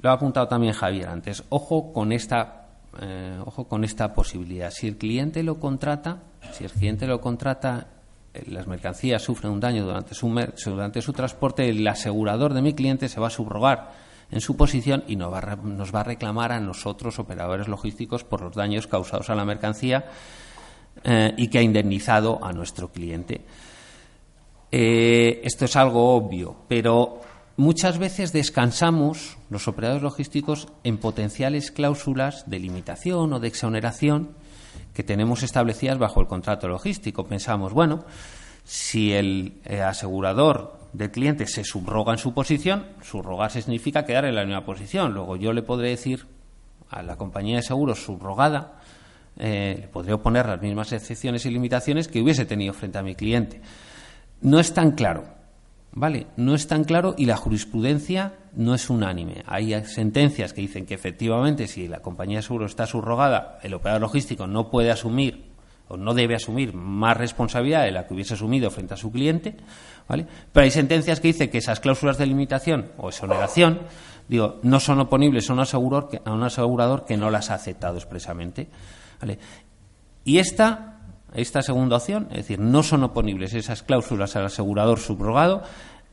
Lo 0.00 0.08
ha 0.08 0.14
apuntado 0.14 0.48
también 0.48 0.72
Javier 0.72 1.06
antes. 1.06 1.44
Ojo 1.50 1.92
con 1.92 2.12
esta 2.12 2.62
eh, 2.98 3.38
ojo 3.44 3.68
con 3.68 3.84
esta 3.84 4.14
posibilidad. 4.14 4.70
Si 4.70 4.86
el 4.86 4.96
cliente 4.96 5.42
lo 5.42 5.60
contrata, 5.60 6.22
si 6.52 6.64
el 6.64 6.70
cliente 6.70 7.06
lo 7.06 7.20
contrata, 7.20 7.88
eh, 8.32 8.44
las 8.46 8.66
mercancías 8.66 9.20
sufren 9.20 9.52
un 9.52 9.60
daño 9.60 9.84
durante 9.84 10.14
su, 10.14 10.28
durante 10.64 11.02
su 11.02 11.12
transporte, 11.12 11.68
el 11.68 11.86
asegurador 11.86 12.54
de 12.54 12.62
mi 12.62 12.72
cliente 12.72 13.10
se 13.10 13.20
va 13.20 13.26
a 13.26 13.30
subrogar 13.30 14.11
en 14.32 14.40
su 14.40 14.56
posición 14.56 15.04
y 15.06 15.16
nos 15.16 15.32
va, 15.32 16.00
a, 16.00 16.04
reclamar 16.04 16.52
a 16.52 16.60
nosotros, 16.60 17.18
operadores 17.18 17.68
logísticos, 17.68 18.24
por 18.24 18.40
los 18.40 18.56
daños 18.56 18.86
causados 18.86 19.30
a 19.30 19.34
la 19.34 19.44
mercancía 19.44 20.06
eh, 21.04 21.34
y 21.36 21.48
que 21.48 21.58
ha 21.58 21.62
indemnizado 21.62 22.42
a 22.42 22.52
nuestro 22.52 22.90
cliente. 22.90 23.42
esto 24.70 25.64
es 25.66 25.76
algo 25.76 26.14
obvio, 26.14 26.56
pero 26.66 27.20
muchas 27.56 27.98
veces 27.98 28.32
descansamos, 28.32 29.36
los 29.50 29.68
operadores 29.68 30.02
logísticos, 30.02 30.68
en 30.82 30.96
potenciales 30.96 31.70
cláusulas 31.70 32.48
de 32.48 32.58
limitación 32.58 33.34
o 33.34 33.38
de 33.38 33.48
exoneración 33.48 34.30
que 34.94 35.02
tenemos 35.02 35.42
establecidas 35.42 35.98
bajo 35.98 36.20
el 36.20 36.26
contrato 36.26 36.68
logístico. 36.68 37.26
Pensamos, 37.26 37.72
bueno, 37.72 38.04
si 38.64 39.12
el 39.12 39.60
eh, 39.64 39.82
asegurador 39.82 40.81
del 40.92 41.10
cliente 41.10 41.46
se 41.46 41.64
subroga 41.64 42.12
en 42.12 42.18
su 42.18 42.34
posición, 42.34 42.86
subrogarse 43.02 43.62
significa 43.62 44.04
quedar 44.04 44.24
en 44.24 44.34
la 44.34 44.44
misma 44.44 44.64
posición. 44.64 45.14
Luego 45.14 45.36
yo 45.36 45.52
le 45.52 45.62
podré 45.62 45.90
decir 45.90 46.26
a 46.90 47.02
la 47.02 47.16
compañía 47.16 47.56
de 47.56 47.62
seguros 47.62 48.04
subrogada, 48.04 48.80
eh, 49.38 49.78
le 49.80 49.88
podré 49.88 50.12
oponer 50.12 50.46
las 50.46 50.60
mismas 50.60 50.92
excepciones 50.92 51.46
y 51.46 51.50
limitaciones 51.50 52.08
que 52.08 52.20
hubiese 52.20 52.44
tenido 52.44 52.74
frente 52.74 52.98
a 52.98 53.02
mi 53.02 53.14
cliente. 53.14 53.60
No 54.42 54.60
es 54.60 54.74
tan 54.74 54.92
claro 54.92 55.42
¿Vale? 55.94 56.26
No 56.36 56.54
es 56.54 56.66
tan 56.66 56.84
claro 56.84 57.14
y 57.18 57.26
la 57.26 57.36
jurisprudencia 57.36 58.34
no 58.54 58.74
es 58.74 58.88
unánime. 58.88 59.44
Hay 59.46 59.74
sentencias 59.84 60.54
que 60.54 60.62
dicen 60.62 60.86
que 60.86 60.94
efectivamente 60.94 61.68
si 61.68 61.86
la 61.86 62.00
compañía 62.00 62.38
de 62.38 62.42
seguro 62.42 62.64
está 62.64 62.86
subrogada, 62.86 63.58
el 63.62 63.74
operador 63.74 64.00
logístico 64.00 64.46
no 64.46 64.70
puede 64.70 64.90
asumir 64.90 65.51
o 65.92 65.96
no 65.98 66.14
debe 66.14 66.34
asumir 66.34 66.74
más 66.74 67.16
responsabilidad 67.16 67.84
de 67.84 67.90
la 67.92 68.06
que 68.06 68.14
hubiese 68.14 68.34
asumido 68.34 68.70
frente 68.70 68.94
a 68.94 68.96
su 68.96 69.12
cliente, 69.12 69.54
¿vale? 70.08 70.26
Pero 70.52 70.64
hay 70.64 70.70
sentencias 70.70 71.20
que 71.20 71.28
dicen 71.28 71.50
que 71.50 71.58
esas 71.58 71.80
cláusulas 71.80 72.16
de 72.16 72.24
limitación 72.24 72.92
o 72.96 73.10
exoneración, 73.10 73.80
digo, 74.26 74.58
no 74.62 74.80
son 74.80 75.00
oponibles 75.00 75.50
a 75.50 75.52
un 75.52 75.60
asegurador 75.60 76.08
que, 76.08 76.22
a 76.24 76.32
un 76.32 76.42
asegurador 76.42 77.04
que 77.04 77.18
no 77.18 77.30
las 77.30 77.50
ha 77.50 77.54
aceptado 77.54 77.96
expresamente, 77.96 78.68
¿vale? 79.20 79.38
Y 80.24 80.38
esta 80.38 80.88
esta 81.34 81.62
segunda 81.62 81.96
opción, 81.96 82.28
es 82.30 82.38
decir, 82.38 82.58
no 82.58 82.82
son 82.82 83.04
oponibles 83.04 83.54
esas 83.54 83.82
cláusulas 83.82 84.36
al 84.36 84.46
asegurador 84.46 84.98
subrogado, 84.98 85.62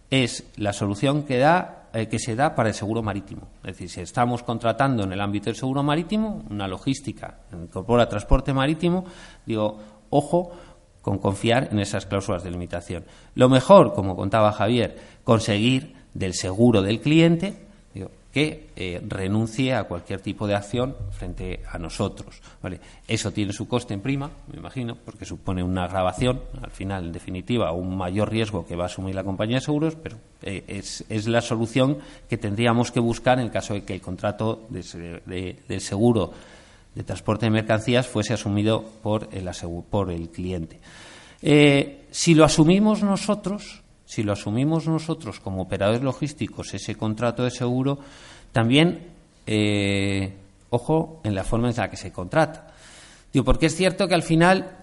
es 0.10 0.46
la 0.56 0.74
solución 0.74 1.24
que, 1.24 1.38
da, 1.38 1.79
eh, 1.94 2.08
que 2.08 2.20
se 2.20 2.36
da 2.36 2.56
para 2.56 2.70
el 2.70 2.76
seguro 2.76 3.02
marítimo. 3.02 3.48
Es 3.64 3.74
decir, 3.74 3.90
si 3.90 4.02
estamos 4.02 4.44
contratando 4.44 5.04
en 5.04 5.12
el 5.12 5.22
ámbito 5.22 5.46
del 5.46 5.56
seguro 5.56 5.84
marítimo, 5.84 6.44
una 6.50 6.68
logística 6.68 7.40
incorpora 7.54 8.08
transporte 8.08 8.54
marítimo, 8.54 9.06
digo, 9.46 9.80
ojo 10.10 10.52
con 11.02 11.18
confiar 11.18 11.70
en 11.72 11.80
esas 11.80 12.06
cláusulas 12.06 12.44
de 12.44 12.52
limitación. 12.52 13.06
Lo 13.36 13.50
mejor, 13.50 13.94
como 13.94 14.16
contaba 14.16 14.52
Javier, 14.52 14.98
conseguir 15.24 15.96
del 16.14 16.34
seguro 16.34 16.82
del 16.82 17.00
cliente 17.00 17.69
que 18.32 18.70
eh, 18.76 19.02
renuncie 19.08 19.74
a 19.74 19.86
cualquier 19.86 20.22
tipo 20.22 20.46
de 20.46 20.56
acción 20.56 20.96
frente 21.12 21.62
a 21.72 21.78
nosotros. 21.80 22.42
¿vale? 22.62 22.80
Eso 23.08 23.32
tiene 23.32 23.54
su 23.54 23.68
coste 23.68 23.94
en 23.94 24.02
prima, 24.02 24.30
me 24.52 24.60
imagino, 24.60 24.96
porque 25.04 25.26
supone 25.26 25.64
una 25.64 25.88
grabación, 25.88 26.42
al 26.62 26.72
final, 26.72 27.06
en 27.06 27.12
definitiva, 27.12 27.72
un 27.72 27.98
mayor 27.98 28.30
riesgo 28.30 28.66
que 28.68 28.76
va 28.76 28.84
a 28.84 28.88
asumir 28.88 29.16
la 29.16 29.24
compañía 29.24 29.58
de 29.58 29.62
seguros, 29.62 29.96
pero 29.96 30.18
eh, 30.44 30.64
es, 30.68 31.04
es, 31.10 31.28
la 31.28 31.42
solución 31.42 31.98
que 32.30 32.38
tendríamos 32.38 32.92
que 32.92 33.00
buscar 33.00 33.40
en 33.40 33.46
el 33.46 33.52
caso 33.52 33.74
de 33.74 33.84
que 33.84 33.96
el 33.96 34.02
contrato 34.02 34.68
de, 34.70 35.60
del 35.68 35.82
seguro 35.82 36.32
de 36.94 37.04
transporte 37.04 37.46
de 37.46 37.52
mercancías 37.52 38.08
fuese 38.08 38.34
asumido 38.34 38.84
por 39.02 39.30
el, 39.32 39.50
por 39.90 40.12
el 40.12 40.30
cliente. 40.30 40.80
Eh, 41.42 42.08
si 42.12 42.34
lo 42.34 42.44
asumimos 42.44 43.02
nosotros, 43.04 43.82
si 44.10 44.24
lo 44.24 44.34
asumimos 44.34 44.88
nosotros 44.88 45.40
como 45.40 45.62
operadores 45.62 46.02
logísticos, 46.02 46.74
ese 46.74 46.96
contrato 46.96 47.44
de 47.44 47.52
seguro, 47.52 48.00
también, 48.52 49.06
eh, 49.46 50.34
ojo, 50.72 51.22
en 51.24 51.36
la 51.36 51.44
forma 51.44 51.70
en 51.70 51.76
la 51.76 51.92
que 51.92 51.96
se 51.96 52.12
contrata. 52.12 52.74
Digo, 53.32 53.46
porque 53.46 53.68
es 53.68 53.76
cierto 53.76 54.08
que 54.08 54.16
al 54.16 54.24
final 54.24 54.78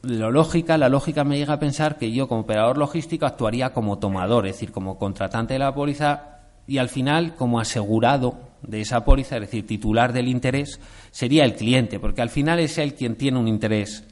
la 0.00 0.30
lógica, 0.30 0.78
la 0.78 0.88
lógica 0.88 1.24
me 1.24 1.36
llega 1.36 1.52
a 1.52 1.58
pensar 1.58 1.98
que 1.98 2.10
yo 2.10 2.26
como 2.26 2.40
operador 2.40 2.78
logístico 2.78 3.26
actuaría 3.26 3.74
como 3.74 3.98
tomador, 3.98 4.46
es 4.46 4.54
decir, 4.54 4.72
como 4.72 4.96
contratante 4.96 5.52
de 5.52 5.58
la 5.58 5.74
póliza 5.74 6.38
y 6.66 6.78
al 6.78 6.88
final 6.88 7.34
como 7.34 7.60
asegurado 7.60 8.38
de 8.62 8.80
esa 8.80 9.04
póliza, 9.04 9.36
es 9.36 9.42
decir, 9.42 9.66
titular 9.66 10.14
del 10.14 10.26
interés, 10.26 10.80
sería 11.10 11.44
el 11.44 11.54
cliente, 11.54 12.00
porque 12.00 12.22
al 12.22 12.30
final 12.30 12.58
es 12.60 12.78
él 12.78 12.94
quien 12.94 13.16
tiene 13.16 13.38
un 13.38 13.46
interés 13.46 14.04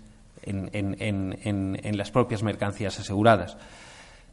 en, 0.42 0.68
en 0.74 1.96
las 1.96 2.10
propias 2.10 2.42
mercancías 2.42 3.00
aseguradas. 3.00 3.56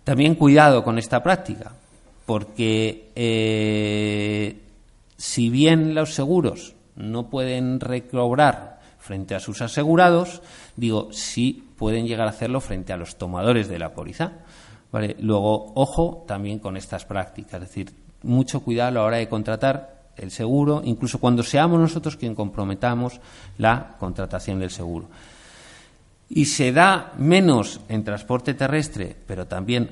También 0.06 0.36
cuidado 0.36 0.84
con 0.84 1.00
esta 1.00 1.24
práctica, 1.24 1.72
porque 2.28 3.12
eh, 3.16 4.62
si 5.18 5.50
bien 5.50 5.96
los 5.96 6.14
seguros 6.14 6.76
no 6.96 7.28
pueden 7.28 7.80
recobrar 7.80 8.80
frente 9.00 9.34
a 9.34 9.40
sus 9.40 9.64
asegurados, 9.64 10.44
digo, 10.76 11.10
sí 11.12 11.70
pueden 11.76 12.06
llegar 12.06 12.28
a 12.28 12.30
hacerlo 12.30 12.62
frente 12.62 12.94
a 12.94 12.98
los 12.98 13.16
tomadores 13.16 13.68
de 13.68 13.80
la 13.80 13.94
póliza. 13.94 14.34
¿Vale? 14.92 15.16
Luego, 15.20 15.74
ojo 15.74 16.24
también 16.28 16.60
con 16.60 16.78
estas 16.78 17.04
prácticas, 17.04 17.56
es 17.56 17.68
decir, 17.68 17.92
mucho 18.22 18.60
cuidado 18.62 18.90
a 18.90 18.92
la 18.92 19.04
hora 19.04 19.18
de 19.18 19.28
contratar 19.28 20.04
el 20.18 20.30
seguro, 20.30 20.84
incluso 20.86 21.20
cuando 21.20 21.42
seamos 21.42 21.80
nosotros 21.80 22.16
quien 22.16 22.36
comprometamos 22.36 23.20
la 23.58 23.96
contratación 24.00 24.60
del 24.60 24.70
seguro 24.70 25.08
y 26.30 26.46
se 26.46 26.72
da 26.72 27.14
menos 27.18 27.82
en 27.90 28.04
transporte 28.04 28.54
terrestre, 28.54 29.16
pero 29.28 29.46
también 29.46 29.90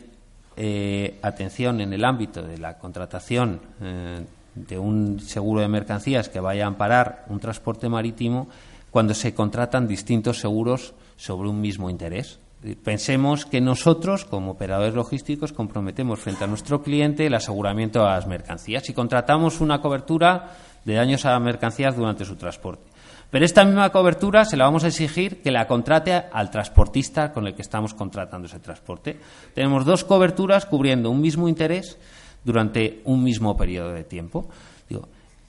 eh, 0.56 1.20
atención 1.22 1.82
en 1.82 1.94
el 1.94 2.06
ámbito 2.06 2.42
de 2.42 2.58
la 2.58 2.78
contratación 2.78 3.60
eh, 3.82 4.22
de 4.56 4.78
un 4.78 5.20
seguro 5.20 5.62
de 5.62 5.68
mercancías 5.68 6.30
que 6.30 6.40
vaya 6.40 6.66
a 6.66 6.68
amparar 6.68 7.26
un 7.30 7.40
transporte 7.40 7.90
marítimo 7.90 8.48
cuando 8.92 9.14
se 9.14 9.34
contratan 9.34 9.88
distintos 9.88 10.40
seguros 10.40 10.94
sobre 11.18 11.50
un 11.50 11.60
mismo 11.60 11.90
interés. 11.90 12.40
Pensemos 12.84 13.46
que 13.46 13.60
nosotros, 13.60 14.24
como 14.24 14.52
operadores 14.52 14.94
logísticos, 14.94 15.52
comprometemos 15.52 16.20
frente 16.20 16.46
a 16.46 16.48
nuestro 16.48 16.82
cliente 16.82 17.26
el 17.26 17.34
aseguramiento 17.34 18.06
a 18.06 18.14
las 18.16 18.28
mercancías 18.28 18.88
y 18.90 18.94
contratamos 18.94 19.60
una 19.60 19.82
cobertura 19.82 20.52
de 20.86 20.94
daños 20.94 21.26
a 21.26 21.38
mercancías 21.40 21.98
durante 21.98 22.24
su 22.24 22.36
transporte. 22.36 22.93
Pero 23.34 23.46
esta 23.46 23.66
misma 23.66 23.90
cobertura 23.90 24.46
se 24.46 24.58
la 24.58 24.66
vamos 24.66 24.84
a 24.84 24.90
exigir 24.90 25.42
que 25.42 25.50
la 25.50 25.66
contrate 25.66 26.14
al 26.14 26.52
transportista 26.52 27.34
con 27.34 27.48
el 27.48 27.56
que 27.56 27.64
estamos 27.64 27.96
contratando 27.96 28.46
ese 28.46 28.60
transporte. 28.60 29.18
Tenemos 29.56 29.86
dos 29.86 30.04
coberturas 30.04 30.68
cubriendo 30.68 31.10
un 31.10 31.20
mismo 31.20 31.50
interés 31.50 31.98
durante 32.44 33.02
un 33.06 33.24
mismo 33.24 33.58
periodo 33.58 33.92
de 33.92 34.04
tiempo. 34.04 34.50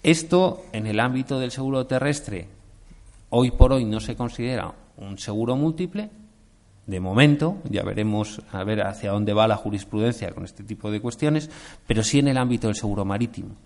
esto 0.03 0.63
en 0.73 0.87
el 0.87 0.99
ámbito 0.99 1.39
del 1.39 1.51
seguro 1.51 1.87
terrestre 1.87 2.49
hoy 3.29 3.51
por 3.51 3.75
hoy 3.75 3.85
no 3.85 4.01
se 4.01 4.17
considera 4.17 4.73
un 4.97 5.19
seguro 5.19 5.55
múltiple. 5.55 6.09
De 6.87 7.01
momento, 7.01 7.59
ya 7.69 7.83
veremos 7.83 8.41
a 8.51 8.65
ver 8.65 8.81
hacia 8.81 9.11
dónde 9.11 9.35
va 9.35 9.47
la 9.47 9.57
jurisprudencia 9.57 10.31
con 10.31 10.45
este 10.45 10.65
tipo 10.65 10.91
de 10.91 11.03
cuestiones, 11.03 11.51
pero 11.87 12.03
sí 12.03 12.21
en 12.21 12.29
el 12.29 12.39
ámbito 12.39 12.67
del 12.67 12.77
seguro 12.77 13.05
marítimo. 13.05 13.57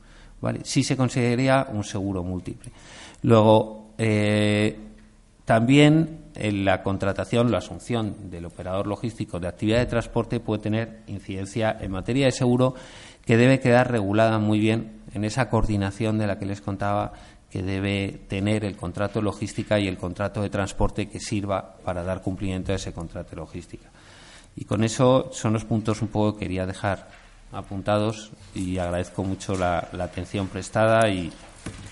¿vale? 0.41 0.63
Sí 0.65 0.83
se 0.83 0.97
consideraría 0.97 1.69
un 1.73 1.85
seguro 1.85 2.25
múltiple. 2.25 2.73
Luego, 3.23 3.88
eh, 3.99 4.79
también 5.45 6.21
en 6.35 6.65
la 6.65 6.83
contratación, 6.83 7.51
la 7.51 7.59
asunción 7.59 8.31
del 8.31 8.47
operador 8.47 8.87
logístico 8.87 9.41
de 9.41 9.49
actividad 9.49 9.79
de 9.79 9.87
transporte 9.87 10.41
puede 10.41 10.63
tener 10.63 11.03
incidencia 11.07 11.77
en 11.81 11.91
materia 11.91 12.27
de 12.27 12.33
seguro 12.33 12.75
que 13.25 13.37
debe 13.37 13.61
quedar 13.61 13.91
regulada 13.91 14.39
muy 14.39 14.59
bien 14.59 15.03
en 15.13 15.25
esa 15.25 15.51
coordinación 15.51 16.19
de 16.19 16.27
la 16.27 16.39
que 16.39 16.47
les 16.47 16.61
contaba 16.61 17.13
que 17.51 17.63
debe 17.63 18.21
tener 18.29 18.65
el 18.65 18.77
contrato 18.77 19.19
de 19.19 19.25
logística 19.25 19.79
y 19.79 19.89
el 19.89 19.97
contrato 19.97 20.43
de 20.43 20.51
transporte 20.51 21.09
que 21.09 21.19
sirva 21.19 21.77
para 21.85 22.03
dar 22.03 22.23
cumplimiento 22.23 22.73
a 22.73 22.77
ese 22.77 22.93
contrato 22.93 23.31
de 23.31 23.37
logística. 23.37 23.89
Y 24.55 24.65
con 24.65 24.85
eso 24.85 25.31
son 25.33 25.55
los 25.55 25.65
puntos 25.65 26.03
un 26.03 26.09
poco 26.09 26.35
que 26.35 26.45
quería 26.45 26.67
dejar 26.67 27.09
apuntados 27.53 28.31
y 28.55 28.79
agradezco 28.79 29.25
mucho 29.25 29.55
la, 29.57 29.89
atención 29.99 30.49
prestada 30.49 31.09
y, 31.09 31.33